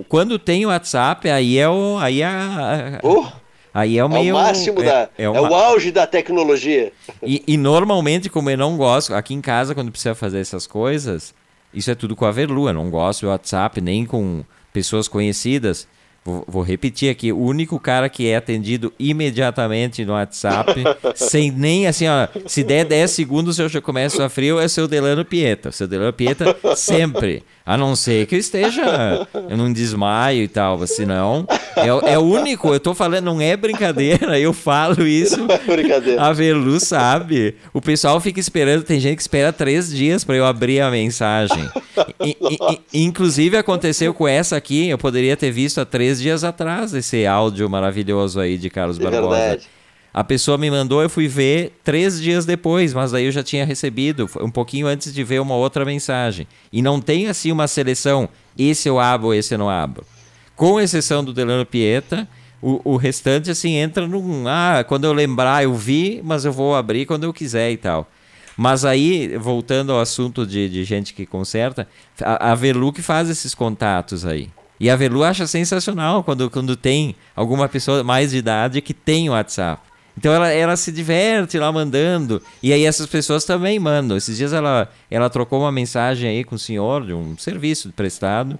quando 0.08 0.38
tem 0.38 0.66
o 0.66 0.68
WhatsApp 0.68 1.30
aí 1.30 1.56
é 1.56 1.68
o 1.68 1.96
aí 1.98 2.20
é 2.20 2.26
a, 2.26 3.00
oh. 3.02 3.26
Aí 3.72 3.98
é 3.98 4.04
o 4.04 4.08
meio. 4.08 4.30
É 4.30 4.38
o 4.38 4.42
máximo 4.42 4.82
é, 4.82 4.84
da. 4.84 5.08
É, 5.16 5.28
uma... 5.28 5.38
é, 5.38 5.40
o 5.40 5.54
auge 5.54 5.90
da 5.90 6.06
tecnologia. 6.06 6.92
E, 7.22 7.42
e, 7.46 7.56
normalmente, 7.56 8.28
como 8.28 8.50
eu 8.50 8.58
não 8.58 8.76
gosto, 8.76 9.14
aqui 9.14 9.34
em 9.34 9.40
casa, 9.40 9.74
quando 9.74 9.90
precisa 9.90 10.14
fazer 10.14 10.40
essas 10.40 10.66
coisas, 10.66 11.34
isso 11.72 11.90
é 11.90 11.94
tudo 11.94 12.16
com 12.16 12.24
a 12.24 12.30
Verlu. 12.30 12.68
Eu 12.68 12.74
não 12.74 12.90
gosto 12.90 13.22
do 13.22 13.28
WhatsApp, 13.28 13.80
nem 13.80 14.04
com 14.04 14.44
pessoas 14.72 15.06
conhecidas. 15.06 15.86
Vou, 16.30 16.44
vou, 16.46 16.62
repetir 16.62 17.10
aqui, 17.10 17.32
o 17.32 17.38
único 17.38 17.80
cara 17.80 18.08
que 18.08 18.28
é 18.28 18.36
atendido 18.36 18.92
imediatamente 18.98 20.04
no 20.04 20.12
WhatsApp, 20.12 20.72
sem 21.16 21.50
nem 21.50 21.88
assim, 21.88 22.06
ó, 22.06 22.28
se 22.46 22.62
der 22.62 22.84
10 22.84 23.10
segundos 23.10 23.58
eu 23.58 23.68
já 23.68 23.80
começo 23.80 24.22
a 24.22 24.28
frio, 24.28 24.60
é 24.60 24.66
o 24.66 24.68
seu 24.68 24.86
Delano 24.86 25.24
Pieta. 25.24 25.70
O 25.70 25.72
seu 25.72 25.88
Delano 25.88 26.12
Pieta 26.12 26.56
sempre. 26.76 27.42
A 27.66 27.76
não 27.76 27.94
ser 27.94 28.26
que 28.26 28.34
eu 28.34 28.38
esteja 28.38 29.26
num 29.56 29.72
desmaio 29.72 30.42
e 30.42 30.48
tal, 30.48 30.84
senão 30.86 31.46
é, 31.76 32.12
é 32.12 32.18
o 32.18 32.22
único, 32.22 32.72
eu 32.72 32.80
tô 32.80 32.94
falando, 32.94 33.24
não 33.24 33.40
é 33.40 33.56
brincadeira, 33.56 34.38
eu 34.38 34.52
falo 34.52 35.06
isso. 35.06 35.38
Não 35.40 35.54
é 35.54 35.58
brincadeira. 35.58 36.22
A 36.22 36.32
Velu 36.32 36.78
sabe. 36.80 37.54
O 37.72 37.80
pessoal 37.80 38.20
fica 38.20 38.38
esperando, 38.38 38.82
tem 38.82 39.00
gente 39.00 39.16
que 39.16 39.22
espera 39.22 39.52
três 39.52 39.90
dias 39.90 40.24
para 40.24 40.36
eu 40.36 40.44
abrir 40.44 40.80
a 40.80 40.90
mensagem. 40.90 41.68
I, 42.20 42.36
i, 42.40 43.04
inclusive 43.04 43.56
aconteceu 43.56 44.12
com 44.12 44.28
essa 44.28 44.56
aqui, 44.56 44.88
eu 44.88 44.98
poderia 44.98 45.36
ter 45.36 45.50
visto 45.50 45.80
há 45.80 45.84
três 45.84 46.19
dias 46.20 46.44
atrás 46.44 46.94
esse 46.94 47.26
áudio 47.26 47.68
maravilhoso 47.68 48.38
aí 48.38 48.58
de 48.58 48.70
Carlos 48.70 48.98
é 48.98 49.02
Barbosa. 49.02 49.36
Verdade. 49.36 49.68
A 50.12 50.24
pessoa 50.24 50.58
me 50.58 50.68
mandou, 50.70 51.02
eu 51.02 51.08
fui 51.08 51.28
ver 51.28 51.72
três 51.84 52.20
dias 52.20 52.44
depois, 52.44 52.92
mas 52.92 53.14
aí 53.14 53.26
eu 53.26 53.32
já 53.32 53.44
tinha 53.44 53.64
recebido, 53.64 54.28
um 54.40 54.50
pouquinho 54.50 54.88
antes 54.88 55.14
de 55.14 55.22
ver 55.22 55.40
uma 55.40 55.54
outra 55.54 55.84
mensagem. 55.84 56.48
E 56.72 56.82
não 56.82 57.00
tem 57.00 57.28
assim 57.28 57.52
uma 57.52 57.68
seleção, 57.68 58.28
esse 58.58 58.88
eu 58.88 58.98
abro, 58.98 59.32
esse 59.32 59.54
eu 59.54 59.58
não 59.58 59.70
abro. 59.70 60.04
Com 60.56 60.80
exceção 60.80 61.24
do 61.24 61.32
Delano 61.32 61.64
Pieta, 61.64 62.28
o, 62.60 62.80
o 62.92 62.96
restante 62.96 63.50
assim 63.50 63.76
entra 63.76 64.06
num. 64.06 64.46
Ah, 64.48 64.84
quando 64.86 65.04
eu 65.04 65.12
lembrar, 65.12 65.62
eu 65.62 65.74
vi, 65.74 66.20
mas 66.24 66.44
eu 66.44 66.52
vou 66.52 66.74
abrir 66.74 67.06
quando 67.06 67.24
eu 67.24 67.32
quiser 67.32 67.70
e 67.70 67.76
tal. 67.76 68.10
Mas 68.56 68.84
aí, 68.84 69.38
voltando 69.38 69.92
ao 69.92 70.00
assunto 70.00 70.46
de, 70.46 70.68
de 70.68 70.84
gente 70.84 71.14
que 71.14 71.24
conserta, 71.24 71.88
a, 72.20 72.50
a 72.50 72.54
Velu 72.54 72.92
que 72.92 73.00
faz 73.00 73.30
esses 73.30 73.54
contatos 73.54 74.26
aí. 74.26 74.50
E 74.80 74.88
a 74.88 74.96
Velu 74.96 75.22
acha 75.22 75.46
sensacional 75.46 76.24
quando, 76.24 76.48
quando 76.48 76.74
tem 76.74 77.14
alguma 77.36 77.68
pessoa 77.68 78.02
mais 78.02 78.30
de 78.30 78.38
idade 78.38 78.80
que 78.80 78.94
tem 78.94 79.28
o 79.28 79.32
WhatsApp. 79.32 79.82
Então 80.16 80.32
ela, 80.32 80.48
ela 80.48 80.76
se 80.76 80.90
diverte 80.90 81.58
lá 81.58 81.70
mandando. 81.70 82.42
E 82.62 82.72
aí 82.72 82.84
essas 82.84 83.06
pessoas 83.06 83.44
também 83.44 83.78
mandam. 83.78 84.16
Esses 84.16 84.36
dias 84.38 84.52
ela, 84.52 84.90
ela 85.10 85.28
trocou 85.28 85.60
uma 85.60 85.70
mensagem 85.70 86.28
aí 86.30 86.44
com 86.44 86.54
o 86.54 86.58
senhor 86.58 87.04
de 87.04 87.12
um 87.12 87.36
serviço 87.36 87.92
prestado. 87.92 88.58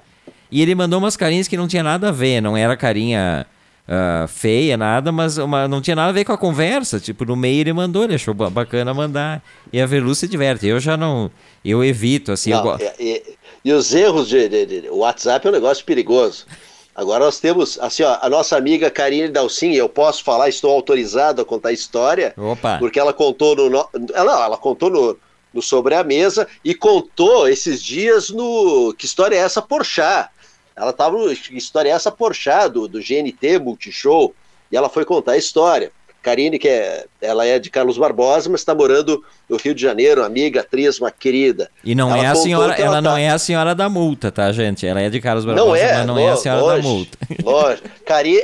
E 0.51 0.61
ele 0.61 0.75
mandou 0.75 0.99
umas 0.99 1.17
carinhas 1.17 1.49
que 1.49 1.57
não 1.57 1.67
tinha 1.67 1.83
nada 1.83 2.09
a 2.09 2.13
ver. 2.13 2.41
Não 2.41 2.57
era 2.57 2.77
carinha 2.77 3.47
uh, 3.89 4.29
feia, 4.29 4.77
nada, 4.77 5.11
mas 5.11 5.39
uma, 5.39 5.67
não 5.69 5.81
tinha 5.81 5.97
nada 5.97 6.11
a 6.11 6.13
ver 6.13 6.25
com 6.25 6.33
a 6.33 6.39
conversa. 6.39 7.01
Tipo, 7.01 7.25
no 7.25 7.37
meio 7.37 7.61
ele 7.61 7.73
mandou, 7.73 8.05
ele 8.05 8.15
achou 8.15 8.35
bacana 8.35 8.93
mandar. 8.93 9.43
E 9.73 9.81
a 9.81 9.87
Verlu 9.87 10.15
se 10.15 10.29
diverte. 10.29 10.67
Eu 10.67 10.81
já 10.81 10.97
não. 10.97 11.31
Eu 11.65 11.85
evito, 11.85 12.33
assim. 12.33 12.51
Não, 12.51 12.79
eu... 12.79 12.93
e, 12.99 13.23
e, 13.65 13.73
os 13.73 13.95
erros 13.95 14.29
de, 14.29 14.49
de, 14.49 14.67
de, 14.67 14.89
O 14.89 14.99
WhatsApp 14.99 15.47
é 15.47 15.51
um 15.51 15.53
negócio 15.53 15.85
perigoso. 15.85 16.47
Agora 16.95 17.25
nós 17.25 17.39
temos, 17.39 17.79
assim, 17.81 18.03
ó, 18.03 18.19
a 18.21 18.29
nossa 18.29 18.57
amiga 18.57 18.91
Karine 18.91 19.29
Dalcin, 19.29 19.73
eu 19.73 19.89
posso 19.89 20.25
falar, 20.25 20.49
estou 20.49 20.71
autorizado 20.71 21.41
a 21.41 21.45
contar 21.45 21.71
a 21.71 21.73
história, 21.73 22.35
Opa. 22.37 22.79
porque 22.79 22.99
ela 22.99 23.13
contou 23.13 23.55
no, 23.57 23.71
no 23.71 23.89
ela, 24.13 24.45
ela 24.45 24.57
contou 24.59 24.91
no, 24.91 25.19
no 25.53 25.63
Sobre 25.63 25.95
a 25.95 26.05
Mesa 26.05 26.49
e 26.65 26.75
contou 26.75 27.49
esses 27.49 27.83
dias 27.83 28.31
no 28.31 28.95
Que 28.99 29.07
História 29.07 29.37
é 29.37 29.39
essa 29.39 29.63
Porchat? 29.63 30.31
Ela 30.75 30.91
estava 30.91 31.17
no 31.17 31.35
Que 31.35 31.57
História 31.57 31.91
é 31.91 31.93
essa 31.93 32.11
Porchat, 32.11 32.73
do, 32.73 32.89
do 32.89 33.01
GNT 33.01 33.59
Multishow, 33.59 34.35
e 34.71 34.77
ela 34.77 34.89
foi 34.89 35.05
contar 35.05 35.33
a 35.33 35.39
história. 35.39 35.93
Karine, 36.23 36.59
que 36.59 36.69
é, 36.69 37.07
ela 37.21 37.47
é 37.47 37.59
de 37.59 37.71
Carlos 37.71 37.97
Barbosa, 37.97 38.51
mas 38.51 38.61
está 38.61 38.75
morando 38.75 39.25
no 39.49 39.57
Rio 39.57 39.75
de 39.75 39.81
Janeiro, 39.81 40.23
amiga, 40.23 40.61
atriz, 40.61 41.01
uma 41.01 41.11
querida. 41.11 41.71
E 41.83 41.95
não 41.95 42.15
ela 42.15 42.25
é 42.25 42.27
a 42.27 42.35
senhora, 42.35 42.75
ela, 42.75 42.85
ela 42.85 43.01
não 43.01 43.13
tá... 43.13 43.21
é 43.21 43.31
a 43.31 43.39
senhora 43.39 43.75
da 43.75 43.89
multa, 43.89 44.31
tá, 44.31 44.53
gente? 44.53 44.87
Ela 44.87 45.01
é 45.01 45.09
de 45.09 45.21
Carlos 45.21 45.47
Barbosa, 45.47 45.67
não 45.67 45.75
é, 45.75 45.97
mas 45.97 46.07
não 46.07 46.19
é 46.19 46.29
a 46.29 46.37
senhora 46.37 46.77
da 46.77 46.83
multa. 46.83 47.19
Lógico. 47.43 47.89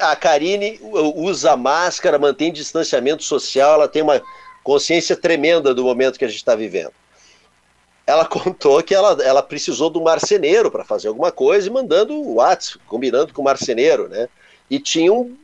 A 0.00 0.16
Karine 0.16 0.80
usa 1.16 1.54
máscara, 1.56 2.18
mantém 2.18 2.50
distanciamento 2.50 3.22
social, 3.22 3.74
ela 3.74 3.88
tem 3.88 4.02
uma 4.02 4.22
consciência 4.64 5.14
tremenda 5.14 5.74
do 5.74 5.84
momento 5.84 6.18
que 6.18 6.24
a 6.24 6.28
gente 6.28 6.38
está 6.38 6.56
vivendo. 6.56 6.92
Ela 8.06 8.24
contou 8.26 8.82
que 8.82 8.94
ela, 8.94 9.22
ela 9.22 9.42
precisou 9.42 9.90
do 9.90 10.00
marceneiro 10.00 10.70
para 10.70 10.84
fazer 10.84 11.08
alguma 11.08 11.30
coisa 11.30 11.68
e 11.68 11.70
mandando 11.70 12.14
o 12.14 12.36
WhatsApp, 12.36 12.80
combinando 12.86 13.34
com 13.34 13.42
o 13.42 13.44
marceneiro, 13.44 14.08
né? 14.08 14.28
E 14.70 14.80
tinha 14.80 15.12
um 15.12 15.36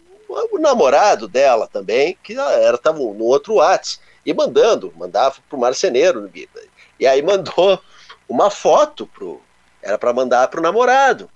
o 0.50 0.58
namorado 0.58 1.28
dela 1.28 1.66
também, 1.66 2.16
que 2.22 2.38
era 2.38 2.76
estava 2.76 2.98
no 2.98 3.24
outro 3.24 3.54
WhatsApp, 3.54 4.02
e 4.24 4.32
mandando, 4.32 4.92
mandava 4.96 5.36
pro 5.48 5.58
marceneiro. 5.58 6.30
E 6.98 7.06
aí 7.06 7.22
mandou 7.22 7.80
uma 8.28 8.50
foto 8.50 9.06
pro. 9.06 9.40
Era 9.82 9.98
para 9.98 10.12
mandar 10.12 10.48
pro 10.48 10.62
namorado. 10.62 11.28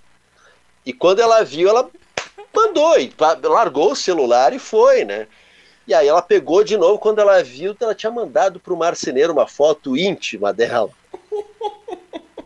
E 0.85 0.93
quando 0.93 1.19
ela 1.19 1.43
viu, 1.43 1.67
ela 1.67 1.89
mandou, 2.55 2.97
e 2.97 3.13
largou 3.43 3.91
o 3.91 3.95
celular 3.95 4.53
e 4.53 4.59
foi, 4.59 5.03
né? 5.03 5.27
E 5.85 5.93
aí 5.93 6.07
ela 6.07 6.21
pegou 6.21 6.63
de 6.63 6.77
novo, 6.77 6.97
quando 6.97 7.19
ela 7.19 7.43
viu, 7.43 7.75
ela 7.79 7.93
tinha 7.93 8.11
mandado 8.11 8.59
pro 8.59 8.75
marceneiro 8.75 9.33
uma 9.33 9.47
foto 9.47 9.97
íntima 9.97 10.53
dela. 10.53 10.89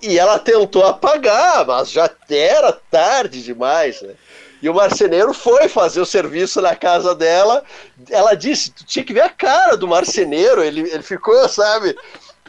E 0.01 0.17
ela 0.17 0.39
tentou 0.39 0.83
apagar, 0.83 1.65
mas 1.67 1.91
já 1.91 2.09
era 2.29 2.71
tarde 2.71 3.43
demais, 3.43 4.01
né? 4.01 4.15
E 4.61 4.69
o 4.69 4.73
marceneiro 4.73 5.33
foi 5.33 5.67
fazer 5.67 5.99
o 5.99 6.05
serviço 6.05 6.61
na 6.61 6.75
casa 6.75 7.15
dela. 7.15 7.63
Ela 8.09 8.35
disse: 8.35 8.71
tu 8.71 8.85
tinha 8.85 9.03
que 9.03 9.13
ver 9.13 9.21
a 9.21 9.29
cara 9.29 9.75
do 9.75 9.87
marceneiro. 9.87 10.63
Ele, 10.63 10.81
ele 10.81 11.01
ficou, 11.01 11.35
sabe? 11.49 11.97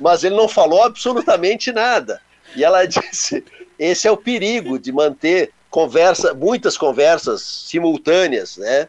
Mas 0.01 0.23
ele 0.23 0.37
não 0.37 0.49
falou 0.49 0.83
absolutamente 0.83 1.73
nada. 1.73 2.21
E 2.55 2.63
ela 2.63 2.85
disse: 2.87 3.43
esse 3.79 4.07
é 4.07 4.11
o 4.11 4.17
perigo 4.17 4.79
de 4.79 4.93
manter 4.93 5.53
conversa, 5.71 6.35
muitas 6.35 6.77
conversas 6.77 7.41
simultâneas, 7.43 8.59
né? 8.59 8.89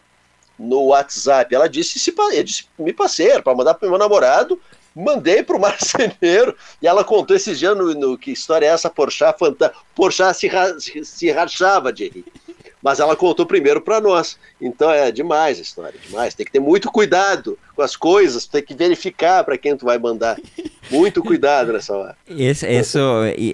No 0.60 0.88
WhatsApp. 0.88 1.56
Ela 1.56 1.70
disse: 1.70 2.00
se, 2.00 2.14
disse 2.44 2.66
me 2.78 2.92
passei, 2.92 3.42
para 3.42 3.56
mandar 3.56 3.76
para 3.76 3.88
o 3.88 3.90
meu 3.90 4.00
namorado. 4.00 4.60
Mandei 4.96 5.42
para 5.42 5.56
o 5.56 5.60
marceneiro 5.62 6.56
e 6.80 6.88
ela 6.88 7.04
contou 7.04 7.36
esse 7.36 7.56
dia 7.56 7.74
no, 7.74 7.96
no, 7.96 8.16
que 8.16 8.32
história 8.32 8.68
é 8.68 8.70
essa, 8.70 8.92
Porchat, 8.92 9.40
fanta 9.40 9.74
Porchat 9.96 10.36
se, 10.36 10.48
se, 10.80 11.04
se 11.04 11.32
rachava 11.32 11.92
de 11.92 12.10
rir 12.10 12.26
mas 12.84 13.00
ela 13.00 13.16
contou 13.16 13.46
primeiro 13.46 13.80
para 13.80 14.02
nós. 14.02 14.38
Então 14.62 14.92
é 14.92 15.10
demais 15.10 15.58
a 15.58 15.62
história, 15.62 15.98
demais. 16.06 16.36
Tem 16.36 16.46
que 16.46 16.52
ter 16.52 16.60
muito 16.60 16.92
cuidado 16.92 17.58
com 17.74 17.82
as 17.82 17.96
coisas, 17.96 18.46
tem 18.46 18.62
que 18.62 18.76
verificar 18.76 19.44
para 19.46 19.58
quem 19.58 19.76
tu 19.78 19.86
vai 19.86 19.98
mandar. 19.98 20.38
Muito 20.92 21.24
cuidado 21.24 21.72
nessa 21.72 21.96
hora. 21.96 22.16
Esse, 22.28 22.68
isso, 22.68 23.00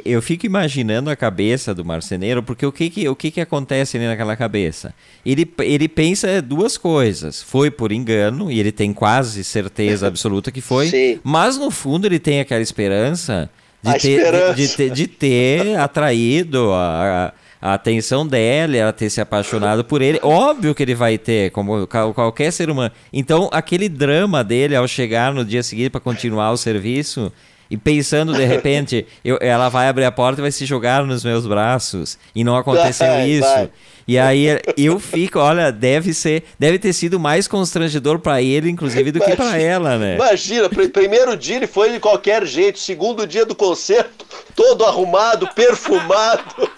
eu 0.04 0.20
fico 0.22 0.48
imaginando 0.48 1.12
a 1.12 1.16
cabeça 1.16 1.76
do 1.76 1.86
marceneiro, 1.86 2.42
porque 2.42 2.66
o 2.66 2.72
que 2.72 2.90
que, 2.90 3.08
o 3.08 3.16
que, 3.16 3.30
que 3.30 3.40
acontece 3.40 3.96
ali 3.96 4.08
naquela 4.08 4.36
cabeça? 4.36 4.94
Ele, 5.24 5.50
ele 5.60 5.88
pensa 5.88 6.42
duas 6.42 6.76
coisas. 6.76 7.42
Foi 7.44 7.70
por 7.70 7.92
engano, 7.92 8.52
e 8.52 8.60
ele 8.60 8.72
tem 8.72 8.92
quase 8.92 9.44
certeza 9.44 10.08
absoluta 10.08 10.52
que 10.52 10.60
foi, 10.60 10.88
Sim. 10.88 11.20
mas 11.24 11.56
no 11.56 11.70
fundo 11.70 12.08
ele 12.08 12.20
tem 12.20 12.40
aquela 12.40 12.62
esperança 12.62 13.50
de, 13.82 13.90
A 13.90 13.94
ter, 13.94 14.10
esperança. 14.10 14.54
De, 14.56 14.68
de, 14.68 14.76
ter, 14.76 14.90
de 14.92 15.08
ter 15.08 15.80
atraído 15.80 16.74
a, 16.74 17.28
a 17.28 17.34
a 17.62 17.74
atenção 17.74 18.26
dela, 18.26 18.76
ela 18.78 18.94
ter 18.94 19.10
se 19.10 19.20
apaixonado 19.20 19.84
por 19.84 20.02
ele. 20.02 20.20
Óbvio 20.24 20.74
que 20.74 20.82
ele 20.84 20.96
vai 20.96 21.18
ter, 21.18 21.52
como 21.52 21.86
qualquer 21.88 22.52
ser 22.52 22.70
humano. 22.70 22.92
Então, 23.12 23.50
aquele 23.52 23.90
drama 23.90 24.44
dele 24.44 24.76
ao 24.76 24.88
chegar 24.88 25.34
no 25.34 25.44
dia 25.44 25.62
seguinte 25.64 25.90
para 25.90 26.00
continuar 26.00 26.52
o 26.52 26.58
serviço 26.58 27.32
e 27.70 27.78
pensando 27.78 28.34
de 28.34 28.46
repente, 28.46 29.06
eu, 29.24 29.38
ela 29.42 29.70
vai 29.70 29.88
abrir 29.90 30.06
a 30.06 30.12
porta 30.12 30.40
e 30.40 30.44
vai 30.44 30.52
se 30.52 30.66
jogar 30.66 31.06
nos 31.06 31.24
meus 31.24 31.46
braços 31.46 32.18
e 32.34 32.44
não 32.44 32.56
aconteceu 32.56 33.08
Vai, 33.08 33.30
isso. 33.30 33.48
vai. 33.48 33.70
E 34.08 34.18
aí 34.18 34.48
eu 34.76 35.00
fico, 35.00 35.38
olha, 35.38 35.72
deve 35.72 36.16
ser, 36.16 36.44
deve 36.58 36.80
ter 36.80 36.94
sido 36.94 37.20
mais 37.20 37.48
constrangedor 37.48 38.18
para 38.18 38.42
ele, 38.42 38.68
inclusive, 38.68 39.12
do 39.12 39.20
que 39.20 39.36
para 39.36 39.46
Imagina- 39.46 39.64
ela, 39.64 39.98
né? 40.00 40.16
Imagina, 40.16 40.68
pr- 40.68 40.88
primeiro 40.90 41.38
dia 41.38 41.58
ele 41.58 41.68
foi 41.68 41.92
de 41.92 42.00
qualquer 42.00 42.44
jeito, 42.48 42.80
segundo 42.80 43.28
dia 43.28 43.46
do 43.46 43.54
concerto, 43.54 44.26
todo 44.56 44.84
arrumado, 44.84 45.48
perfumado. 45.54 46.69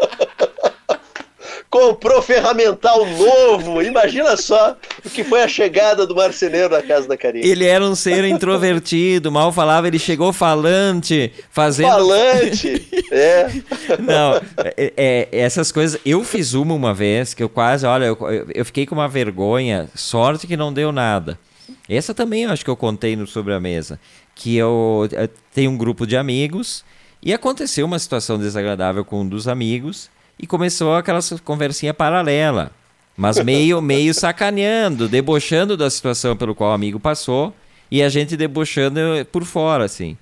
Comprou 1.72 2.22
ferramental 2.22 3.06
novo. 3.06 3.82
Imagina 3.82 4.36
só 4.36 4.76
o 5.06 5.10
que 5.10 5.24
foi 5.24 5.42
a 5.42 5.48
chegada 5.48 6.06
do 6.06 6.14
marceneiro 6.14 6.68
na 6.68 6.82
casa 6.82 7.08
da 7.08 7.16
Karine. 7.16 7.48
Ele 7.48 7.66
era 7.66 7.82
um 7.86 7.96
ser 7.96 8.26
introvertido, 8.26 9.32
mal 9.32 9.54
falava, 9.54 9.88
ele 9.88 9.98
chegou 9.98 10.34
falante, 10.34 11.32
fazendo 11.50 11.88
Falante. 11.88 12.90
É. 13.10 13.50
Não, 14.04 14.36
é, 14.76 14.94
é, 14.98 15.30
essas 15.32 15.72
coisas. 15.72 15.98
Eu 16.06 16.26
fiz 16.26 16.54
uma 16.54 16.76
uma 16.76 16.94
vez 16.94 17.34
que 17.34 17.42
eu 17.42 17.48
quase, 17.48 17.86
olha, 17.86 18.04
eu, 18.04 18.18
eu 18.54 18.66
fiquei 18.66 18.86
com 18.86 18.94
uma 18.94 19.08
vergonha. 19.08 19.88
Sorte 19.96 20.48
que 20.48 20.58
não 20.58 20.74
deu 20.74 20.92
nada. 20.92 21.40
Essa 21.88 22.14
também 22.14 22.44
eu 22.44 22.52
acho 22.52 22.66
que 22.66 22.70
eu 22.70 22.76
contei 22.76 23.16
no 23.16 23.26
sobre 23.26 23.54
a 23.54 23.62
mesa. 23.62 23.98
Que 24.36 24.58
eu, 24.58 25.08
eu 25.10 25.30
tenho 25.54 25.72
um 25.72 25.78
grupo 25.78 26.06
de 26.06 26.18
amigos 26.18 26.84
e 27.24 27.34
aconteceu 27.34 27.86
uma 27.86 27.98
situação 27.98 28.38
desagradável 28.38 29.06
com 29.06 29.22
um 29.22 29.28
dos 29.28 29.48
amigos 29.48 30.10
e 30.42 30.48
começou 30.48 30.96
aquela 30.96 31.20
conversinha 31.44 31.94
paralela. 31.94 32.72
Mas 33.16 33.42
meio, 33.44 33.80
meio 33.84 34.14
sacaneando, 34.14 35.08
debochando 35.08 35.78
da 35.78 35.90
situação 35.90 36.36
pelo 36.36 36.56
qual 36.56 36.72
o 36.72 36.74
amigo 36.74 37.00
passou 37.00 37.54
e 37.92 38.02
a 38.02 38.10
gente 38.10 38.36
debochando 38.36 39.00
por 39.32 39.44
fora, 39.44 39.86
assim. 39.86 40.18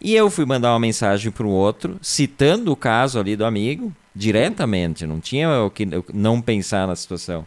E 0.00 0.14
eu 0.14 0.30
fui 0.30 0.44
mandar 0.44 0.72
uma 0.72 0.78
mensagem 0.80 1.32
para 1.32 1.46
o 1.46 1.50
outro, 1.50 1.98
citando 2.02 2.70
o 2.70 2.76
caso 2.76 3.18
ali 3.18 3.34
do 3.36 3.44
amigo, 3.44 3.92
diretamente, 4.14 5.06
não 5.06 5.18
tinha 5.20 5.62
o 5.62 5.70
que 5.70 5.86
não 6.12 6.40
pensar 6.40 6.86
na 6.86 6.94
situação. 6.94 7.46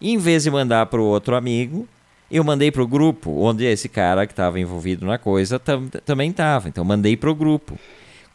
E 0.00 0.12
em 0.12 0.16
vez 0.18 0.44
de 0.44 0.50
mandar 0.50 0.86
para 0.86 1.00
o 1.00 1.04
outro 1.04 1.34
amigo, 1.34 1.86
eu 2.30 2.44
mandei 2.44 2.70
para 2.70 2.82
o 2.82 2.86
grupo, 2.86 3.30
onde 3.42 3.64
esse 3.64 3.88
cara 3.88 4.24
que 4.26 4.32
estava 4.32 4.60
envolvido 4.60 5.04
na 5.04 5.18
coisa 5.18 5.58
tam 5.58 5.88
também 6.06 6.30
estava. 6.30 6.68
Então, 6.68 6.84
mandei 6.84 7.16
para 7.16 7.30
o 7.30 7.34
grupo. 7.34 7.76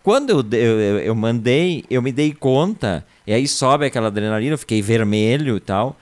Quando 0.03 0.29
eu, 0.31 0.59
eu- 0.59 0.99
eu 0.99 1.15
mandei, 1.15 1.85
eu 1.89 2.01
me 2.01 2.11
dei 2.11 2.33
conta, 2.33 3.05
e 3.25 3.33
aí 3.33 3.47
sobe 3.47 3.85
aquela 3.85 4.07
adrenalina, 4.07 4.53
eu 4.53 4.57
fiquei 4.57 4.81
vermelho 4.81 5.57
e 5.57 5.59
tal. 5.59 5.95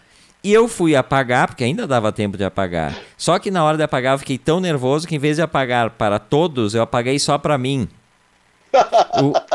E 0.43 0.51
eu 0.51 0.67
fui 0.67 0.93
apagar, 0.93 1.47
porque 1.47 1.63
ainda 1.63 1.87
dava 1.87 2.11
tempo 2.11 2.35
de 2.37 2.43
apagar. 2.43 2.93
Só 3.17 3.39
que 3.39 3.49
na 3.49 3.63
hora 3.63 3.77
de 3.77 3.83
apagar 3.83 4.15
eu 4.15 4.19
fiquei 4.19 4.37
tão 4.37 4.59
nervoso 4.59 5.07
que 5.07 5.15
em 5.15 5.19
vez 5.19 5.37
de 5.37 5.41
apagar 5.41 5.91
para 5.91 6.19
todos, 6.19 6.75
eu 6.75 6.81
apaguei 6.81 7.17
só 7.17 7.37
para 7.37 7.57
mim. 7.57 7.87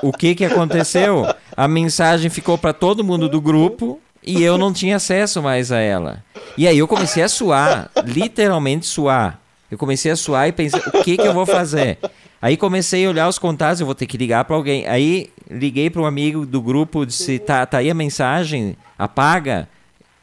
O, 0.02 0.08
o 0.08 0.12
que 0.12 0.34
que 0.34 0.44
aconteceu? 0.44 1.26
A 1.54 1.68
mensagem 1.68 2.30
ficou 2.30 2.56
para 2.56 2.72
todo 2.72 3.04
mundo 3.04 3.28
do 3.28 3.40
grupo 3.40 4.00
e 4.22 4.42
eu 4.42 4.56
não 4.56 4.72
tinha 4.72 4.96
acesso 4.96 5.42
mais 5.42 5.70
a 5.70 5.78
ela. 5.78 6.24
E 6.56 6.66
aí 6.66 6.78
eu 6.78 6.88
comecei 6.88 7.22
a 7.22 7.28
suar, 7.28 7.90
literalmente 8.04 8.86
suar. 8.86 9.40
Eu 9.70 9.76
comecei 9.76 10.10
a 10.10 10.16
suar 10.16 10.48
e 10.48 10.52
pensei, 10.52 10.80
o 10.80 11.02
que 11.02 11.16
que 11.16 11.26
eu 11.26 11.34
vou 11.34 11.44
fazer? 11.44 11.98
Aí 12.40 12.56
comecei 12.56 13.04
a 13.04 13.10
olhar 13.10 13.28
os 13.28 13.38
contatos, 13.38 13.80
eu 13.80 13.86
vou 13.86 13.94
ter 13.94 14.06
que 14.06 14.16
ligar 14.16 14.44
para 14.44 14.56
alguém. 14.56 14.86
Aí 14.86 15.30
liguei 15.50 15.90
para 15.90 16.00
um 16.00 16.06
amigo 16.06 16.46
do 16.46 16.62
grupo, 16.62 17.04
disse, 17.04 17.38
tá, 17.38 17.66
tá 17.66 17.78
aí 17.78 17.90
a 17.90 17.94
mensagem, 17.94 18.76
apaga. 18.98 19.68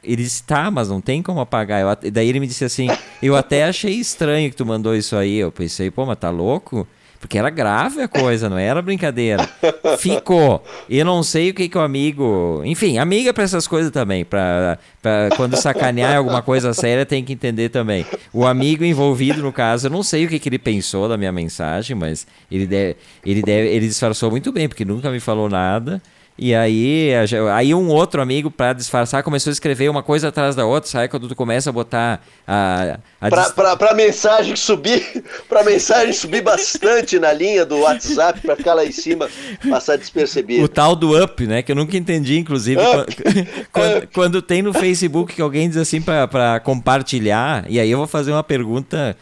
Ele 0.04 0.24
disse, 0.24 0.44
tá, 0.44 0.72
mas 0.72 0.90
não 0.90 1.02
tem 1.02 1.22
como 1.22 1.40
apagar. 1.40 1.82
Eu 1.82 2.12
daí 2.12 2.30
ele 2.30 2.40
me 2.40 2.48
disse 2.48 2.64
assim, 2.64 2.88
eu 3.22 3.36
até 3.36 3.66
achei 3.66 3.94
estranho 3.94 4.50
que 4.50 4.56
tu 4.56 4.66
mandou 4.66 4.96
isso 4.96 5.16
aí. 5.16 5.36
Eu 5.36 5.52
pensei, 5.52 5.92
pô, 5.92 6.06
mas 6.06 6.18
tá 6.18 6.30
louco? 6.30 6.88
Porque 7.26 7.40
era 7.40 7.50
grave 7.50 8.04
a 8.04 8.08
coisa, 8.08 8.48
não 8.48 8.58
era 8.58 8.84
brincadeira. 8.84 9.50
Ficou. 9.98 10.64
Eu 10.88 11.04
não 11.04 11.24
sei 11.24 11.50
o 11.50 11.56
que 11.56 11.68
que 11.68 11.76
o 11.76 11.82
amigo... 11.82 12.62
Enfim, 12.64 13.00
amiga 13.00 13.34
para 13.34 13.44
essas 13.44 13.68
coisas 13.68 13.92
também. 13.92 14.24
Pra, 14.24 14.78
pra 15.02 15.30
quando 15.36 15.56
sacanear 15.58 16.18
alguma 16.18 16.44
coisa 16.44 16.72
séria, 16.72 17.04
tem 17.04 17.24
que 17.24 17.34
entender 17.34 17.70
também. 17.70 18.06
O 18.32 18.46
amigo 18.46 18.86
envolvido, 18.86 19.42
no 19.42 19.52
caso, 19.52 19.88
eu 19.88 19.92
não 19.92 20.04
sei 20.04 20.26
o 20.26 20.30
que 20.30 20.38
que 20.38 20.48
ele 20.48 20.60
pensou 20.60 21.10
da 21.10 21.18
minha 21.18 21.32
mensagem, 21.32 21.96
mas 21.96 22.28
ele, 22.52 22.68
deve, 22.68 22.96
ele, 23.26 23.42
deve, 23.42 23.70
ele 23.70 23.88
disfarçou 23.88 24.30
muito 24.30 24.52
bem, 24.52 24.70
porque 24.70 24.86
nunca 24.86 25.10
me 25.10 25.20
falou 25.20 25.50
nada. 25.50 26.00
E 26.38 26.54
aí, 26.54 27.12
aí 27.54 27.74
um 27.74 27.88
outro 27.88 28.22
amigo, 28.22 28.52
para 28.52 28.74
disfarçar, 28.74 29.24
começou 29.24 29.52
a 29.52 29.54
escrever 29.54 29.90
uma 29.90 30.04
coisa 30.04 30.28
atrás 30.28 30.54
da 30.54 30.66
outra, 30.66 30.90
sabe? 30.90 31.08
Quando 31.08 31.30
tu 31.30 31.36
começa 31.36 31.70
a 31.70 31.74
botar 31.74 32.22
a. 32.46 33.00
a 33.22 33.30
pra, 33.30 33.44
dist... 33.44 33.56
pra, 33.56 33.78
pra, 33.78 33.94
mensagem 33.94 34.54
subir, 34.54 35.24
pra 35.48 35.64
mensagem 35.64 36.12
subir 36.12 36.42
bastante 36.42 37.18
na 37.20 37.32
linha 37.32 37.66
do 37.66 37.80
WhatsApp 37.80 38.42
pra 38.42 38.58
ficar 38.58 38.74
lá 38.74 38.86
em 38.86 38.92
cima, 38.92 39.30
passar 39.70 39.98
despercebido. 39.98 40.66
O 40.66 40.68
tal 40.68 40.94
do 40.94 41.18
up, 41.24 41.48
né? 41.48 41.62
Que 41.62 41.72
eu 41.72 41.76
nunca 41.76 41.96
entendi, 41.96 42.38
inclusive, 42.38 42.82
quando, 42.82 43.06
quando, 43.72 44.08
quando, 44.12 44.42
tem 44.42 44.62
no 44.62 44.74
Facebook 44.74 45.36
que 45.36 45.42
alguém 45.42 45.70
diz 45.70 45.78
assim 45.78 46.02
pra, 46.02 46.28
pra 46.28 46.60
compartilhar, 46.60 47.66
e 47.70 47.80
aí 47.80 47.90
eu 47.90 47.98
vou 47.98 48.08
fazer 48.08 48.34
uma 48.34 48.44
pergunta, 48.44 49.16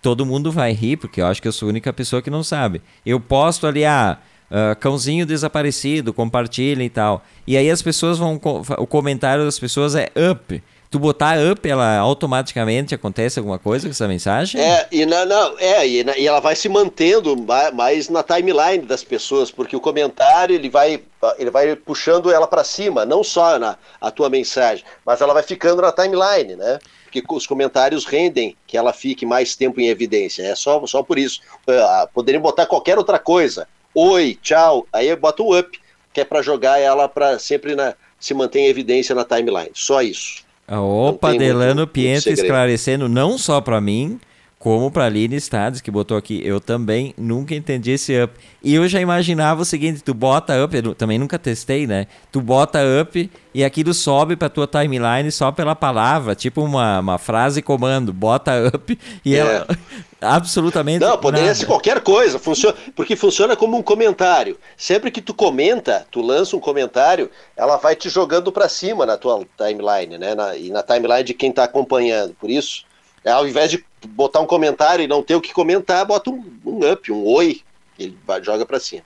todo 0.00 0.24
mundo 0.24 0.50
vai 0.50 0.72
rir, 0.72 0.96
porque 0.96 1.20
eu 1.20 1.26
acho 1.26 1.42
que 1.42 1.48
eu 1.48 1.52
sou 1.52 1.66
a 1.66 1.70
única 1.70 1.92
pessoa 1.92 2.22
que 2.22 2.30
não 2.30 2.42
sabe. 2.42 2.80
Eu 3.04 3.20
posto 3.20 3.66
ali, 3.66 3.84
ah 3.84 4.16
Uh, 4.50 4.76
cãozinho 4.78 5.26
desaparecido, 5.26 6.14
compartilhem 6.14 6.86
e 6.86 6.90
tal. 6.90 7.24
E 7.46 7.56
aí 7.56 7.70
as 7.70 7.82
pessoas 7.82 8.18
vão. 8.18 8.40
O 8.78 8.86
comentário 8.86 9.44
das 9.44 9.58
pessoas 9.58 9.94
é 9.94 10.10
up. 10.30 10.62
Tu 10.88 11.00
botar 11.00 11.36
up, 11.38 11.68
ela 11.68 11.98
automaticamente 11.98 12.94
acontece 12.94 13.40
alguma 13.40 13.58
coisa 13.58 13.88
com 13.88 13.90
essa 13.90 14.06
mensagem? 14.06 14.60
É, 14.60 14.86
e 14.92 15.04
não, 15.04 15.26
não 15.26 15.58
é, 15.58 15.86
e, 15.86 16.04
e, 16.16 16.26
ela 16.26 16.38
vai 16.38 16.54
se 16.54 16.68
mantendo 16.68 17.36
mais 17.74 18.08
na 18.08 18.22
timeline 18.22 18.86
das 18.86 19.02
pessoas, 19.02 19.50
porque 19.50 19.74
o 19.74 19.80
comentário 19.80 20.54
ele 20.54 20.70
vai, 20.70 21.02
ele 21.38 21.50
vai 21.50 21.74
puxando 21.74 22.30
ela 22.30 22.46
para 22.46 22.62
cima, 22.62 23.04
não 23.04 23.24
só 23.24 23.58
na 23.58 23.76
a 24.00 24.12
tua 24.12 24.30
mensagem, 24.30 24.84
mas 25.04 25.20
ela 25.20 25.34
vai 25.34 25.42
ficando 25.42 25.82
na 25.82 25.90
timeline, 25.90 26.54
né? 26.54 26.78
Porque 27.04 27.22
os 27.34 27.46
comentários 27.46 28.04
rendem 28.04 28.56
que 28.66 28.76
ela 28.76 28.92
fique 28.92 29.26
mais 29.26 29.56
tempo 29.56 29.80
em 29.80 29.88
evidência. 29.88 30.42
É 30.42 30.54
só, 30.54 30.84
só 30.86 31.02
por 31.02 31.18
isso. 31.18 31.40
Uh, 31.66 32.08
poderiam 32.12 32.42
botar 32.42 32.66
qualquer 32.66 32.98
outra 32.98 33.18
coisa 33.18 33.66
oi, 33.96 34.38
tchau. 34.42 34.86
Aí 34.92 35.08
eu 35.08 35.16
boto 35.16 35.44
o 35.44 35.58
up, 35.58 35.80
que 36.12 36.20
é 36.20 36.24
para 36.24 36.42
jogar 36.42 36.78
ela 36.78 37.08
para 37.08 37.38
sempre 37.38 37.74
na, 37.74 37.94
se 38.20 38.34
manter 38.34 38.60
em 38.60 38.66
evidência 38.66 39.14
na 39.14 39.24
timeline. 39.24 39.70
Só 39.72 40.02
isso. 40.02 40.44
Opa, 40.68 41.32
Delano 41.32 41.86
muito, 41.86 41.96
muito 41.96 42.30
esclarecendo 42.30 43.08
não 43.08 43.38
só 43.38 43.60
para 43.60 43.80
mim, 43.80 44.20
como 44.66 44.90
para 44.90 45.04
Aline 45.04 45.40
Stades, 45.40 45.80
que 45.80 45.92
botou 45.92 46.16
aqui. 46.16 46.44
Eu 46.44 46.60
também 46.60 47.14
nunca 47.16 47.54
entendi 47.54 47.92
esse 47.92 48.20
up. 48.20 48.34
E 48.60 48.74
eu 48.74 48.88
já 48.88 49.00
imaginava 49.00 49.62
o 49.62 49.64
seguinte: 49.64 50.02
tu 50.02 50.12
bota 50.12 50.60
up, 50.64 50.76
eu 50.76 50.92
também 50.92 51.20
nunca 51.20 51.38
testei, 51.38 51.86
né? 51.86 52.08
Tu 52.32 52.40
bota 52.40 52.80
up 53.00 53.30
e 53.54 53.62
aquilo 53.62 53.94
sobe 53.94 54.34
para 54.34 54.48
tua 54.48 54.66
timeline 54.66 55.30
só 55.30 55.52
pela 55.52 55.76
palavra, 55.76 56.34
tipo 56.34 56.64
uma, 56.64 56.98
uma 56.98 57.16
frase 57.16 57.62
comando, 57.62 58.12
bota 58.12 58.54
up 58.74 58.98
e 59.24 59.36
é. 59.36 59.38
ela. 59.38 59.68
Absolutamente. 60.20 61.00
Não, 61.00 61.16
poderia 61.16 61.46
nada. 61.46 61.54
ser 61.54 61.66
qualquer 61.66 62.00
coisa, 62.00 62.36
funciona, 62.36 62.76
porque 62.96 63.14
funciona 63.14 63.54
como 63.54 63.76
um 63.76 63.82
comentário. 63.82 64.58
Sempre 64.76 65.12
que 65.12 65.20
tu 65.20 65.32
comenta, 65.32 66.04
tu 66.10 66.20
lança 66.20 66.56
um 66.56 66.60
comentário, 66.60 67.30
ela 67.56 67.76
vai 67.76 67.94
te 67.94 68.08
jogando 68.08 68.50
para 68.50 68.68
cima 68.68 69.06
na 69.06 69.16
tua 69.16 69.46
timeline, 69.56 70.18
né? 70.18 70.34
Na, 70.34 70.56
e 70.56 70.70
na 70.70 70.82
timeline 70.82 71.22
de 71.22 71.34
quem 71.34 71.50
está 71.50 71.62
acompanhando. 71.62 72.34
Por 72.34 72.50
isso, 72.50 72.84
é, 73.24 73.30
ao 73.30 73.46
invés 73.46 73.70
de 73.70 73.84
botar 74.06 74.40
um 74.40 74.46
comentário 74.46 75.04
e 75.04 75.08
não 75.08 75.22
ter 75.22 75.34
o 75.34 75.40
que 75.40 75.52
comentar, 75.52 76.04
bota 76.04 76.30
um, 76.30 76.44
um 76.64 76.90
up, 76.90 77.10
um 77.10 77.24
oi, 77.24 77.60
ele 77.98 78.16
vai, 78.26 78.42
joga 78.42 78.64
para 78.64 78.80
cima. 78.80 79.02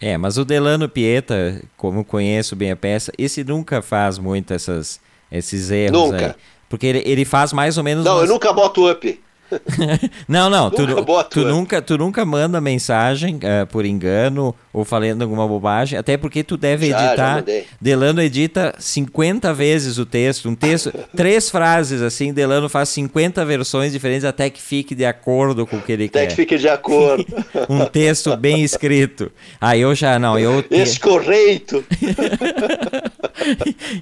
É, 0.00 0.18
mas 0.18 0.36
o 0.36 0.44
Delano 0.44 0.88
Pieta, 0.88 1.62
como 1.76 2.04
conheço 2.04 2.56
bem 2.56 2.72
a 2.72 2.76
peça, 2.76 3.12
esse 3.16 3.44
nunca 3.44 3.80
faz 3.80 4.18
muito 4.18 4.52
essas, 4.52 5.00
esses 5.30 5.70
erros 5.70 6.10
nunca. 6.10 6.26
aí. 6.26 6.34
Porque 6.68 6.86
ele, 6.86 7.02
ele 7.04 7.24
faz 7.24 7.52
mais 7.52 7.78
ou 7.78 7.84
menos. 7.84 8.04
Não, 8.04 8.14
umas... 8.14 8.22
eu 8.22 8.28
nunca 8.28 8.52
boto 8.52 8.90
up. 8.90 9.20
não, 10.28 10.48
não, 10.48 10.70
tu, 10.70 10.86
nunca 10.86 11.24
tu, 11.24 11.40
nunca, 11.40 11.82
tu 11.82 11.98
nunca 11.98 12.24
manda 12.24 12.60
mensagem 12.60 13.36
uh, 13.36 13.66
por 13.66 13.84
engano 13.84 14.54
ou 14.72 14.84
falando 14.84 15.22
alguma 15.22 15.46
bobagem, 15.46 15.98
até 15.98 16.16
porque 16.16 16.42
tu 16.42 16.56
deve 16.56 16.88
já, 16.88 17.06
editar. 17.06 17.44
Já 17.46 17.62
Delano 17.80 18.22
edita 18.22 18.74
50 18.78 19.52
vezes 19.52 19.98
o 19.98 20.06
texto, 20.06 20.48
um 20.48 20.54
texto, 20.54 20.92
três 21.14 21.50
frases 21.50 22.00
assim, 22.00 22.32
Delano 22.32 22.68
faz 22.68 22.88
50 22.90 23.44
versões 23.44 23.92
diferentes 23.92 24.24
até 24.24 24.48
que 24.48 24.62
fique 24.62 24.94
de 24.94 25.04
acordo 25.04 25.66
com 25.66 25.76
o 25.76 25.82
que 25.82 25.92
ele 25.92 26.04
até 26.04 26.12
quer. 26.12 26.24
Até 26.24 26.30
que 26.30 26.36
fique 26.36 26.58
de 26.58 26.68
acordo. 26.68 27.26
um 27.68 27.84
texto 27.84 28.36
bem 28.36 28.62
escrito. 28.62 29.30
Aí 29.60 29.80
eu 29.80 29.94
já 29.94 30.18
não, 30.18 30.38
eu 30.38 30.64
Escorreito. 30.70 31.84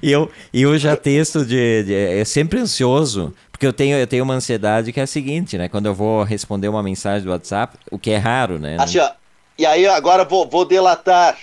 e 0.03 0.11
eu, 0.13 0.31
eu 0.53 0.79
já 0.79 0.97
texto 0.97 1.45
de, 1.45 1.83
de 1.85 1.95
é 1.95 2.25
sempre 2.25 2.61
ansioso 2.61 3.35
porque 3.61 3.67
eu 3.67 3.75
tenho, 3.75 3.99
eu 3.99 4.07
tenho 4.07 4.25
uma 4.25 4.33
ansiedade 4.33 4.91
que 4.91 4.99
é 4.99 5.03
a 5.03 5.07
seguinte, 5.07 5.59
né? 5.59 5.69
Quando 5.69 5.85
eu 5.85 5.95
vou 5.95 6.23
responder 6.23 6.67
uma 6.67 6.83
mensagem 6.83 7.27
do 7.27 7.31
WhatsApp, 7.31 7.77
o 7.91 7.99
que 7.99 8.11
é 8.11 8.17
raro, 8.17 8.59
né? 8.59 8.79
Assim, 8.81 8.99
ó, 8.99 9.11
e 9.59 9.67
aí 9.67 9.87
agora 9.87 10.25
vou, 10.25 10.49
vou 10.49 10.65
delatar 10.65 11.37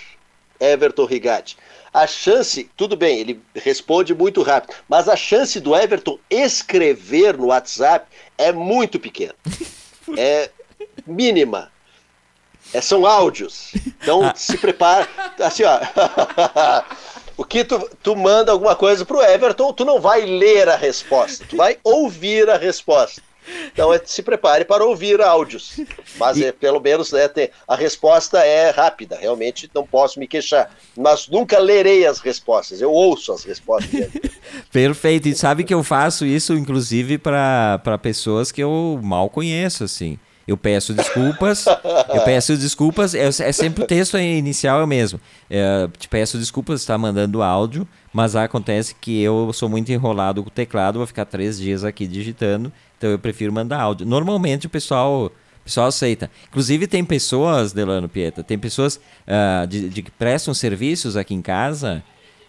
Everton 0.58 1.04
Rigatti. 1.04 1.56
A 1.94 2.08
chance, 2.08 2.68
tudo 2.76 2.96
bem, 2.96 3.20
ele 3.20 3.40
responde 3.54 4.12
muito 4.16 4.42
rápido, 4.42 4.74
mas 4.88 5.08
a 5.08 5.14
chance 5.14 5.60
do 5.60 5.76
Everton 5.76 6.18
escrever 6.28 7.38
no 7.38 7.46
WhatsApp 7.46 8.08
é 8.36 8.50
muito 8.52 8.98
pequena. 8.98 9.34
É 10.16 10.48
mínima. 11.06 11.70
É, 12.72 12.80
são 12.80 13.04
áudios. 13.04 13.74
Então 14.00 14.24
ah. 14.24 14.32
se 14.34 14.56
prepara. 14.56 15.06
Assim, 15.38 15.64
ó. 15.64 15.78
O 17.38 17.44
que 17.44 17.62
tu, 17.62 17.88
tu 18.02 18.16
manda 18.16 18.50
alguma 18.50 18.74
coisa 18.74 19.04
pro 19.06 19.22
Everton, 19.22 19.72
tu 19.72 19.84
não 19.84 20.00
vai 20.00 20.22
ler 20.22 20.68
a 20.68 20.74
resposta, 20.74 21.44
tu 21.48 21.56
vai 21.56 21.78
ouvir 21.84 22.50
a 22.50 22.56
resposta. 22.58 23.22
Então 23.72 23.94
é, 23.94 24.00
se 24.04 24.22
prepare 24.24 24.64
para 24.64 24.84
ouvir 24.84 25.20
áudios. 25.22 25.78
Mas 26.16 26.40
é, 26.40 26.50
pelo 26.50 26.80
menos 26.80 27.12
é, 27.12 27.28
tem, 27.28 27.48
a 27.66 27.76
resposta 27.76 28.40
é 28.40 28.70
rápida, 28.70 29.16
realmente 29.16 29.70
não 29.72 29.86
posso 29.86 30.18
me 30.18 30.26
queixar. 30.26 30.68
Mas 30.96 31.28
nunca 31.28 31.60
lerei 31.60 32.04
as 32.04 32.18
respostas, 32.18 32.80
eu 32.80 32.90
ouço 32.90 33.32
as 33.32 33.44
respostas. 33.44 34.10
Perfeito, 34.72 35.28
e 35.28 35.34
sabe 35.36 35.62
que 35.62 35.72
eu 35.72 35.84
faço 35.84 36.26
isso 36.26 36.54
inclusive 36.54 37.18
para 37.18 37.98
pessoas 38.02 38.50
que 38.50 38.62
eu 38.62 38.98
mal 39.00 39.30
conheço, 39.30 39.84
assim. 39.84 40.18
Eu 40.48 40.56
peço 40.56 40.94
desculpas, 40.94 41.66
eu 41.66 42.24
peço 42.24 42.56
desculpas, 42.56 43.14
é, 43.14 43.26
é 43.26 43.52
sempre 43.52 43.84
o 43.84 43.86
texto 43.86 44.16
inicial 44.16 44.80
é 44.80 44.84
o 44.84 44.86
mesmo. 44.86 45.20
É, 45.50 45.86
te 45.98 46.08
peço 46.08 46.38
desculpas, 46.38 46.80
está 46.80 46.96
mandando 46.96 47.42
áudio, 47.42 47.86
mas 48.14 48.34
acontece 48.34 48.94
que 48.98 49.20
eu 49.20 49.52
sou 49.52 49.68
muito 49.68 49.92
enrolado 49.92 50.42
com 50.42 50.48
o 50.48 50.50
teclado, 50.50 50.96
vou 50.96 51.06
ficar 51.06 51.26
três 51.26 51.58
dias 51.58 51.84
aqui 51.84 52.06
digitando, 52.06 52.72
então 52.96 53.10
eu 53.10 53.18
prefiro 53.18 53.52
mandar 53.52 53.78
áudio. 53.78 54.06
Normalmente 54.06 54.66
o 54.66 54.70
pessoal 54.70 55.30
pessoal 55.62 55.88
aceita. 55.88 56.30
Inclusive 56.48 56.86
tem 56.86 57.04
pessoas, 57.04 57.74
Delano 57.74 58.08
Pieta, 58.08 58.42
tem 58.42 58.58
pessoas 58.58 58.96
uh, 58.96 59.66
de, 59.66 59.90
de, 59.90 60.02
que 60.02 60.10
prestam 60.10 60.54
serviços 60.54 61.14
aqui 61.14 61.34
em 61.34 61.42
casa 61.42 62.02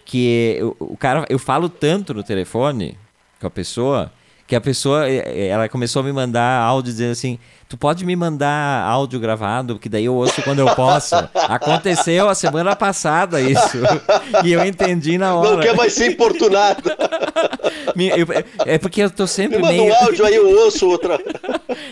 que 0.05 0.55
eu, 0.57 0.75
o 0.79 0.95
cara, 0.95 1.25
eu 1.29 1.37
falo 1.37 1.67
tanto 1.67 2.13
no 2.13 2.23
telefone 2.23 2.97
com 3.41 3.47
a 3.47 3.49
pessoa 3.49 4.09
que 4.49 4.55
a 4.55 4.61
pessoa 4.61 5.07
ela 5.07 5.69
começou 5.69 5.99
a 5.99 6.03
me 6.03 6.11
mandar 6.11 6.59
áudio 6.59 6.91
dizendo 6.91 7.11
assim 7.11 7.37
tu 7.69 7.77
pode 7.77 8.03
me 8.03 8.15
mandar 8.15 8.83
áudio 8.83 9.19
gravado, 9.19 9.77
que 9.77 9.87
daí 9.87 10.05
eu 10.05 10.15
ouço 10.15 10.41
quando 10.41 10.57
eu 10.57 10.75
posso. 10.75 11.15
Aconteceu 11.47 12.27
a 12.27 12.33
semana 12.33 12.75
passada 12.75 13.39
isso. 13.39 13.77
E 14.43 14.53
eu 14.53 14.65
entendi 14.65 15.17
na 15.17 15.35
hora. 15.35 15.51
Não 15.51 15.59
quer 15.61 15.75
mais 15.75 15.93
ser 15.93 16.11
importunado. 16.11 16.89
é 18.65 18.77
porque 18.77 19.03
eu 19.03 19.09
tô 19.09 19.27
sempre 19.27 19.57
me 19.57 19.63
manda 19.63 19.73
meio... 19.73 19.93
um 19.93 19.95
áudio 19.95 20.25
aí 20.25 20.35
eu 20.35 20.49
ouço 20.61 20.87
outra. 20.87 21.19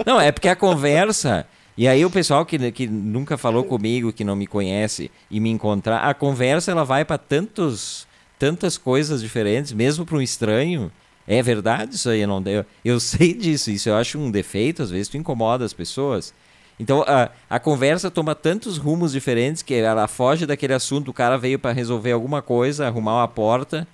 Não, 0.06 0.20
é 0.20 0.32
porque 0.32 0.50
a 0.50 0.56
conversa... 0.56 1.46
E 1.78 1.88
aí 1.88 2.04
o 2.04 2.10
pessoal 2.10 2.44
que, 2.44 2.72
que 2.72 2.88
nunca 2.88 3.38
falou 3.38 3.64
comigo, 3.64 4.12
que 4.12 4.24
não 4.24 4.36
me 4.36 4.48
conhece, 4.48 5.12
e 5.30 5.40
me 5.40 5.52
encontrar, 5.52 6.00
a 6.00 6.14
conversa 6.14 6.72
ela 6.72 6.84
vai 6.84 7.06
para 7.06 7.20
tantos 7.20 8.08
tantas 8.40 8.78
coisas 8.78 9.22
diferentes, 9.22 9.74
mesmo 9.74 10.06
para 10.06 10.18
um 10.18 10.22
estranho, 10.22 10.92
é 11.28 11.42
verdade 11.42 11.96
isso 11.96 12.10
aí? 12.10 12.22
Eu, 12.22 12.28
não, 12.28 12.42
eu, 12.46 12.66
eu 12.84 13.00
sei 13.00 13.34
disso, 13.34 13.70
isso 13.70 13.90
eu 13.90 13.96
acho 13.96 14.18
um 14.18 14.32
defeito, 14.32 14.82
às 14.82 14.90
vezes 14.90 15.10
tu 15.10 15.18
incomoda 15.18 15.66
as 15.66 15.74
pessoas. 15.74 16.34
Então 16.80 17.04
a, 17.08 17.30
a 17.50 17.60
conversa 17.60 18.10
toma 18.10 18.34
tantos 18.34 18.78
rumos 18.78 19.12
diferentes 19.12 19.62
que 19.62 19.74
ela 19.74 20.08
foge 20.08 20.46
daquele 20.46 20.74
assunto, 20.74 21.10
o 21.10 21.14
cara 21.14 21.38
veio 21.38 21.60
para 21.60 21.74
resolver 21.74 22.12
alguma 22.12 22.42
coisa, 22.42 22.88
arrumar 22.88 23.20
uma 23.20 23.28
porta, 23.28 23.88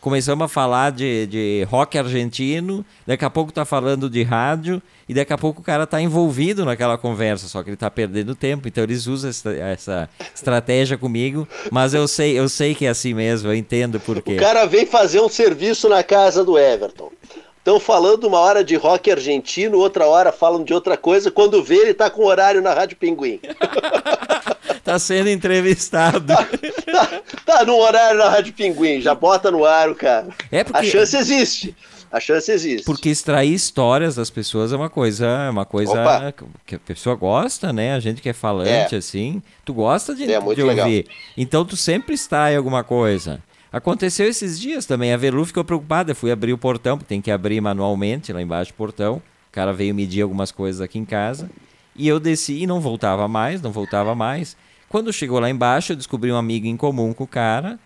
começamos 0.00 0.44
a 0.44 0.48
falar 0.48 0.92
de, 0.92 1.26
de 1.26 1.66
rock 1.70 1.98
argentino, 1.98 2.84
daqui 3.06 3.24
a 3.24 3.30
pouco 3.30 3.52
tá 3.52 3.64
falando 3.64 4.08
de 4.08 4.22
rádio, 4.22 4.82
e 5.08 5.14
daqui 5.14 5.32
a 5.32 5.38
pouco 5.38 5.60
o 5.60 5.64
cara 5.64 5.86
tá 5.86 6.00
envolvido 6.00 6.64
naquela 6.64 6.98
conversa, 6.98 7.48
só 7.48 7.62
que 7.62 7.70
ele 7.70 7.76
tá 7.76 7.90
perdendo 7.90 8.34
tempo. 8.34 8.68
Então 8.68 8.84
eles 8.84 9.06
usam 9.06 9.30
essa, 9.30 9.52
essa 9.52 10.10
estratégia 10.34 10.98
comigo, 10.98 11.48
mas 11.70 11.94
eu 11.94 12.06
sei, 12.06 12.38
eu 12.38 12.48
sei 12.48 12.74
que 12.74 12.86
é 12.86 12.90
assim 12.90 13.14
mesmo, 13.14 13.48
eu 13.48 13.54
entendo 13.54 13.98
por 13.98 14.20
quê. 14.22 14.36
O 14.36 14.40
cara 14.40 14.66
vem 14.66 14.86
fazer 14.86 15.20
um 15.20 15.28
serviço 15.28 15.88
na 15.88 16.02
casa 16.02 16.44
do 16.44 16.58
Everton. 16.58 17.10
Estão 17.68 17.78
falando 17.78 18.24
uma 18.24 18.38
hora 18.38 18.64
de 18.64 18.76
rock 18.76 19.10
argentino, 19.10 19.76
outra 19.76 20.06
hora 20.06 20.32
falam 20.32 20.64
de 20.64 20.72
outra 20.72 20.96
coisa. 20.96 21.30
Quando 21.30 21.62
vê, 21.62 21.74
ele 21.74 21.92
tá 21.92 22.08
com 22.08 22.24
horário 22.24 22.62
na 22.62 22.72
Rádio 22.72 22.96
Pinguim. 22.96 23.38
tá 24.82 24.98
sendo 24.98 25.28
entrevistado. 25.28 26.26
Tá, 26.34 26.46
tá, 26.90 27.22
tá, 27.44 27.64
no 27.66 27.76
horário 27.76 28.16
na 28.16 28.30
Rádio 28.30 28.54
Pinguim, 28.54 29.02
já 29.02 29.14
bota 29.14 29.50
no 29.50 29.66
ar 29.66 29.90
o 29.90 29.94
cara. 29.94 30.28
É 30.50 30.64
porque... 30.64 30.78
A 30.78 30.90
chance 30.90 31.14
existe. 31.14 31.76
A 32.10 32.18
chance 32.18 32.50
existe. 32.50 32.86
Porque 32.86 33.10
extrair 33.10 33.52
histórias 33.52 34.14
das 34.14 34.30
pessoas 34.30 34.72
é 34.72 34.76
uma 34.76 34.88
coisa, 34.88 35.26
é 35.26 35.50
uma 35.50 35.66
coisa 35.66 35.92
Opa. 35.92 36.34
que 36.64 36.76
a 36.76 36.78
pessoa 36.78 37.14
gosta, 37.16 37.70
né? 37.70 37.92
A 37.92 38.00
gente 38.00 38.22
que 38.22 38.30
é 38.30 38.32
falante, 38.32 38.94
É. 38.94 38.98
assim, 38.98 39.42
tu 39.62 39.74
gosta 39.74 40.14
de, 40.14 40.22
É, 40.24 40.40
de 40.40 40.62
ouvir. 40.62 40.62
legal. 40.64 40.88
Então 41.36 41.66
tu 41.66 41.76
sempre 41.76 42.14
extrai 42.14 42.56
alguma 42.56 42.82
coisa. 42.82 43.42
Aconteceu 43.72 44.26
esses 44.26 44.58
dias 44.58 44.86
também. 44.86 45.12
A 45.12 45.16
Velu 45.16 45.44
ficou 45.44 45.64
preocupada. 45.64 46.12
Eu 46.12 46.16
fui 46.16 46.30
abrir 46.30 46.52
o 46.52 46.58
portão, 46.58 46.96
porque 46.96 47.08
tem 47.08 47.20
que 47.20 47.30
abrir 47.30 47.60
manualmente 47.60 48.32
lá 48.32 48.40
embaixo 48.40 48.72
do 48.72 48.76
portão. 48.76 49.16
O 49.16 49.52
cara 49.52 49.72
veio 49.72 49.94
medir 49.94 50.22
algumas 50.22 50.50
coisas 50.50 50.80
aqui 50.80 50.98
em 50.98 51.04
casa. 51.04 51.50
E 51.94 52.06
eu 52.06 52.20
desci 52.20 52.62
e 52.62 52.66
não 52.66 52.80
voltava 52.80 53.26
mais, 53.26 53.60
não 53.60 53.72
voltava 53.72 54.14
mais. 54.14 54.56
Quando 54.88 55.12
chegou 55.12 55.38
lá 55.38 55.50
embaixo, 55.50 55.92
eu 55.92 55.96
descobri 55.96 56.32
um 56.32 56.36
amigo 56.36 56.66
em 56.66 56.76
comum 56.76 57.12
com 57.12 57.24
o 57.24 57.28
cara. 57.28 57.78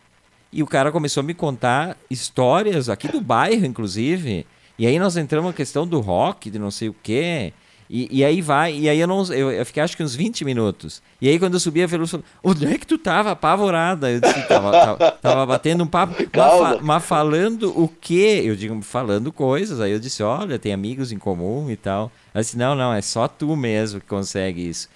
E 0.52 0.62
o 0.62 0.66
cara 0.66 0.92
começou 0.92 1.22
a 1.22 1.24
me 1.24 1.34
contar 1.34 1.96
histórias 2.10 2.88
aqui 2.88 3.08
do 3.08 3.20
bairro, 3.20 3.64
inclusive. 3.64 4.46
E 4.78 4.86
aí 4.86 4.98
nós 4.98 5.16
entramos 5.16 5.50
na 5.50 5.56
questão 5.56 5.86
do 5.86 5.98
rock, 6.00 6.50
de 6.50 6.58
não 6.58 6.70
sei 6.70 6.90
o 6.90 6.96
quê. 7.02 7.52
E, 7.94 8.08
e 8.10 8.24
aí 8.24 8.40
vai, 8.40 8.74
e 8.74 8.88
aí 8.88 8.98
eu 8.98 9.06
não. 9.06 9.22
Eu, 9.34 9.52
eu 9.52 9.66
fiquei 9.66 9.82
acho 9.82 9.94
que 9.94 10.02
uns 10.02 10.14
20 10.14 10.46
minutos. 10.46 11.02
E 11.20 11.28
aí 11.28 11.38
quando 11.38 11.52
eu 11.52 11.60
subi 11.60 11.82
a 11.82 11.88
falou, 11.88 12.08
onde 12.42 12.64
é 12.64 12.78
que 12.78 12.86
tu 12.86 12.96
tava 12.96 13.32
apavorada? 13.32 14.10
Eu 14.10 14.18
disse, 14.18 14.48
tava, 14.48 14.72
tava, 14.72 15.10
tava 15.10 15.44
batendo 15.44 15.84
um 15.84 15.86
papo. 15.86 16.14
Mas, 16.34 16.80
mas 16.80 17.04
falando 17.04 17.68
o 17.78 17.86
quê? 17.86 18.40
Eu 18.44 18.56
digo, 18.56 18.80
falando 18.80 19.30
coisas. 19.30 19.78
Aí 19.78 19.92
eu 19.92 19.98
disse, 19.98 20.22
olha, 20.22 20.58
tem 20.58 20.72
amigos 20.72 21.12
em 21.12 21.18
comum 21.18 21.70
e 21.70 21.76
tal. 21.76 22.10
Ela 22.32 22.42
disse, 22.42 22.56
não, 22.56 22.74
não, 22.74 22.94
é 22.94 23.02
só 23.02 23.28
tu 23.28 23.54
mesmo 23.54 24.00
que 24.00 24.06
consegue 24.06 24.66
isso. 24.66 24.88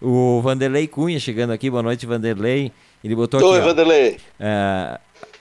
O 0.00 0.40
Vanderlei 0.42 0.88
Cunha 0.88 1.20
chegando 1.20 1.52
aqui, 1.52 1.70
boa 1.70 1.84
noite, 1.84 2.06
Vanderlei. 2.06 2.72
Ele 3.04 3.14
botou 3.14 3.38
aqui. 3.38 3.48
Oi, 3.48 3.60
ó, 3.60 3.64
Vanderlei. 3.66 4.16
ah, 4.40 4.98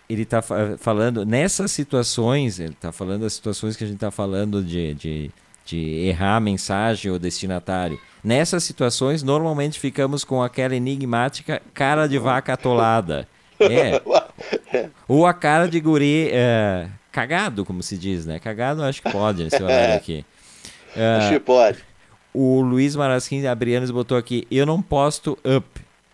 ele 0.07 0.21
está 0.21 0.41
falando 0.77 1.25
nessas 1.25 1.71
situações, 1.71 2.59
ele 2.59 2.73
está 2.73 2.91
falando 2.91 3.21
das 3.21 3.33
situações 3.33 3.75
que 3.75 3.83
a 3.83 3.87
gente 3.87 3.95
está 3.95 4.11
falando 4.11 4.61
de, 4.61 4.93
de, 4.93 5.31
de 5.65 6.07
errar 6.07 6.35
a 6.37 6.39
mensagem 6.39 7.11
ou 7.11 7.17
destinatário. 7.19 7.99
Nessas 8.23 8.63
situações, 8.63 9.23
normalmente 9.23 9.79
ficamos 9.79 10.23
com 10.23 10.41
aquela 10.43 10.75
enigmática 10.75 11.61
cara 11.73 12.07
de 12.07 12.17
vaca 12.17 12.53
atolada. 12.53 13.27
É. 13.61 14.01
Ou 15.07 15.27
a 15.27 15.35
cara 15.35 15.67
de 15.67 15.79
guri 15.79 16.29
é, 16.31 16.87
cagado, 17.11 17.63
como 17.63 17.83
se 17.83 17.95
diz, 17.95 18.25
né? 18.25 18.39
Cagado 18.39 18.81
acho 18.83 19.03
que 19.03 19.11
pode 19.11 19.43
nesse 19.43 19.61
horário 19.61 19.93
aqui. 19.95 20.25
Ah, 20.97 21.17
Acho 21.21 21.33
que 21.33 21.39
pode. 21.39 21.77
o 22.33 22.59
Luiz 22.61 22.95
Marasquim 22.95 23.45
Abrianes 23.45 23.91
botou 23.91 24.17
aqui: 24.17 24.47
Eu 24.49 24.65
não 24.65 24.81
posto 24.81 25.37
up. 25.45 25.67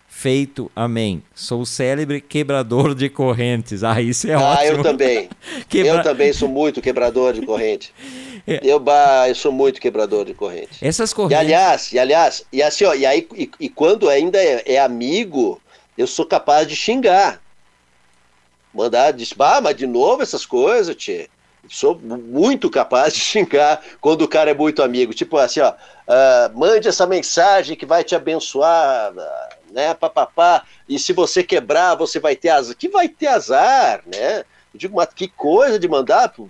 Feito, 0.09 0.69
amém. 0.75 1.23
Sou 1.35 1.65
célebre 1.65 2.19
quebrador 2.19 2.93
de 2.95 3.07
correntes. 3.07 3.81
Ah, 3.83 4.01
isso 4.01 4.27
é 4.27 4.33
Ah, 4.33 4.41
ótimo. 4.41 4.67
eu 4.79 4.83
também. 4.83 5.29
Quebra- 5.69 5.91
Eu 5.93 6.03
também 6.03 6.33
sou 6.33 6.49
muito 6.49 6.81
quebrador 6.81 7.31
de 7.33 7.45
corrente. 7.45 7.93
É. 8.47 8.59
Eu, 8.63 8.79
bah, 8.79 9.27
eu 9.27 9.35
sou 9.35 9.51
muito 9.51 9.81
quebrador 9.81 10.23
de 10.25 10.33
corrente. 10.33 10.77
Essas 10.81 11.11
E 11.11 11.15
correntes. 11.15 11.37
aliás, 11.37 11.91
e 11.91 11.99
aliás, 11.99 12.45
e 12.51 12.63
assim, 12.63 12.85
ó, 12.85 12.93
e 12.93 13.05
aí, 13.05 13.27
e, 13.35 13.51
e 13.59 13.67
quando 13.69 14.09
ainda 14.09 14.41
é, 14.41 14.63
é 14.65 14.79
amigo, 14.79 15.61
eu 15.97 16.07
sou 16.07 16.25
capaz 16.25 16.65
de 16.67 16.75
xingar. 16.75 17.41
Mandar, 18.73 19.11
diz, 19.11 19.33
bah, 19.33 19.59
mas 19.61 19.75
de 19.75 19.87
novo 19.87 20.21
essas 20.21 20.45
coisas, 20.45 20.95
tchê. 20.95 21.29
Sou 21.69 21.99
muito 21.99 22.69
capaz 22.69 23.13
de 23.13 23.19
xingar 23.21 23.81
quando 23.99 24.21
o 24.21 24.27
cara 24.27 24.51
é 24.51 24.53
muito 24.53 24.81
amigo. 24.81 25.13
Tipo 25.13 25.37
assim, 25.37 25.59
ó, 25.59 25.73
ah, 26.07 26.51
mande 26.55 26.87
essa 26.87 27.05
mensagem 27.05 27.75
que 27.75 27.85
vai 27.85 28.03
te 28.03 28.15
abençoar, 28.15 29.11
né, 29.71 29.93
papapá. 29.93 30.63
E 30.87 30.97
se 30.97 31.11
você 31.11 31.43
quebrar, 31.43 31.95
você 31.95 32.19
vai 32.19 32.35
ter 32.35 32.49
azar. 32.49 32.75
Que 32.77 32.87
vai 32.87 33.09
ter 33.09 33.27
azar, 33.27 34.03
né? 34.05 34.45
Eu 34.77 34.79
digo, 34.79 34.95
mas 34.95 35.09
que 35.13 35.27
coisa 35.27 35.79
de 35.79 35.87
mandar 35.87 36.29
para 36.29 36.43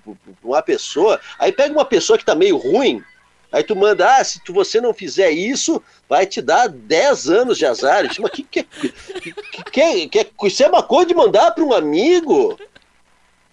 uma 0.44 0.62
pessoa. 0.62 1.18
Aí 1.40 1.52
pega 1.52 1.74
uma 1.74 1.86
pessoa 1.86 2.20
que 2.20 2.26
tá 2.26 2.36
meio 2.36 2.58
ruim, 2.58 3.02
Aí 3.50 3.64
tu 3.64 3.78
manda, 3.78 4.18
ah, 4.18 4.24
se 4.24 4.44
tu, 4.44 4.54
você 4.54 4.82
não 4.82 4.94
fizer 4.94 5.32
isso, 5.32 5.82
vai 6.10 6.26
te 6.26 6.42
dar 6.42 6.68
10 6.68 7.30
anos 7.30 7.58
de 7.58 7.66
azar. 7.66 8.02
Eu 8.02 8.08
disse, 8.10 8.22
mas 8.22 8.32
que, 8.32 8.44
que, 8.44 8.64
que, 8.64 10.10
que, 10.10 10.24
que, 10.26 10.48
isso 10.48 10.64
é 10.64 10.68
uma 10.68 10.84
coisa 10.84 11.08
de 11.08 11.16
mandar 11.16 11.52
para 11.52 11.64
um 11.64 11.72
amigo? 11.72 12.60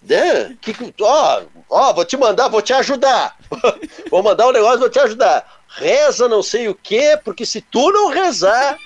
Né? 0.03 0.57
Que, 0.59 0.75
ó, 1.01 1.43
ó, 1.69 1.93
vou 1.93 2.03
te 2.03 2.17
mandar, 2.17 2.49
vou 2.49 2.61
te 2.61 2.73
ajudar. 2.73 3.37
vou 4.11 4.21
mandar 4.21 4.47
um 4.47 4.51
negócio, 4.51 4.79
vou 4.79 4.89
te 4.89 4.99
ajudar. 4.99 5.63
Reza 5.69 6.27
não 6.27 6.43
sei 6.43 6.67
o 6.67 6.75
quê, 6.75 7.17
porque 7.23 7.45
se 7.45 7.61
tu 7.61 7.89
não 7.91 8.09
rezar. 8.09 8.77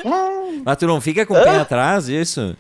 Mas 0.64 0.78
tu 0.78 0.86
não 0.86 1.02
fica 1.02 1.26
com 1.26 1.34
o 1.34 1.44
pé 1.44 1.58
atrás 1.58 2.06
disso? 2.06 2.56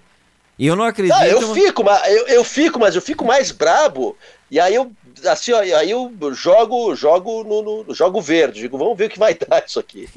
E 0.59 0.67
eu 0.67 0.75
não 0.75 0.83
acredito. 0.83 1.15
Ah, 1.17 1.27
eu 1.27 1.53
fico, 1.53 1.83
mas 1.85 2.11
eu, 2.13 2.27
eu 2.27 2.43
fico, 2.43 2.77
mas 2.79 2.93
eu 2.95 3.01
fico 3.01 3.23
mais 3.25 3.49
brabo. 3.51 4.15
E 4.51 4.59
aí 4.59 4.75
eu 4.75 4.91
assim, 5.25 5.51
ó, 5.53 5.59
aí 5.59 5.89
eu 5.91 6.11
jogo, 6.33 6.95
jogo 6.95 7.43
no, 7.43 7.83
no- 7.83 7.93
jogo 7.95 8.21
verde. 8.21 8.61
Digo, 8.61 8.77
vamos 8.77 8.97
ver 8.97 9.05
o 9.05 9.09
que 9.09 9.17
vai 9.19 9.33
dar 9.47 9.63
isso 9.65 9.79
aqui. 9.79 10.07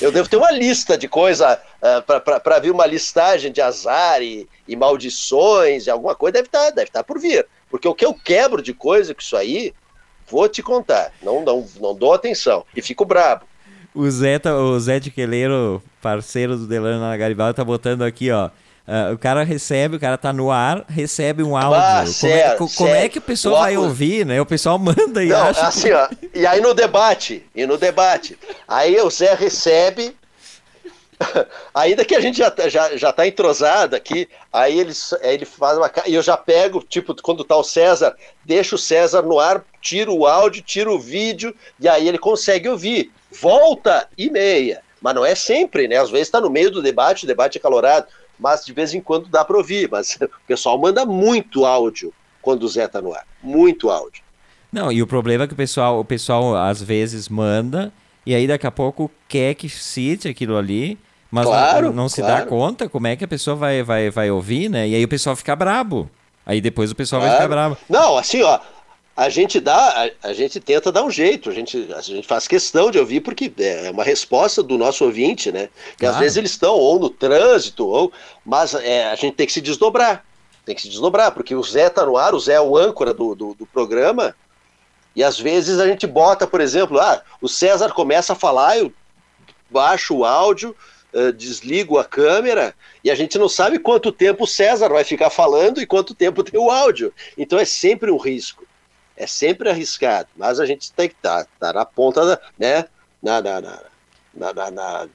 Eu 0.00 0.10
devo 0.10 0.28
ter 0.28 0.36
uma 0.36 0.50
lista 0.50 0.98
de 0.98 1.06
coisa 1.08 1.60
uh, 1.80 2.40
para 2.40 2.58
vir 2.58 2.70
uma 2.72 2.86
listagem 2.86 3.52
de 3.52 3.60
azar 3.60 4.20
e, 4.22 4.48
e 4.66 4.74
maldições 4.76 5.86
e 5.86 5.90
alguma 5.90 6.14
coisa 6.14 6.32
deve 6.34 6.46
estar, 6.48 6.70
deve 6.70 6.88
estar 6.88 7.04
por 7.04 7.18
vir. 7.20 7.46
Porque 7.70 7.86
o 7.88 7.94
que 7.94 8.04
eu 8.04 8.12
quebro 8.14 8.60
de 8.62 8.72
coisa 8.74 9.14
com 9.14 9.20
isso 9.20 9.36
aí, 9.36 9.72
vou 10.28 10.48
te 10.48 10.62
contar. 10.62 11.12
Não, 11.22 11.42
não, 11.44 11.66
não 11.80 11.94
dou 11.94 12.12
atenção 12.12 12.64
e 12.76 12.82
fico 12.82 13.04
brabo. 13.04 13.44
O 13.94 14.08
Zé, 14.10 14.38
tá- 14.38 14.56
o 14.56 14.78
Zé 14.80 14.98
de 14.98 15.10
Queleiro, 15.10 15.82
parceiro 16.00 16.56
do 16.56 16.66
Delano 16.66 17.00
na 17.00 17.16
Garibaldi, 17.16 17.54
tá 17.56 17.64
botando 17.64 18.02
aqui, 18.02 18.30
ó. 18.30 18.50
Ah, 18.86 19.10
o 19.12 19.18
cara 19.18 19.44
recebe, 19.44 19.96
o 19.96 20.00
cara 20.00 20.18
tá 20.18 20.32
no 20.32 20.50
ar, 20.50 20.84
recebe 20.88 21.42
um 21.42 21.56
áudio. 21.56 21.74
Ah, 21.80 22.04
como, 22.20 22.32
é, 22.32 22.54
co- 22.56 22.68
como 22.76 22.90
é 22.94 23.08
que 23.08 23.18
o 23.18 23.22
pessoal 23.22 23.54
O 23.54 23.58
vai 23.58 23.74
áudio- 23.74 23.88
ouvir, 23.88 24.26
né? 24.26 24.40
O 24.40 24.46
pessoal 24.46 24.78
manda 24.78 25.22
e 25.24 25.28
Não, 25.28 25.42
acha. 25.42 25.66
assim, 25.66 25.92
ó, 25.92 26.08
e 26.34 26.46
aí 26.46 26.60
no 26.60 26.74
debate, 26.74 27.44
e 27.54 27.64
no 27.66 27.76
debate, 27.78 28.38
aí 28.66 29.00
o 29.00 29.08
Zé 29.10 29.34
recebe, 29.34 30.16
ainda 31.72 32.04
que 32.04 32.14
a 32.14 32.20
gente 32.20 32.38
já, 32.38 32.50
tá- 32.50 32.68
já, 32.68 32.96
já 32.96 33.12
tá 33.12 33.26
entrosado 33.26 33.94
aqui, 33.94 34.28
aí 34.52 34.78
ele, 34.80 34.92
ele 35.20 35.44
faz 35.44 35.78
uma 35.78 35.90
e 36.06 36.14
eu 36.14 36.22
já 36.22 36.36
pego, 36.36 36.82
tipo, 36.88 37.14
quando 37.22 37.44
tá 37.44 37.56
o 37.56 37.62
César, 37.64 38.16
deixa 38.44 38.74
o 38.74 38.78
César 38.78 39.22
no 39.22 39.38
ar, 39.38 39.64
tiro 39.80 40.14
o 40.14 40.26
áudio, 40.26 40.62
tiro 40.62 40.94
o 40.94 40.98
vídeo, 40.98 41.54
e 41.78 41.88
aí 41.88 42.08
ele 42.08 42.18
consegue 42.18 42.68
ouvir. 42.68 43.12
Volta 43.40 44.08
e 44.18 44.28
meia. 44.30 44.80
Mas 45.00 45.14
não 45.14 45.24
é 45.24 45.34
sempre, 45.34 45.88
né? 45.88 45.96
Às 45.96 46.10
vezes 46.10 46.28
tá 46.30 46.40
no 46.40 46.50
meio 46.50 46.70
do 46.70 46.82
debate, 46.82 47.24
o 47.24 47.26
debate 47.26 47.58
é 47.58 47.60
calorado, 47.60 48.06
mas 48.42 48.64
de 48.64 48.72
vez 48.72 48.92
em 48.92 49.00
quando 49.00 49.28
dá 49.28 49.44
para 49.44 49.56
ouvir. 49.56 49.88
Mas 49.90 50.16
o 50.20 50.28
pessoal 50.46 50.76
manda 50.78 51.06
muito 51.06 51.64
áudio 51.64 52.12
quando 52.42 52.64
o 52.64 52.68
Zé 52.68 52.88
tá 52.88 53.00
no 53.00 53.14
ar. 53.14 53.24
Muito 53.42 53.88
áudio. 53.90 54.22
Não, 54.72 54.90
e 54.90 55.02
o 55.02 55.06
problema 55.06 55.44
é 55.44 55.46
que 55.46 55.52
o 55.52 55.56
pessoal, 55.56 56.00
o 56.00 56.04
pessoal 56.04 56.56
às 56.56 56.82
vezes 56.82 57.28
manda 57.28 57.92
e 58.26 58.34
aí 58.34 58.46
daqui 58.46 58.66
a 58.66 58.70
pouco 58.70 59.10
quer 59.28 59.54
que 59.54 59.68
cite 59.68 60.28
aquilo 60.28 60.56
ali, 60.56 60.98
mas 61.30 61.44
não- 61.44 61.52
Claro, 61.52 61.92
não, 61.92 62.08
se 62.08 62.20
dá 62.22 62.28
claro. 62.36 62.46
conta 62.46 62.88
como 62.88 63.06
é 63.06 63.14
que 63.16 63.24
a 63.24 63.28
pessoa 63.28 63.54
vai, 63.54 63.82
vai, 63.82 64.10
vai 64.10 64.30
ouvir, 64.30 64.68
né? 64.70 64.88
E 64.88 64.94
aí 64.94 65.04
o 65.04 65.08
pessoal 65.08 65.36
fica 65.36 65.54
brabo. 65.54 66.10
Aí 66.44 66.60
depois 66.60 66.90
o 66.90 66.94
pessoal 66.94 67.20
vai 67.22 67.30
ficar 67.30 67.46
Claro. 67.48 67.70
brabo. 67.70 67.76
Não, 67.88 68.16
assim, 68.18 68.42
ó, 68.42 68.58
a 69.16 69.28
gente 69.28 69.60
dá, 69.60 69.76
a, 70.22 70.28
a 70.28 70.32
gente 70.32 70.58
tenta 70.58 70.90
dar 70.90 71.04
um 71.04 71.10
jeito, 71.10 71.50
a 71.50 71.52
gente, 71.52 71.88
a 71.94 72.00
gente 72.00 72.26
faz 72.26 72.48
questão 72.48 72.90
de 72.90 72.98
ouvir 72.98 73.20
porque 73.20 73.52
é 73.58 73.90
uma 73.90 74.02
resposta 74.02 74.62
do 74.62 74.78
nosso 74.78 75.04
ouvinte, 75.04 75.52
né? 75.52 75.68
Que 75.98 76.06
às 76.06 76.12
Claro. 76.12 76.18
vezes 76.20 76.36
eles 76.38 76.50
estão 76.52 76.74
ou 76.74 76.98
no 76.98 77.10
trânsito, 77.10 77.86
ou, 77.86 78.12
mas 78.44 78.74
é, 78.74 79.06
a 79.06 79.14
gente 79.14 79.34
tem 79.34 79.46
que 79.46 79.52
se 79.52 79.60
desdobrar, 79.60 80.24
tem 80.64 80.74
que 80.74 80.82
se 80.82 80.88
desdobrar, 80.88 81.32
porque 81.32 81.54
o 81.54 81.62
Zé 81.62 81.90
tá 81.90 82.06
no 82.06 82.16
ar, 82.16 82.34
o 82.34 82.40
Zé 82.40 82.54
é 82.54 82.60
o 82.60 82.76
âncora 82.76 83.12
do, 83.12 83.34
do, 83.34 83.54
do 83.54 83.66
programa, 83.66 84.34
e 85.14 85.22
às 85.22 85.38
vezes 85.38 85.78
a 85.78 85.86
gente 85.86 86.06
bota, 86.06 86.46
por 86.46 86.60
exemplo, 86.60 86.98
ah, 86.98 87.22
o 87.40 87.48
César 87.48 87.90
começa 87.92 88.32
a 88.32 88.36
falar, 88.36 88.78
eu 88.78 88.90
baixo 89.70 90.16
o 90.16 90.24
áudio, 90.24 90.74
eh, 91.12 91.32
desligo 91.32 91.98
a 91.98 92.04
câmera 92.04 92.74
e 93.04 93.10
a 93.10 93.14
gente 93.14 93.36
não 93.38 93.48
sabe 93.48 93.78
quanto 93.78 94.10
tempo 94.10 94.44
o 94.44 94.46
César 94.46 94.88
vai 94.88 95.04
ficar 95.04 95.28
falando 95.28 95.80
e 95.82 95.86
quanto 95.86 96.14
tempo 96.14 96.42
tem 96.42 96.58
o 96.58 96.70
áudio. 96.70 97.12
Então 97.36 97.58
é 97.58 97.64
sempre 97.66 98.10
um 98.10 98.16
risco. 98.16 98.66
É 99.22 99.26
sempre 99.26 99.68
arriscado. 99.70 100.28
Mas 100.36 100.58
a 100.58 100.66
gente 100.66 100.90
tem 100.92 101.08
que 101.08 101.14
estar 101.14 101.46
tá, 101.60 101.72
na 101.72 101.84
ponta 101.84 102.26
da. 102.26 102.40
Né, 102.58 102.84
na, 103.22 103.40
na, 103.40 103.60
na, 103.60 103.80
na, 104.34 104.52
na, 104.52 104.70
na, 104.70 105.08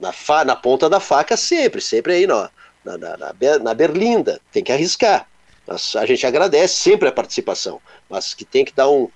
na 0.00 0.12
fa- 0.12 0.44
na 0.44 0.56
ponta 0.56 0.90
da 0.90 0.98
faca 0.98 1.36
sempre, 1.36 1.80
sempre 1.80 2.14
aí 2.14 2.26
na, 2.26 2.50
na, 2.84 2.98
na, 2.98 3.34
na 3.60 3.74
berlinda. 3.74 4.40
Tem 4.50 4.64
que 4.64 4.72
arriscar. 4.72 5.28
Mas 5.64 5.94
a 5.94 6.04
gente 6.04 6.26
agradece 6.26 6.74
sempre 6.74 7.08
a 7.08 7.12
participação, 7.12 7.80
mas 8.10 8.34
que 8.34 8.44
tem 8.44 8.64
que 8.64 8.72
dar 8.74 8.90
um, 8.90 9.08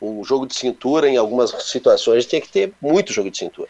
um 0.00 0.24
jogo 0.24 0.48
de 0.48 0.56
cintura 0.56 1.08
em 1.08 1.16
algumas 1.16 1.50
situações, 1.70 2.26
tem 2.26 2.40
que 2.40 2.48
ter 2.48 2.72
muito 2.82 3.12
jogo 3.12 3.30
de 3.30 3.38
cintura. 3.38 3.68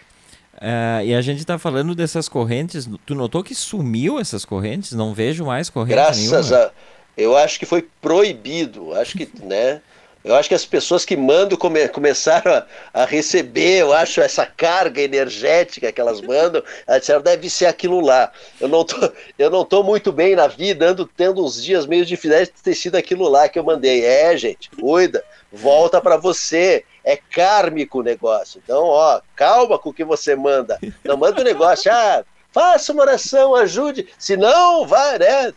Ah, 0.58 1.04
e 1.04 1.14
a 1.14 1.20
gente 1.20 1.44
tá 1.44 1.58
falando 1.58 1.94
dessas 1.94 2.26
correntes. 2.26 2.88
Tu 3.04 3.14
notou 3.14 3.44
que 3.44 3.54
sumiu 3.54 4.18
essas 4.18 4.46
correntes? 4.46 4.92
Não 4.92 5.12
vejo 5.12 5.44
mais 5.44 5.68
corrente 5.68 5.94
Graças 5.94 6.50
nenhuma. 6.50 6.64
a. 6.68 6.70
Eu 7.16 7.36
acho 7.36 7.58
que 7.58 7.66
foi 7.66 7.86
proibido. 8.00 8.94
Acho 8.94 9.18
que, 9.18 9.28
né? 9.44 9.82
Eu 10.24 10.36
acho 10.36 10.48
que 10.48 10.54
as 10.54 10.64
pessoas 10.64 11.04
que 11.04 11.16
mandam 11.16 11.58
come, 11.58 11.88
começaram 11.88 12.52
a, 12.52 12.66
a, 12.92 13.04
receber, 13.04 13.80
eu 13.80 13.92
acho, 13.92 14.20
essa 14.20 14.46
carga 14.46 15.00
energética 15.00 15.90
que 15.90 16.00
elas 16.00 16.20
mandam, 16.20 16.62
elas 16.86 17.00
disseram, 17.00 17.22
deve 17.22 17.50
ser 17.50 17.66
aquilo 17.66 18.00
lá. 18.00 18.30
Eu 18.60 18.68
não 18.68 18.84
tô, 18.84 18.96
eu 19.38 19.50
não 19.50 19.64
tô 19.64 19.82
muito 19.82 20.12
bem 20.12 20.36
na 20.36 20.46
vida, 20.46 20.90
ando 20.90 21.06
tendo 21.06 21.44
uns 21.44 21.62
dias 21.62 21.86
meio 21.86 22.06
difíceis 22.06 22.48
de 22.48 22.62
ter 22.62 22.74
sido 22.74 22.96
aquilo 22.96 23.28
lá 23.28 23.48
que 23.48 23.58
eu 23.58 23.64
mandei. 23.64 24.04
É, 24.04 24.36
gente, 24.36 24.70
cuida, 24.70 25.24
volta 25.52 26.00
para 26.00 26.16
você. 26.16 26.84
É 27.04 27.16
kármico 27.16 27.98
o 27.98 28.02
negócio. 28.02 28.62
Então, 28.62 28.84
ó, 28.84 29.20
calma 29.34 29.76
com 29.76 29.90
o 29.90 29.92
que 29.92 30.04
você 30.04 30.36
manda. 30.36 30.78
Não 31.02 31.16
manda 31.16 31.38
o 31.38 31.40
um 31.40 31.44
negócio, 31.44 31.90
ah, 31.92 32.24
faça 32.52 32.92
uma 32.92 33.02
oração, 33.02 33.56
ajude. 33.56 34.08
Se 34.16 34.36
não, 34.36 34.86
vai, 34.86 35.18
né? 35.18 35.52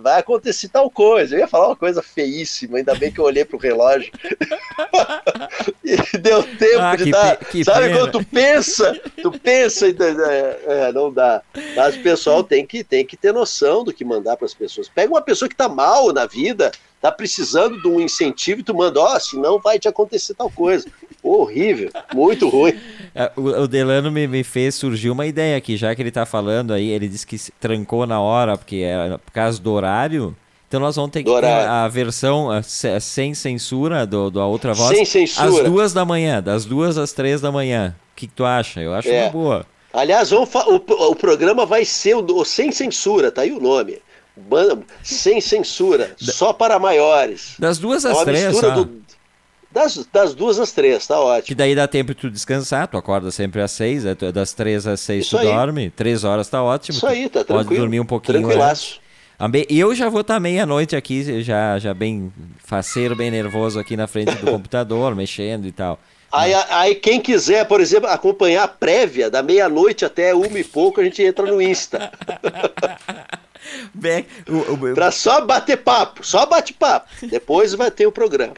Vai 0.00 0.20
acontecer 0.20 0.68
tal 0.68 0.90
coisa. 0.90 1.34
Eu 1.34 1.40
ia 1.40 1.48
falar 1.48 1.68
uma 1.68 1.76
coisa 1.76 2.02
feíssima, 2.02 2.78
ainda 2.78 2.94
bem 2.94 3.12
que 3.12 3.18
eu 3.18 3.24
olhei 3.24 3.44
pro 3.44 3.58
relógio. 3.58 4.12
e 5.84 6.18
deu 6.18 6.42
tempo 6.42 6.80
ah, 6.80 6.96
de 6.96 7.10
dar. 7.10 7.38
Sabe 7.64 7.86
pena. 7.86 7.98
quando 7.98 8.12
tu 8.12 8.24
pensa, 8.24 9.00
tu 9.20 9.32
pensa, 9.32 9.86
é, 9.88 10.60
é, 10.88 10.92
não 10.92 11.12
dá. 11.12 11.42
Mas 11.76 11.96
o 11.96 12.02
pessoal 12.02 12.42
tem 12.42 12.66
que, 12.66 12.82
tem 12.84 13.04
que 13.04 13.16
ter 13.16 13.32
noção 13.32 13.84
do 13.84 13.92
que 13.92 14.04
mandar 14.04 14.36
para 14.36 14.46
as 14.46 14.54
pessoas. 14.54 14.88
Pega 14.88 15.12
uma 15.12 15.22
pessoa 15.22 15.48
que 15.48 15.56
tá 15.56 15.68
mal 15.68 16.12
na 16.12 16.26
vida, 16.26 16.70
tá 17.02 17.10
precisando 17.10 17.82
de 17.82 17.88
um 17.88 18.00
incentivo 18.00 18.60
e 18.60 18.62
tu 18.62 18.72
manda, 18.72 19.00
ó, 19.00 19.16
oh, 19.16 19.20
senão 19.20 19.58
vai 19.58 19.76
te 19.76 19.88
acontecer 19.88 20.34
tal 20.34 20.48
coisa. 20.48 20.88
Horrível, 21.20 21.90
muito 22.14 22.48
ruim. 22.48 22.78
É, 23.12 23.30
o, 23.36 23.66
Delano 23.66 24.10
me, 24.10 24.28
me, 24.28 24.44
fez 24.44 24.76
surgir 24.76 25.10
uma 25.10 25.26
ideia 25.26 25.56
aqui, 25.56 25.76
já 25.76 25.94
que 25.94 26.00
ele 26.00 26.12
tá 26.12 26.24
falando 26.24 26.72
aí, 26.72 26.88
ele 26.88 27.08
disse 27.08 27.26
que 27.26 27.36
trancou 27.60 28.06
na 28.06 28.20
hora, 28.20 28.56
porque 28.56 28.76
é 28.76 29.18
por 29.18 29.32
causa 29.32 29.60
do 29.60 29.72
horário. 29.72 30.36
Então 30.68 30.80
nós 30.80 30.96
vamos 30.96 31.10
ter 31.10 31.22
que 31.22 31.30
ter 31.30 31.44
a 31.44 31.86
versão 31.88 32.48
sem 33.00 33.34
censura 33.34 34.06
do, 34.06 34.30
do 34.30 34.40
a 34.40 34.46
outra 34.46 34.72
voz. 34.72 34.96
Sem 34.96 35.04
censura. 35.04 35.48
Às 35.48 35.64
duas 35.64 35.92
da 35.92 36.04
manhã, 36.04 36.40
das 36.40 36.64
duas 36.64 36.96
às 36.96 37.12
três 37.12 37.40
da 37.40 37.52
manhã. 37.52 37.94
O 38.12 38.16
que, 38.16 38.26
que 38.26 38.32
tu 38.32 38.44
acha? 38.44 38.80
Eu 38.80 38.94
acho 38.94 39.08
é. 39.08 39.24
uma 39.24 39.30
boa. 39.30 39.66
Aliás, 39.92 40.32
o, 40.32 40.42
o 40.42 41.14
programa 41.14 41.66
vai 41.66 41.84
ser 41.84 42.16
o, 42.16 42.24
o 42.24 42.44
Sem 42.44 42.72
Censura, 42.72 43.30
tá 43.30 43.42
aí 43.42 43.52
o 43.52 43.60
nome. 43.60 43.98
Sem 45.02 45.40
censura, 45.40 46.14
só 46.18 46.52
para 46.52 46.78
maiores. 46.78 47.54
Das 47.58 47.78
duas 47.78 48.04
às 48.06 48.18
é 48.20 48.24
três, 48.24 48.60
tá? 48.60 48.70
do, 48.70 49.02
das, 49.72 50.06
das 50.12 50.34
duas 50.34 50.58
às 50.60 50.72
três, 50.72 51.06
tá 51.06 51.18
ótimo. 51.18 51.46
Que 51.46 51.54
daí 51.54 51.74
dá 51.74 51.88
tempo 51.88 52.14
de 52.14 52.20
tu 52.20 52.30
descansar, 52.30 52.86
tu 52.88 52.96
acorda 52.96 53.30
sempre 53.30 53.62
às 53.62 53.72
seis, 53.72 54.04
é, 54.04 54.14
das 54.32 54.52
três 54.52 54.86
às 54.86 55.00
seis 55.00 55.26
Isso 55.26 55.36
tu 55.36 55.40
aí. 55.40 55.46
dorme, 55.46 55.90
três 55.90 56.24
horas 56.24 56.48
tá 56.48 56.62
ótimo. 56.62 56.96
Isso 56.96 57.06
aí, 57.06 57.28
tá 57.28 57.42
tranquilo. 57.42 57.68
Pode 57.68 57.80
dormir 57.80 58.00
um 58.00 58.04
pouquinho 58.04 58.40
Tranquilaço. 58.40 59.00
E 59.68 59.80
eu 59.80 59.94
já 59.94 60.08
vou 60.08 60.20
estar 60.20 60.38
meia-noite 60.38 60.94
aqui, 60.94 61.42
já, 61.42 61.78
já 61.78 61.92
bem 61.92 62.32
faceiro, 62.58 63.16
bem 63.16 63.30
nervoso 63.30 63.80
aqui 63.80 63.96
na 63.96 64.06
frente 64.06 64.34
do 64.36 64.46
computador, 64.52 65.16
mexendo 65.16 65.66
e 65.66 65.72
tal. 65.72 65.98
Aí, 66.30 66.54
aí, 66.70 66.94
quem 66.94 67.20
quiser, 67.20 67.66
por 67.66 67.80
exemplo, 67.80 68.08
acompanhar 68.08 68.64
a 68.64 68.68
prévia 68.68 69.28
da 69.28 69.42
meia-noite 69.42 70.04
até 70.04 70.34
uma 70.34 70.58
e 70.58 70.64
pouco, 70.64 71.00
a 71.00 71.04
gente 71.04 71.22
entra 71.22 71.44
no 71.44 71.60
Insta. 71.60 72.10
Pra 74.94 75.10
só 75.10 75.44
bater 75.44 75.78
papo, 75.78 76.24
só 76.26 76.46
bate 76.46 76.72
papo. 76.72 77.08
Depois 77.28 77.74
vai 77.74 77.90
ter 77.90 78.06
o 78.06 78.12
programa. 78.12 78.54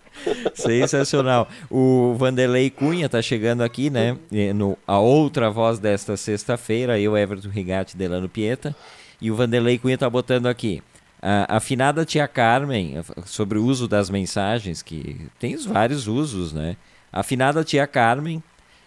Sensacional. 0.55 1.49
O 1.71 2.15
Vanderlei 2.19 2.71
Cunha 2.71 3.09
tá 3.09 3.21
chegando 3.21 3.63
aqui, 3.63 3.91
né? 3.91 4.17
No, 4.55 4.79
a 4.87 4.99
outra 4.99 5.51
voz 5.51 5.79
desta 5.79 6.17
sexta-feira, 6.17 6.99
eu, 6.99 7.17
Everton 7.17 7.49
Rigatti, 7.49 7.97
Delano 7.97 8.29
Pieta. 8.29 8.75
E 9.21 9.31
o 9.31 9.37
Vanderlei 9.37 9.79
Cunha 9.79 9.97
tá 9.97 10.09
botando 10.09 10.47
aqui. 10.47 10.83
A 11.23 11.57
afinada 11.57 12.05
tia 12.05 12.29
Carmen, 12.29 13.01
sobre 13.25 13.59
o 13.59 13.65
uso 13.65 13.89
das 13.89 14.11
mensagens, 14.11 14.83
que 14.83 15.29
tem 15.39 15.55
os 15.55 15.65
vários 15.65 16.07
usos, 16.07 16.53
né? 16.53 16.77
A 17.11 17.21
afinada 17.21 17.65
tia 17.65 17.87
Carmen, 17.87 18.43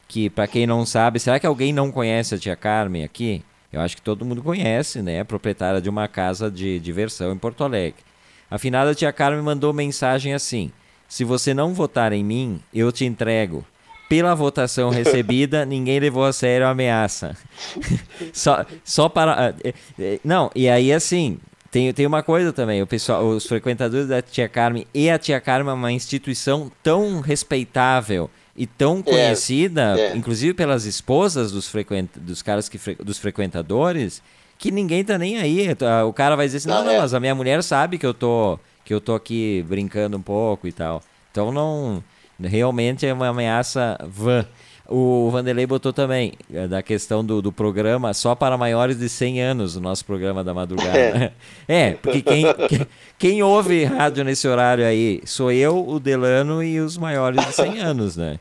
que 0.08 0.30
para 0.30 0.48
quem 0.48 0.68
não 0.68 0.86
sabe, 0.86 1.20
será 1.20 1.40
que 1.40 1.48
alguém 1.48 1.74
não 1.74 1.92
conhece 1.92 2.36
a 2.36 2.38
tia 2.38 2.56
Carmen 2.56 3.04
aqui? 3.04 3.44
Eu 3.72 3.82
acho 3.82 3.96
que 3.96 4.02
todo 4.02 4.26
mundo 4.26 4.42
conhece, 4.42 5.02
né? 5.02 5.24
Proprietária 5.24 5.82
de 5.82 5.90
uma 5.90 6.08
casa 6.08 6.50
de 6.50 6.80
diversão 6.80 7.34
em 7.34 7.38
Porto 7.38 7.64
Alegre. 7.64 8.02
Afinal, 8.50 8.88
a 8.88 8.96
tia 8.96 9.12
Carmen 9.12 9.44
mandou 9.44 9.74
mensagem 9.74 10.34
assim: 10.34 10.72
Se 11.08 11.24
você 11.24 11.54
não 11.54 11.74
votar 11.74 12.14
em 12.14 12.24
mim, 12.24 12.62
eu 12.74 12.92
te 12.92 13.06
entrego. 13.06 13.66
Pela 14.08 14.34
votação 14.34 14.90
recebida, 14.90 15.64
ninguém 15.68 16.00
levou 16.00 16.24
a 16.24 16.32
sério 16.32 16.66
a 16.66 16.70
ameaça. 16.70 17.36
só, 18.32 18.66
só 18.84 19.10
para. 19.10 19.54
Eh, 19.64 19.74
eh, 20.00 20.20
não, 20.24 20.50
e 20.56 20.70
aí 20.70 20.94
assim, 20.94 21.38
tem, 21.70 21.92
tem 21.92 22.06
uma 22.06 22.24
coisa 22.24 22.54
também, 22.54 22.82
o 22.82 22.88
pessoal, 22.88 23.28
os 23.28 23.46
frequentadores 23.46 24.08
da 24.08 24.22
Tia 24.22 24.48
Carmen 24.48 24.88
e 24.94 25.10
a 25.10 25.20
Tia 25.20 25.42
Carmen 25.42 25.72
é 25.72 25.76
uma 25.76 25.92
instituição 25.92 26.72
tão 26.82 27.20
respeitável 27.20 28.30
e 28.58 28.66
tão 28.66 29.00
é, 29.00 29.04
conhecida, 29.04 29.96
é, 29.98 30.08
é. 30.08 30.18
inclusive 30.18 30.54
pelas 30.54 30.86
esposas 30.86 31.52
dos, 31.52 31.68
frequent, 31.68 32.10
dos 32.16 32.42
caras 32.42 32.68
que 32.68 32.80
dos 32.96 33.20
frequentadores, 33.20 34.22
que 34.58 34.72
ninguém 34.72 35.04
tá 35.04 35.18
nem 35.18 35.38
aí. 35.38 35.68
O 36.08 36.12
cara 36.12 36.36
vai 36.36 36.48
dizer 36.48 36.58
assim: 36.58 36.70
"Não, 36.70 36.84
não, 36.84 36.92
é. 36.92 37.00
mas 37.00 37.14
a 37.14 37.20
minha 37.20 37.36
mulher 37.36 37.62
sabe 37.62 37.98
que 37.98 38.06
eu 38.06 38.14
tô 38.14 38.60
que 38.84 38.94
eu 38.94 39.00
tô 39.00 39.14
aqui 39.14 39.64
brincando 39.68 40.18
um 40.18 40.22
pouco 40.22 40.68
e 40.68 40.72
tal". 40.72 41.04
Então 41.32 41.52
não 41.52 42.04
realmente 42.42 43.06
é 43.06 43.14
uma 43.14 43.28
ameaça 43.28 43.98
vã. 44.10 44.46
O 44.90 45.30
Vanderlei 45.30 45.66
botou 45.66 45.92
também, 45.92 46.34
é, 46.54 46.68
da 46.68 46.82
questão 46.82 47.24
do, 47.24 47.42
do 47.42 47.52
programa 47.52 48.14
só 48.14 48.34
para 48.34 48.58
maiores 48.58 48.98
de 48.98 49.10
100 49.10 49.42
anos, 49.42 49.76
o 49.76 49.82
nosso 49.82 50.06
programa 50.06 50.44
da 50.44 50.54
madrugada. 50.54 50.98
É, 50.98 51.32
é 51.68 51.92
porque 51.94 52.22
quem, 52.22 52.46
quem, 52.70 52.88
quem, 53.18 53.44
ouve 53.44 53.84
rádio 53.84 54.24
nesse 54.24 54.48
horário 54.48 54.86
aí 54.86 55.22
sou 55.26 55.52
eu, 55.52 55.86
o 55.86 56.00
Delano 56.00 56.64
e 56.64 56.80
os 56.80 56.98
maiores 56.98 57.46
de 57.46 57.54
100 57.54 57.80
anos, 57.80 58.16
né? 58.16 58.40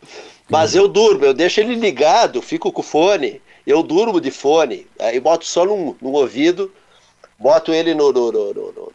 Mas 0.48 0.76
eu 0.76 0.86
durmo, 0.86 1.24
eu 1.24 1.34
deixo 1.34 1.58
ele 1.60 1.74
ligado, 1.74 2.40
fico 2.40 2.70
com 2.70 2.80
o 2.80 2.84
fone, 2.84 3.40
eu 3.66 3.82
durmo 3.82 4.20
de 4.20 4.30
fone, 4.30 4.86
aí 5.00 5.18
boto 5.18 5.44
só 5.44 5.64
num, 5.64 5.96
num 6.00 6.12
ouvido, 6.12 6.72
boto 7.36 7.72
ele 7.72 7.92
no, 7.92 8.12
no, 8.12 8.30
no, 8.30 8.52
no 8.54 8.92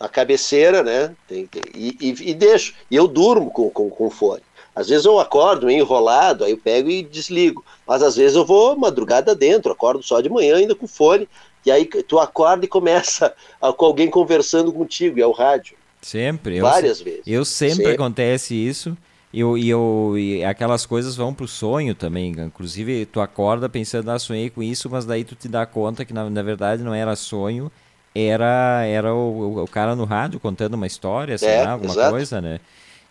na 0.00 0.08
cabeceira, 0.08 0.82
né? 0.82 1.14
Tem, 1.28 1.46
tem, 1.46 1.62
e, 1.74 1.94
e, 2.00 2.30
e, 2.30 2.34
deixo, 2.34 2.74
e 2.90 2.96
eu 2.96 3.06
durmo 3.06 3.50
com, 3.50 3.68
com, 3.68 3.90
com 3.90 4.10
fone. 4.10 4.40
Às 4.74 4.88
vezes 4.88 5.04
eu 5.04 5.18
acordo 5.18 5.70
enrolado, 5.70 6.44
aí 6.44 6.52
eu 6.52 6.58
pego 6.58 6.88
e 6.88 7.02
desligo. 7.02 7.64
Mas 7.86 8.02
às 8.02 8.16
vezes 8.16 8.36
eu 8.36 8.44
vou 8.44 8.76
madrugada 8.76 9.34
dentro, 9.34 9.72
acordo 9.72 10.02
só 10.02 10.20
de 10.20 10.28
manhã 10.28 10.56
ainda 10.56 10.74
com 10.74 10.86
fone. 10.86 11.28
E 11.64 11.70
aí 11.70 11.84
tu 11.84 12.18
acorda 12.18 12.64
e 12.64 12.68
começa 12.68 13.34
a, 13.60 13.72
com 13.72 13.84
alguém 13.84 14.08
conversando 14.08 14.72
contigo, 14.72 15.18
e 15.18 15.22
é 15.22 15.26
o 15.26 15.32
rádio. 15.32 15.76
Sempre. 16.00 16.60
Várias 16.60 17.00
eu, 17.00 17.04
vezes. 17.04 17.22
Eu 17.26 17.44
sempre, 17.44 17.76
sempre, 17.76 17.92
acontece 17.92 18.54
isso. 18.54 18.96
E, 19.32 19.40
eu, 19.40 19.56
e, 19.56 19.68
eu, 19.68 20.14
e 20.16 20.44
aquelas 20.44 20.86
coisas 20.86 21.14
vão 21.14 21.34
pro 21.34 21.46
sonho 21.46 21.94
também. 21.94 22.32
Inclusive, 22.32 23.06
tu 23.06 23.20
acorda 23.20 23.68
pensando, 23.68 24.10
ah, 24.10 24.18
sonhei 24.18 24.50
com 24.50 24.62
isso, 24.62 24.88
mas 24.90 25.04
daí 25.04 25.24
tu 25.24 25.34
te 25.34 25.46
dá 25.46 25.66
conta 25.66 26.04
que 26.04 26.12
na, 26.12 26.28
na 26.28 26.42
verdade 26.42 26.82
não 26.82 26.94
era 26.94 27.14
sonho, 27.14 27.70
era, 28.14 28.84
era 28.86 29.14
o, 29.14 29.62
o 29.62 29.68
cara 29.68 29.94
no 29.94 30.04
rádio 30.04 30.40
contando 30.40 30.74
uma 30.74 30.86
história, 30.86 31.38
sei 31.38 31.48
é, 31.50 31.62
lá, 31.62 31.72
alguma 31.72 31.92
exato. 31.92 32.10
coisa, 32.10 32.40
né? 32.40 32.60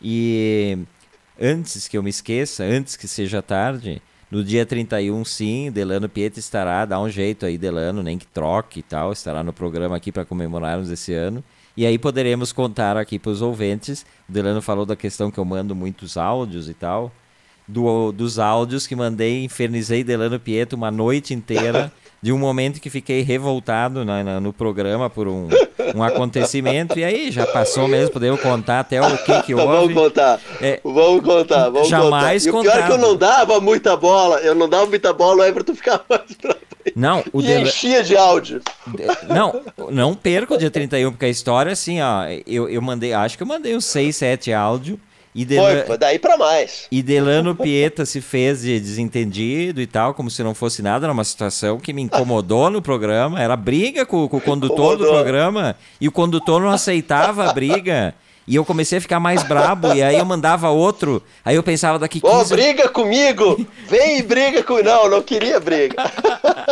E 0.02 0.80
antes 1.40 1.88
que 1.88 1.98
eu 1.98 2.04
me 2.04 2.10
esqueça, 2.10 2.64
antes 2.64 2.96
que 2.96 3.08
seja 3.08 3.42
tarde, 3.42 4.02
no 4.32 4.44
dia 4.44 4.66
31, 4.66 5.26
sim, 5.26 5.72
Delano 5.72 6.08
Pietro 6.08 6.40
estará, 6.40 6.86
dá 6.86 7.02
um 7.02 7.10
jeito 7.10 7.46
aí, 7.46 7.58
Delano, 7.58 8.04
nem 8.04 8.18
que 8.18 8.28
troque 8.28 8.82
e 8.82 8.84
tal, 8.84 9.12
estará 9.12 9.44
no 9.44 9.52
programa 9.52 9.96
aqui 9.96 10.12
para 10.12 10.24
comemorarmos 10.24 10.92
esse 10.92 11.14
ano. 11.14 11.44
E 11.76 11.86
aí 11.86 11.98
poderemos 11.98 12.52
contar 12.52 12.98
aqui 12.98 13.18
para 13.18 13.32
os 13.32 13.42
ouvintes. 13.42 14.06
O 14.28 14.32
Delano 14.32 14.62
falou 14.62 14.86
da 14.86 14.96
questão 14.96 15.32
que 15.32 15.40
eu 15.40 15.46
mando 15.46 15.74
muitos 15.74 16.18
áudios 16.18 16.70
e 16.70 16.74
tal. 16.74 17.12
Do, 17.68 18.12
dos 18.12 18.38
áudios 18.38 18.86
que 18.86 18.96
mandei, 18.96 19.44
infernizei 19.44 20.04
Delano 20.04 20.40
Pietro 20.40 20.76
uma 20.76 20.92
noite 20.92 21.34
inteira 21.34 21.92
de 22.22 22.32
um 22.34 22.38
momento 22.38 22.82
que 22.82 22.90
fiquei 22.90 23.22
revoltado 23.22 24.04
na, 24.04 24.24
na, 24.24 24.40
no 24.40 24.52
programa 24.52 25.10
por 25.10 25.28
um, 25.28 25.48
um 25.96 26.04
acontecimento, 26.04 27.00
e 27.00 27.04
aí 27.04 27.32
já 27.32 27.46
passou 27.46 27.88
mesmo, 27.88 28.12
podemos 28.12 28.42
contar 28.42 28.82
até 28.82 29.02
o 29.02 29.18
que, 29.20 29.44
que 29.44 29.54
houve. 29.54 29.68
Vamos 29.68 29.94
contar, 29.94 30.40
é, 30.62 30.80
vamos 30.84 31.24
contar, 31.24 31.70
vamos 31.70 31.88
jamais 31.88 32.46
contar. 32.46 32.58
E 32.58 32.60
o 32.60 32.72
pior 32.72 32.84
é 32.84 32.86
que 32.88 32.92
eu 32.92 32.98
não 32.98 33.16
dava 33.16 33.62
muita 33.62 33.96
bola, 33.96 34.40
eu 34.40 34.54
não 34.54 34.68
dava 34.68 34.86
muita 34.86 35.14
bola, 35.14 35.44
o 35.44 35.46
Everton 35.46 35.76
ficava 35.76 36.04
não, 36.96 37.24
o 37.32 37.42
e 37.42 37.62
enchia 37.62 38.04
de 38.04 38.16
áudio. 38.16 38.62
Não, 39.28 39.62
não 39.92 40.16
perca 40.16 40.54
o 40.54 40.58
dia 40.58 40.72
31, 40.72 41.12
porque 41.12 41.26
a 41.26 41.30
história, 41.30 41.72
assim, 41.72 42.02
ó, 42.02 42.26
eu, 42.46 42.70
eu 42.70 42.82
mandei, 42.82 43.14
acho 43.14 43.38
que 43.38 43.44
eu 43.44 43.48
mandei 43.48 43.76
uns 43.76 43.86
6, 43.86 44.16
7 44.16 44.54
áudios, 44.54 44.98
e 45.34 45.46
Foi, 45.46 45.84
foi 45.84 45.98
daí 45.98 46.18
para 46.18 46.38
mais. 46.38 46.88
E 46.92 47.04
Delano 47.04 47.56
Pieta 47.56 48.06
se 48.06 48.20
fez 48.20 48.62
de 48.62 48.80
desentendido 48.80 49.80
e 49.80 49.88
tal, 49.88 50.14
como 50.14 50.30
se 50.30 50.44
não 50.44 50.56
fosse 50.56 50.82
nada, 50.82 51.06
era 51.06 51.14
uma 51.14 51.24
situação 51.24 51.80
que 51.80 51.94
me 51.94 52.02
incomodou 52.02 52.70
no 52.70 52.82
programa, 52.82 53.40
era 53.40 53.56
briga 53.56 54.06
com, 54.06 54.28
com 54.28 54.38
o 54.38 54.42
condutor 54.42 54.96
Incomodou. 54.96 55.08
do 55.08 55.12
programa, 55.14 55.76
e 56.02 56.08
o 56.08 56.12
condutor 56.12 56.62
não 56.62 56.70
aceitava 56.70 57.50
a 57.50 57.54
briga. 57.54 58.16
E 58.48 58.56
eu 58.56 58.66
comecei 58.66 58.98
a 58.98 59.02
ficar 59.02 59.20
mais 59.20 59.44
brabo, 59.44 59.94
e 59.94 60.02
aí 60.02 60.18
eu 60.18 60.26
mandava 60.26 60.70
outro. 60.70 61.22
Aí 61.46 61.56
eu 61.56 61.62
pensava 61.62 62.00
daqui 62.00 62.20
15... 62.20 62.36
Ô, 62.36 62.46
briga 62.58 62.90
comigo! 62.90 63.64
Vem 63.88 64.18
e 64.18 64.24
briga 64.24 64.64
comigo! 64.64 64.90
Não, 64.90 65.08
não 65.08 65.22
queria 65.22 65.60
briga. 65.60 65.96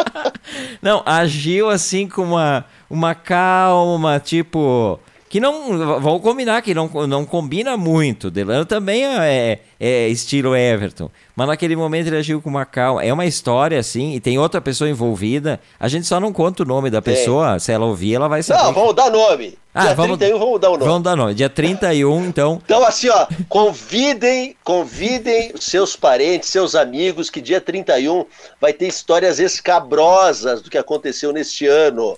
não, 0.81 1.03
agiu 1.05 1.69
assim 1.69 2.07
com 2.07 2.23
uma, 2.23 2.65
uma 2.89 3.13
calma, 3.13 4.19
tipo 4.19 4.99
que 5.29 5.39
não 5.39 5.99
vão 5.99 6.19
combinar 6.19 6.61
que 6.61 6.73
não, 6.73 6.89
não 7.07 7.25
combina 7.25 7.75
muito. 7.75 8.31
Delano 8.31 8.65
também 8.65 9.05
é, 9.05 9.59
é, 9.79 10.07
estilo 10.07 10.55
Everton, 10.55 11.09
mas 11.35 11.47
naquele 11.47 11.75
momento 11.75 12.07
ele 12.07 12.17
agiu 12.17 12.41
com 12.41 12.49
uma 12.49 12.65
calma. 12.65 13.03
É 13.03 13.11
uma 13.11 13.25
história 13.25 13.79
assim 13.79 14.13
e 14.13 14.19
tem 14.19 14.37
outra 14.37 14.61
pessoa 14.61 14.89
envolvida. 14.89 15.59
A 15.79 15.87
gente 15.87 16.07
só 16.07 16.19
não 16.19 16.31
conta 16.31 16.63
o 16.63 16.65
nome 16.65 16.89
da 16.89 17.01
pessoa. 17.01 17.59
Se 17.59 17.71
ela 17.71 17.85
ouvir, 17.85 18.15
ela 18.15 18.27
vai 18.27 18.41
saber. 18.41 18.63
Não, 18.63 18.73
vamos 18.73 18.95
dar 18.95 19.09
nome. 19.09 19.57
Ah, 19.73 19.87
Dia 19.87 19.95
vamos, 19.95 20.17
31, 20.17 20.39
vamos 20.39 20.59
dar 20.59 20.69
o 20.69 20.73
nome. 20.73 20.85
Vamos 20.85 21.03
dar 21.03 21.15
nome. 21.15 21.33
Dia 21.35 21.49
31, 21.49 22.25
então. 22.25 22.61
Então, 22.65 22.83
assim, 22.83 23.09
ó, 23.09 23.27
convidem, 23.47 24.55
convidem 24.63 25.53
seus 25.59 25.95
parentes, 25.95 26.49
seus 26.49 26.73
amigos, 26.73 27.29
que 27.29 27.39
dia 27.39 27.61
31 27.61 28.25
vai 28.59 28.73
ter 28.73 28.87
histórias 28.87 29.39
escabrosas 29.39 30.63
do 30.63 30.69
que 30.71 30.79
aconteceu 30.79 31.31
neste 31.31 31.67
ano 31.67 32.17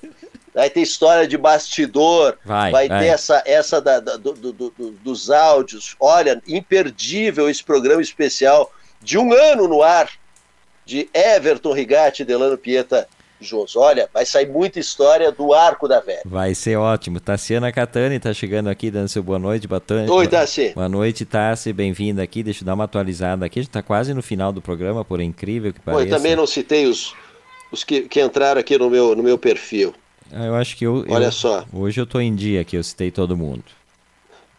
vai 0.53 0.69
ter 0.69 0.81
história 0.81 1.27
de 1.27 1.37
bastidor, 1.37 2.37
vai, 2.43 2.71
vai, 2.71 2.87
ter 2.87 3.07
essa, 3.07 3.41
essa 3.45 3.81
da, 3.81 3.99
da, 3.99 4.17
do, 4.17 4.33
do, 4.33 4.53
do, 4.53 4.91
dos 5.03 5.29
áudios. 5.29 5.95
Olha, 5.99 6.41
imperdível 6.47 7.49
esse 7.49 7.63
programa 7.63 8.01
especial 8.01 8.71
de 9.01 9.17
um 9.17 9.33
ano 9.33 9.67
no 9.67 9.81
ar, 9.81 10.09
de 10.85 11.09
Everton 11.13 11.73
Rigatti 11.73 12.23
e 12.23 12.25
Delano 12.25 12.57
Pieta 12.57 13.07
juntos. 13.39 13.75
Olha, 13.75 14.09
vai 14.13 14.25
sair 14.25 14.47
muita 14.47 14.79
história 14.79 15.31
do 15.31 15.53
Arco 15.53 15.87
da 15.87 15.99
Velha. 15.99 16.21
Vai 16.25 16.53
ser 16.53 16.77
ótimo. 16.77 17.19
Tassiana 17.19 17.71
Catani 17.71 18.15
está 18.15 18.33
chegando 18.33 18.69
aqui, 18.69 18.91
dando 18.91 19.07
seu 19.07 19.23
boa 19.23 19.39
noite. 19.39 19.67
Batani. 19.67 20.09
Oi, 20.09 20.27
Tassi. 20.27 20.73
Boa 20.75 20.89
noite, 20.89 21.25
Tassi. 21.25 21.71
Bem-vinda 21.71 22.21
aqui. 22.21 22.43
Deixa 22.43 22.63
eu 22.63 22.65
dar 22.65 22.73
uma 22.73 22.83
atualizada 22.83 23.45
aqui. 23.45 23.59
A 23.59 23.61
gente 23.61 23.69
está 23.69 23.81
quase 23.81 24.13
no 24.13 24.21
final 24.21 24.51
do 24.51 24.61
programa, 24.61 25.05
por 25.05 25.21
incrível 25.21 25.73
que 25.73 25.79
pareça. 25.79 26.03
Oi, 26.03 26.09
também 26.09 26.35
não 26.35 26.45
citei 26.45 26.85
os, 26.85 27.15
os 27.71 27.83
que, 27.83 28.01
que 28.01 28.21
entraram 28.21 28.59
aqui 28.59 28.77
no 28.77 28.89
meu, 28.89 29.15
no 29.15 29.23
meu 29.23 29.37
perfil. 29.37 29.93
Ah, 30.31 30.45
Eu 30.45 30.55
acho 30.55 30.75
que 30.77 30.85
eu. 30.85 31.05
Olha 31.09 31.25
eu- 31.25 31.31
só. 31.31 31.65
Hoje 31.73 31.99
eu 31.99 32.05
tô 32.05 32.19
em 32.19 32.33
dia 32.35 32.61
aqui, 32.61 32.75
eu 32.75 32.83
citei 32.83 33.11
todo 33.11 33.35
mundo. 33.37 33.63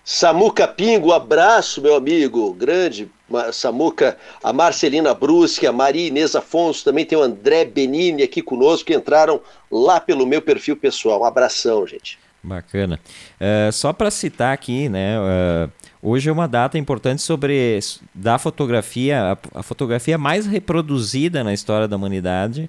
Samuca 0.04 0.66
Pingo, 0.66 1.12
abraço, 1.12 1.80
meu 1.80 1.94
amigo, 1.94 2.52
grande 2.54 3.08
Samuca, 3.52 4.16
a 4.42 4.52
Marcelina 4.52 5.14
Brusque, 5.14 5.66
a 5.66 5.72
Maria 5.72 6.08
Inês 6.08 6.34
Afonso, 6.34 6.82
também 6.84 7.04
tem 7.04 7.16
o 7.16 7.22
André 7.22 7.64
Benini 7.64 8.22
aqui 8.22 8.42
conosco, 8.42 8.86
que 8.86 8.94
entraram 8.94 9.40
lá 9.70 10.00
pelo 10.00 10.26
meu 10.26 10.42
perfil 10.42 10.76
pessoal. 10.76 11.20
Um 11.20 11.24
abração, 11.24 11.86
gente. 11.86 12.18
Bacana. 12.42 12.98
Eh, 13.38 13.70
só 13.72 13.92
para 13.92 14.10
citar 14.10 14.52
aqui, 14.52 14.88
né? 14.88 15.14
eh, 15.16 15.68
hoje 16.02 16.28
é 16.28 16.32
uma 16.32 16.48
data 16.48 16.76
importante 16.78 17.22
sobre 17.22 17.78
da 18.14 18.38
fotografia, 18.38 19.38
a, 19.54 19.60
a 19.60 19.62
fotografia 19.62 20.16
mais 20.18 20.46
reproduzida 20.46 21.44
na 21.44 21.52
história 21.52 21.86
da 21.86 21.94
humanidade. 21.94 22.68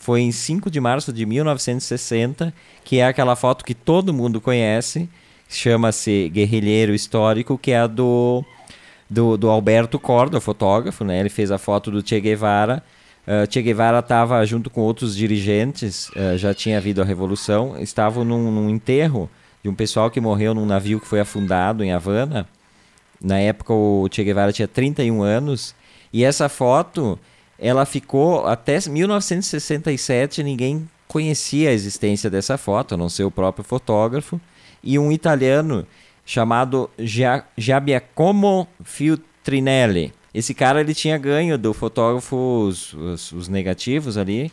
Foi 0.00 0.22
em 0.22 0.32
5 0.32 0.70
de 0.70 0.80
março 0.80 1.12
de 1.12 1.26
1960, 1.26 2.54
que 2.82 3.00
é 3.00 3.06
aquela 3.06 3.36
foto 3.36 3.62
que 3.62 3.74
todo 3.74 4.14
mundo 4.14 4.40
conhece, 4.40 5.06
chama-se 5.46 6.30
Guerrilheiro 6.30 6.94
Histórico, 6.94 7.58
que 7.58 7.70
é 7.70 7.80
a 7.80 7.86
do, 7.86 8.42
do, 9.10 9.36
do 9.36 9.50
Alberto 9.50 9.98
Corda, 9.98 10.40
fotógrafo, 10.40 11.04
né? 11.04 11.20
Ele 11.20 11.28
fez 11.28 11.50
a 11.50 11.58
foto 11.58 11.90
do 11.90 12.06
Che 12.06 12.18
Guevara. 12.18 12.82
Uh, 13.28 13.46
che 13.46 13.60
Guevara 13.60 13.98
estava 13.98 14.44
junto 14.46 14.70
com 14.70 14.80
outros 14.80 15.14
dirigentes, 15.14 16.08
uh, 16.16 16.38
já 16.38 16.54
tinha 16.54 16.78
havido 16.78 17.02
a 17.02 17.04
revolução, 17.04 17.76
estavam 17.78 18.24
num, 18.24 18.50
num 18.50 18.70
enterro 18.70 19.28
de 19.62 19.68
um 19.68 19.74
pessoal 19.74 20.10
que 20.10 20.18
morreu 20.18 20.54
num 20.54 20.64
navio 20.64 20.98
que 20.98 21.06
foi 21.06 21.20
afundado 21.20 21.84
em 21.84 21.92
Havana. 21.92 22.48
Na 23.22 23.38
época 23.38 23.74
o 23.74 24.08
Che 24.10 24.24
Guevara 24.24 24.50
tinha 24.50 24.66
31 24.66 25.22
anos 25.22 25.74
e 26.10 26.24
essa 26.24 26.48
foto 26.48 27.18
ela 27.60 27.84
ficou 27.84 28.46
até 28.46 28.78
1967 28.88 30.42
ninguém 30.42 30.88
conhecia 31.06 31.70
a 31.70 31.72
existência 31.72 32.30
dessa 32.30 32.56
foto, 32.56 32.94
a 32.94 32.96
não 32.96 33.08
ser 33.08 33.24
o 33.24 33.30
próprio 33.30 33.64
fotógrafo 33.64 34.40
e 34.82 34.98
um 34.98 35.10
italiano 35.12 35.86
chamado 36.24 36.88
Gia- 36.98 37.44
Giacomo 37.58 38.66
Filtrinelli. 38.84 40.12
Esse 40.32 40.54
cara 40.54 40.80
ele 40.80 40.94
tinha 40.94 41.18
ganho 41.18 41.58
do 41.58 41.74
fotógrafo 41.74 42.36
os, 42.68 42.94
os- 42.94 43.32
os 43.32 43.48
negativos 43.48 44.16
ali 44.16 44.50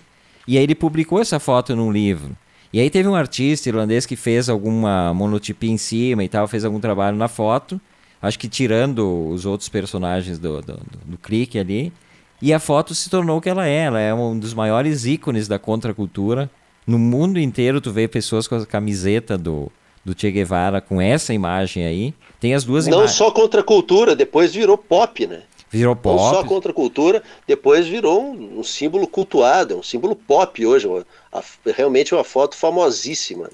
e 0.48 0.58
aí 0.58 0.64
ele 0.64 0.74
publicou 0.76 1.22
essa 1.22 1.40
foto 1.40 1.76
num 1.76 1.92
livro. 1.92 2.36
E 2.74 2.80
aí 2.80 2.90
teve 2.90 3.08
um 3.08 3.16
artista 3.16 3.70
irlandês 3.70 4.06
que 4.06 4.16
fez 4.16 4.50
alguma 4.50 5.14
monotipia 5.14 5.72
em 5.72 5.78
cima 5.78 6.24
e 6.24 6.28
tal, 6.30 6.48
fez 6.48 6.66
algum 6.66 6.80
trabalho 6.80 7.16
na 7.16 7.28
foto, 7.28 7.80
acho 8.22 8.38
que 8.40 8.48
tirando 8.50 9.30
os 9.30 9.46
outros 9.46 9.70
personagens 9.70 10.38
do, 10.40 10.62
do, 10.62 10.74
do, 10.74 11.00
do 11.06 11.18
clique 11.18 11.58
ali. 11.60 11.94
E 12.42 12.54
a 12.54 12.60
foto 12.60 12.94
se 12.94 13.10
tornou 13.10 13.38
o 13.38 13.42
que 13.42 13.50
ela 13.50 13.68
é. 13.68 13.86
Ela 13.86 14.00
é 14.00 14.14
um 14.14 14.38
dos 14.38 14.54
maiores 14.54 15.06
ícones 15.06 15.48
da 15.48 15.58
contracultura. 15.58 16.50
No 16.86 16.98
mundo 17.00 17.40
inteiro 17.40 17.82
tu 17.82 17.92
vê 17.92 18.08
pessoas 18.08 18.48
com 18.48 18.56
a 18.56 18.66
camiseta 18.66 19.38
do, 19.38 19.72
do 20.06 20.14
Che 20.18 20.32
Guevara 20.32 20.80
com 20.80 21.02
essa 21.02 21.34
imagem 21.34 21.86
aí. 21.86 22.14
Tem 22.40 22.54
as 22.54 22.64
duas 22.64 22.86
Não 22.88 23.08
só 23.08 23.32
contra 23.32 23.62
a 23.62 23.64
cultura, 23.64 24.16
depois 24.16 24.54
virou 24.54 24.78
pop, 24.78 25.26
né? 25.26 25.42
Virou 25.70 25.98
Não 26.06 26.18
só 26.18 26.36
pop. 26.38 26.48
contra 26.48 26.72
a 26.72 26.74
cultura, 26.74 27.22
depois 27.46 27.88
virou 27.88 28.24
um, 28.24 28.60
um 28.60 28.64
símbolo 28.64 29.06
cultuado, 29.08 29.78
um 29.78 29.84
símbolo 29.84 30.16
pop 30.16 30.66
hoje. 30.66 30.88
uma- 30.88 31.06
a- 31.34 31.44
realmente 31.76 32.14
uma 32.14 32.24
foto 32.24 32.56
famosíssima. 32.56 33.46
né? 33.46 33.50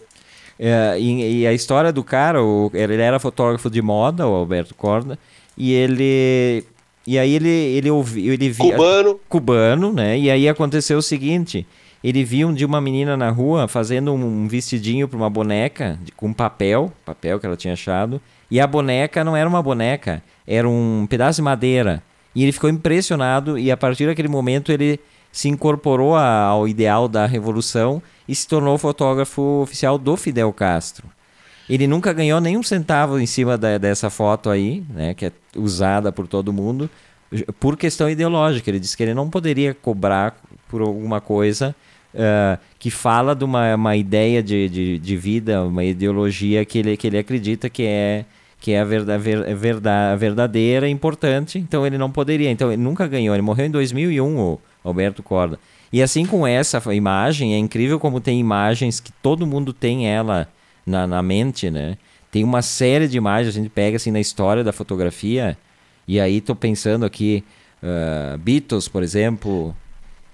É, 0.59 0.99
e, 0.99 1.39
e 1.39 1.47
a 1.47 1.53
história 1.53 1.91
do 1.91 2.03
cara, 2.03 2.43
o- 2.43 2.69
ele 2.73 3.01
era 3.01 3.19
fotógrafo 3.19 3.67
de 3.69 3.81
moda, 3.81 4.27
o 4.27 4.35
Alberto 4.35 4.75
Corda, 4.75 5.17
e 5.57 5.73
ele. 5.73 6.63
E 7.05 7.19
aí 7.19 7.35
ele, 7.35 7.49
ele 7.49 7.89
ouviu. 7.89 8.33
Ele 8.33 8.49
via, 8.49 8.71
Cubano, 8.71 9.19
cubano, 9.27 9.93
né? 9.93 10.17
E 10.17 10.31
aí 10.31 10.47
aconteceu 10.47 10.97
o 10.97 11.01
seguinte: 11.01 11.65
ele 12.03 12.23
viu 12.23 12.51
de 12.51 12.65
uma 12.65 12.81
menina 12.81 13.15
na 13.15 13.29
rua 13.29 13.67
fazendo 13.67 14.13
um 14.13 14.47
vestidinho 14.47 15.07
para 15.07 15.17
uma 15.17 15.29
boneca 15.29 15.99
com 16.15 16.33
papel, 16.33 16.91
papel 17.05 17.39
que 17.39 17.45
ela 17.45 17.55
tinha 17.55 17.73
achado, 17.73 18.21
e 18.51 18.59
a 18.59 18.67
boneca 18.67 19.23
não 19.23 19.35
era 19.35 19.47
uma 19.47 19.63
boneca, 19.63 20.23
era 20.45 20.67
um 20.67 21.07
pedaço 21.09 21.37
de 21.37 21.43
madeira. 21.43 22.03
E 22.35 22.43
ele 22.43 22.51
ficou 22.51 22.69
impressionado 22.69 23.57
e 23.57 23.71
a 23.71 23.77
partir 23.77 24.07
daquele 24.07 24.27
momento 24.27 24.71
ele 24.71 24.99
se 25.31 25.49
incorporou 25.49 26.15
ao 26.15 26.67
ideal 26.67 27.07
da 27.07 27.25
revolução 27.25 28.01
e 28.27 28.35
se 28.35 28.47
tornou 28.47 28.77
fotógrafo 28.77 29.61
oficial 29.61 29.97
do 29.97 30.15
Fidel 30.17 30.51
Castro. 30.51 31.07
Ele 31.69 31.87
nunca 31.87 32.11
ganhou 32.11 32.41
nenhum 32.41 32.61
centavo 32.61 33.19
em 33.19 33.25
cima 33.25 33.57
da- 33.57 33.77
dessa 33.77 34.09
foto 34.09 34.49
aí, 34.49 34.83
né, 34.89 35.13
que 35.13 35.27
é 35.27 35.31
usada 35.55 36.11
por 36.11 36.27
todo 36.27 36.51
mundo, 36.51 36.89
por 37.59 37.77
questão 37.77 38.09
ideológica. 38.09 38.69
Ele 38.69 38.79
disse 38.79 38.95
que 38.97 39.03
ele 39.03 39.13
não 39.13 39.29
poderia 39.29 39.73
cobrar 39.73 40.35
por 40.69 40.81
alguma 40.81 41.21
coisa 41.21 41.75
eh, 42.13 42.57
que 42.77 42.91
fala 42.91 43.35
de 43.35 43.43
uma, 43.43 43.75
uma 43.75 43.95
ideia 43.95 44.43
de, 44.43 44.69
de, 44.69 44.99
de 44.99 45.17
vida, 45.17 45.63
uma 45.63 45.83
ideologia 45.83 46.63
que 46.65 46.79
ele, 46.79 46.97
que 46.97 47.07
ele 47.07 47.17
acredita 47.17 47.69
que 47.69 47.83
é 47.83 48.25
que 48.59 48.71
é 48.71 48.79
a, 48.79 48.85
verda, 48.85 49.17
ver, 49.17 49.45
é 49.45 50.15
verdadeira, 50.15 50.87
importante, 50.87 51.59
então 51.59 51.85
ele 51.85 51.97
não 51.97 52.09
poderia. 52.09 52.49
Então 52.49 52.71
ele 52.71 52.81
nunca 52.81 53.05
ganhou. 53.05 53.35
Ele 53.35 53.41
morreu 53.41 53.65
em 53.65 53.69
2001, 53.71 54.39
o 54.39 54.57
Alberto 54.81 55.21
Corda. 55.21 55.59
E 55.91 56.01
assim 56.01 56.25
com 56.25 56.47
essa 56.47 56.81
imagem, 56.95 57.53
é 57.53 57.57
incrível 57.57 57.99
como 57.99 58.21
tem 58.21 58.39
imagens 58.39 59.01
que 59.01 59.11
todo 59.11 59.45
mundo 59.45 59.73
tem 59.73 60.07
ela 60.09 60.47
na, 60.85 61.05
na 61.07 61.21
mente, 61.21 61.69
né? 61.69 61.97
Tem 62.31 62.43
uma 62.43 62.61
série 62.61 63.07
de 63.07 63.17
imagens, 63.17 63.55
a 63.55 63.59
gente 63.59 63.69
pega 63.69 63.97
assim 63.97 64.11
na 64.11 64.19
história 64.19 64.63
da 64.63 64.73
fotografia, 64.73 65.57
e 66.07 66.19
aí 66.19 66.41
tô 66.41 66.55
pensando 66.55 67.05
aqui, 67.05 67.43
ah, 67.81 68.35
Beatles, 68.39 68.87
por 68.87 69.03
exemplo, 69.03 69.75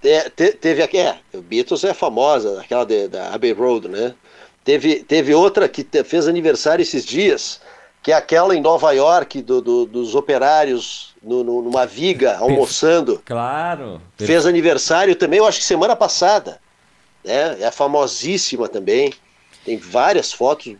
É, 0.03 0.29
te- 0.29 0.53
teve 0.53 0.81
aqui, 0.81 0.97
é, 0.97 1.19
Beatles 1.49 1.83
é 1.83 1.93
famosa, 1.93 2.61
aquela 2.61 2.85
de- 2.85 3.09
da 3.09 3.33
Abbey 3.33 3.51
Road, 3.51 3.89
né? 3.89 4.13
Teve, 4.63 5.03
teve 5.03 5.33
outra 5.33 5.67
que 5.67 5.83
te- 5.83 6.03
fez 6.05 6.25
aniversário 6.27 6.81
esses 6.81 7.03
dias, 7.05 7.59
que 8.01 8.13
é 8.13 8.15
aquela 8.15 8.55
em 8.55 8.61
Nova 8.61 8.93
York 8.93 9.41
do, 9.41 9.61
do- 9.61 9.85
dos 9.85 10.15
operários 10.15 11.13
no- 11.21 11.43
no- 11.43 11.61
numa 11.61 11.85
viga 11.85 12.37
almoçando. 12.37 13.21
Claro. 13.25 14.01
Fez 14.17 14.45
aniversário 14.45 15.15
também, 15.17 15.39
eu 15.39 15.45
acho 15.45 15.59
que 15.59 15.65
semana 15.65 15.97
passada. 15.97 16.61
Né? 17.25 17.57
É 17.59 17.69
famosíssima 17.69 18.69
também. 18.69 19.13
Tem 19.69 19.77
várias 19.77 20.33
fotos. 20.33 20.73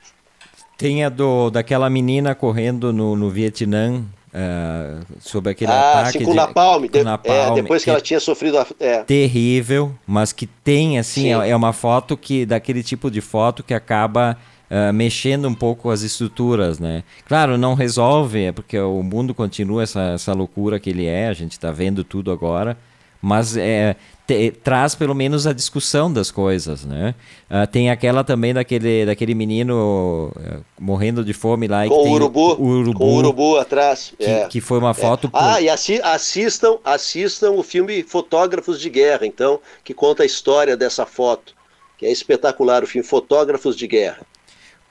Tem 0.75 1.03
a 1.03 1.09
do, 1.09 1.51
daquela 1.51 1.87
menina 1.91 2.33
correndo 2.33 2.91
no, 2.91 3.15
no 3.15 3.29
Vietnã 3.29 4.01
ah, 4.33 5.01
sobre 5.19 5.51
aquele 5.51 5.71
ah, 5.71 5.91
ataque 5.91 6.17
assim, 6.17 6.25
com 6.25 6.31
de- 6.31 6.37
napalm. 6.37 6.81
com 6.87 6.87
de- 6.97 7.03
napalm, 7.03 7.51
é, 7.51 7.61
depois 7.61 7.83
que 7.83 7.89
é 7.91 7.93
ela 7.93 8.01
tinha 8.01 8.19
sofrido. 8.19 8.57
a- 8.57 8.65
É, 8.79 9.03
terrível, 9.03 9.93
mas 10.07 10.33
que 10.33 10.47
tem 10.47 10.97
assim, 10.97 11.21
Sim. 11.21 11.33
é 11.41 11.49
é 11.49 11.55
uma 11.55 11.71
foto 11.71 12.17
que 12.17 12.47
daquele 12.47 12.81
tipo 12.81 13.11
de 13.11 13.21
foto 13.21 13.61
que 13.61 13.75
acaba 13.75 14.35
ah, 14.71 14.91
mexendo 14.91 15.47
um 15.47 15.53
pouco 15.53 15.91
as 15.91 16.01
estruturas, 16.01 16.79
né? 16.79 17.03
Claro, 17.27 17.59
não 17.59 17.75
resolve, 17.75 18.45
é 18.45 18.51
porque 18.51 18.79
o 18.79 19.03
mundo 19.03 19.35
continua 19.35 19.83
essa, 19.83 20.13
essa 20.15 20.33
loucura 20.33 20.79
que 20.79 20.89
ele 20.89 21.05
é, 21.05 21.27
a 21.27 21.33
gente 21.33 21.51
está 21.51 21.71
vendo 21.71 22.03
tudo 22.03 22.31
agora, 22.31 22.75
mas 23.22 23.57
é, 23.57 23.95
te- 24.26 24.51
traz 24.63 24.95
pelo 24.95 25.13
menos 25.13 25.45
a 25.47 25.53
discussão 25.53 26.11
das 26.11 26.32
coisas, 26.32 26.86
né? 26.86 27.15
Ah, 27.49 27.65
tem 27.67 27.89
aquela 27.89 28.24
também 28.24 28.53
daquele, 28.53 29.05
daquele 29.05 29.34
menino 29.36 30.32
eh, 30.39 30.59
morrendo 30.80 31.24
de 31.26 31.34
fome 31.34 31.67
lá 31.67 31.88
com 31.88 31.93
o 31.95 32.11
urubu, 32.11 32.53
o 32.55 32.65
urubu, 32.67 32.97
com 32.99 33.05
o 33.05 33.15
urubu 33.15 33.57
atrás. 33.57 34.13
que, 34.17 34.24
é. 34.26 34.47
que 34.47 34.61
foi 34.61 34.78
uma 34.80 34.93
foto 34.93 35.30
por- 35.30 35.38
Ah, 35.41 35.59
e 35.59 35.67
assi- 35.70 36.01
assistam, 36.03 36.78
assistam 36.84 37.51
o 37.51 37.63
filme 37.63 38.03
Fotógrafos 38.03 38.80
de 38.80 38.89
Guerra, 38.89 39.26
então, 39.26 39.59
que 39.84 39.93
conta 39.93 40.24
a 40.24 40.26
história 40.26 40.78
dessa 40.78 41.05
foto, 41.05 41.53
que 41.97 42.05
é 42.05 42.11
espetacular, 42.11 42.84
o 42.84 42.88
filme 42.88 43.05
Fotógrafos 43.07 43.76
de 43.76 43.88
Guerra. 43.88 44.22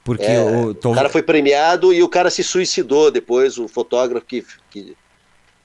Porque 0.03 0.23
É, 0.25 0.41
o, 0.41 0.73
tô- 0.73 0.91
O 0.91 0.95
cara 0.95 1.09
foi 1.09 1.21
premiado 1.21 1.93
e 1.93 2.01
o 2.01 2.09
cara 2.09 2.29
se 2.29 2.43
suicidou 2.43 3.11
depois. 3.11 3.57
O 3.59 3.67
fotógrafo 3.67 4.25
que, 4.25 4.43
que, 4.71 4.95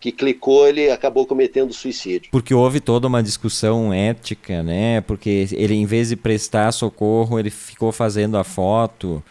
que 0.04 0.12
clicou, 0.12 0.68
ele 0.68 0.90
acabou 0.90 1.24
cometendo 1.24 1.72
suicídio. 1.72 2.28
Porque 2.30 2.52
houve 2.52 2.78
toda 2.78 3.08
uma 3.08 3.22
discussão 3.22 3.90
ética, 3.90 4.62
né? 4.62 5.00
Porque 5.00 5.48
ele, 5.52 5.72
em 5.72 5.86
vez 5.86 6.10
de 6.10 6.16
prestar 6.16 6.72
socorro, 6.72 7.38
ele 7.38 7.48
ficou 7.48 7.90
fazendo 7.90 8.36
a 8.36 8.44
foto. 8.44 9.24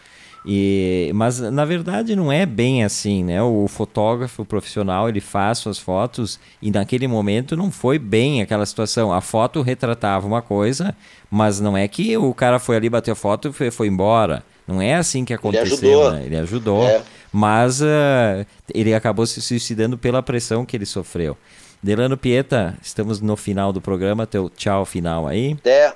E, 0.44 1.12
mas 1.14 1.38
na 1.38 1.64
verdade 1.64 2.16
não 2.16 2.32
é 2.32 2.44
bem 2.44 2.82
assim, 2.82 3.22
né? 3.22 3.40
O 3.40 3.68
fotógrafo 3.68 4.42
o 4.42 4.44
profissional 4.44 5.08
ele 5.08 5.20
faz 5.20 5.58
suas 5.58 5.78
fotos 5.78 6.40
e 6.60 6.72
naquele 6.72 7.06
momento 7.06 7.56
não 7.56 7.70
foi 7.70 7.96
bem 7.96 8.42
aquela 8.42 8.66
situação. 8.66 9.12
A 9.12 9.20
foto 9.20 9.62
retratava 9.62 10.26
uma 10.26 10.42
coisa, 10.42 10.92
mas 11.30 11.60
não 11.60 11.76
é 11.76 11.86
que 11.86 12.16
o 12.16 12.34
cara 12.34 12.58
foi 12.58 12.74
ali 12.74 12.90
bateu 12.90 13.12
a 13.12 13.16
foto 13.16 13.48
e 13.48 13.52
foi, 13.52 13.70
foi 13.70 13.86
embora. 13.86 14.42
Não 14.66 14.82
é 14.82 14.94
assim 14.94 15.24
que 15.24 15.32
aconteceu, 15.32 16.00
ajudou. 16.00 16.12
né? 16.12 16.22
Ele 16.26 16.36
ajudou, 16.36 16.88
É. 16.88 17.02
mas 17.34 17.82
ah, 17.82 18.46
ele 18.72 18.94
acabou 18.94 19.26
se 19.26 19.42
suicidando 19.42 19.98
pela 19.98 20.22
pressão 20.22 20.64
que 20.64 20.76
ele 20.76 20.86
sofreu. 20.86 21.36
Delano 21.82 22.16
Pieta, 22.16 22.78
estamos 22.80 23.20
no 23.20 23.34
final 23.34 23.72
do 23.72 23.80
programa, 23.80 24.24
teu 24.24 24.48
tchau 24.48 24.84
final 24.84 25.26
aí. 25.26 25.56
Até. 25.58 25.92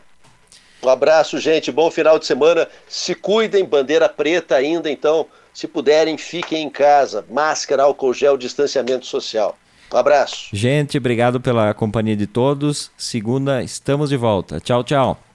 Um 0.82 0.88
abraço, 0.88 1.38
gente. 1.38 1.70
Bom 1.70 1.92
final 1.92 2.18
de 2.18 2.26
semana. 2.26 2.66
Se 2.88 3.14
cuidem, 3.14 3.64
bandeira 3.64 4.08
preta 4.08 4.56
ainda, 4.56 4.90
então, 4.90 5.26
se 5.54 5.68
puderem, 5.68 6.18
fiquem 6.18 6.64
em 6.64 6.70
casa. 6.70 7.24
Máscara, 7.30 7.84
álcool 7.84 8.12
gel, 8.12 8.36
distanciamento 8.36 9.06
social. 9.06 9.56
Um 9.94 9.96
abraço. 9.96 10.48
Gente, 10.52 10.98
obrigado 10.98 11.40
pela 11.40 11.72
companhia 11.72 12.16
de 12.16 12.26
todos. 12.26 12.90
Segunda, 12.96 13.62
estamos 13.62 14.10
de 14.10 14.16
volta. 14.16 14.58
Tchau, 14.58 14.82
tchau. 14.82 15.27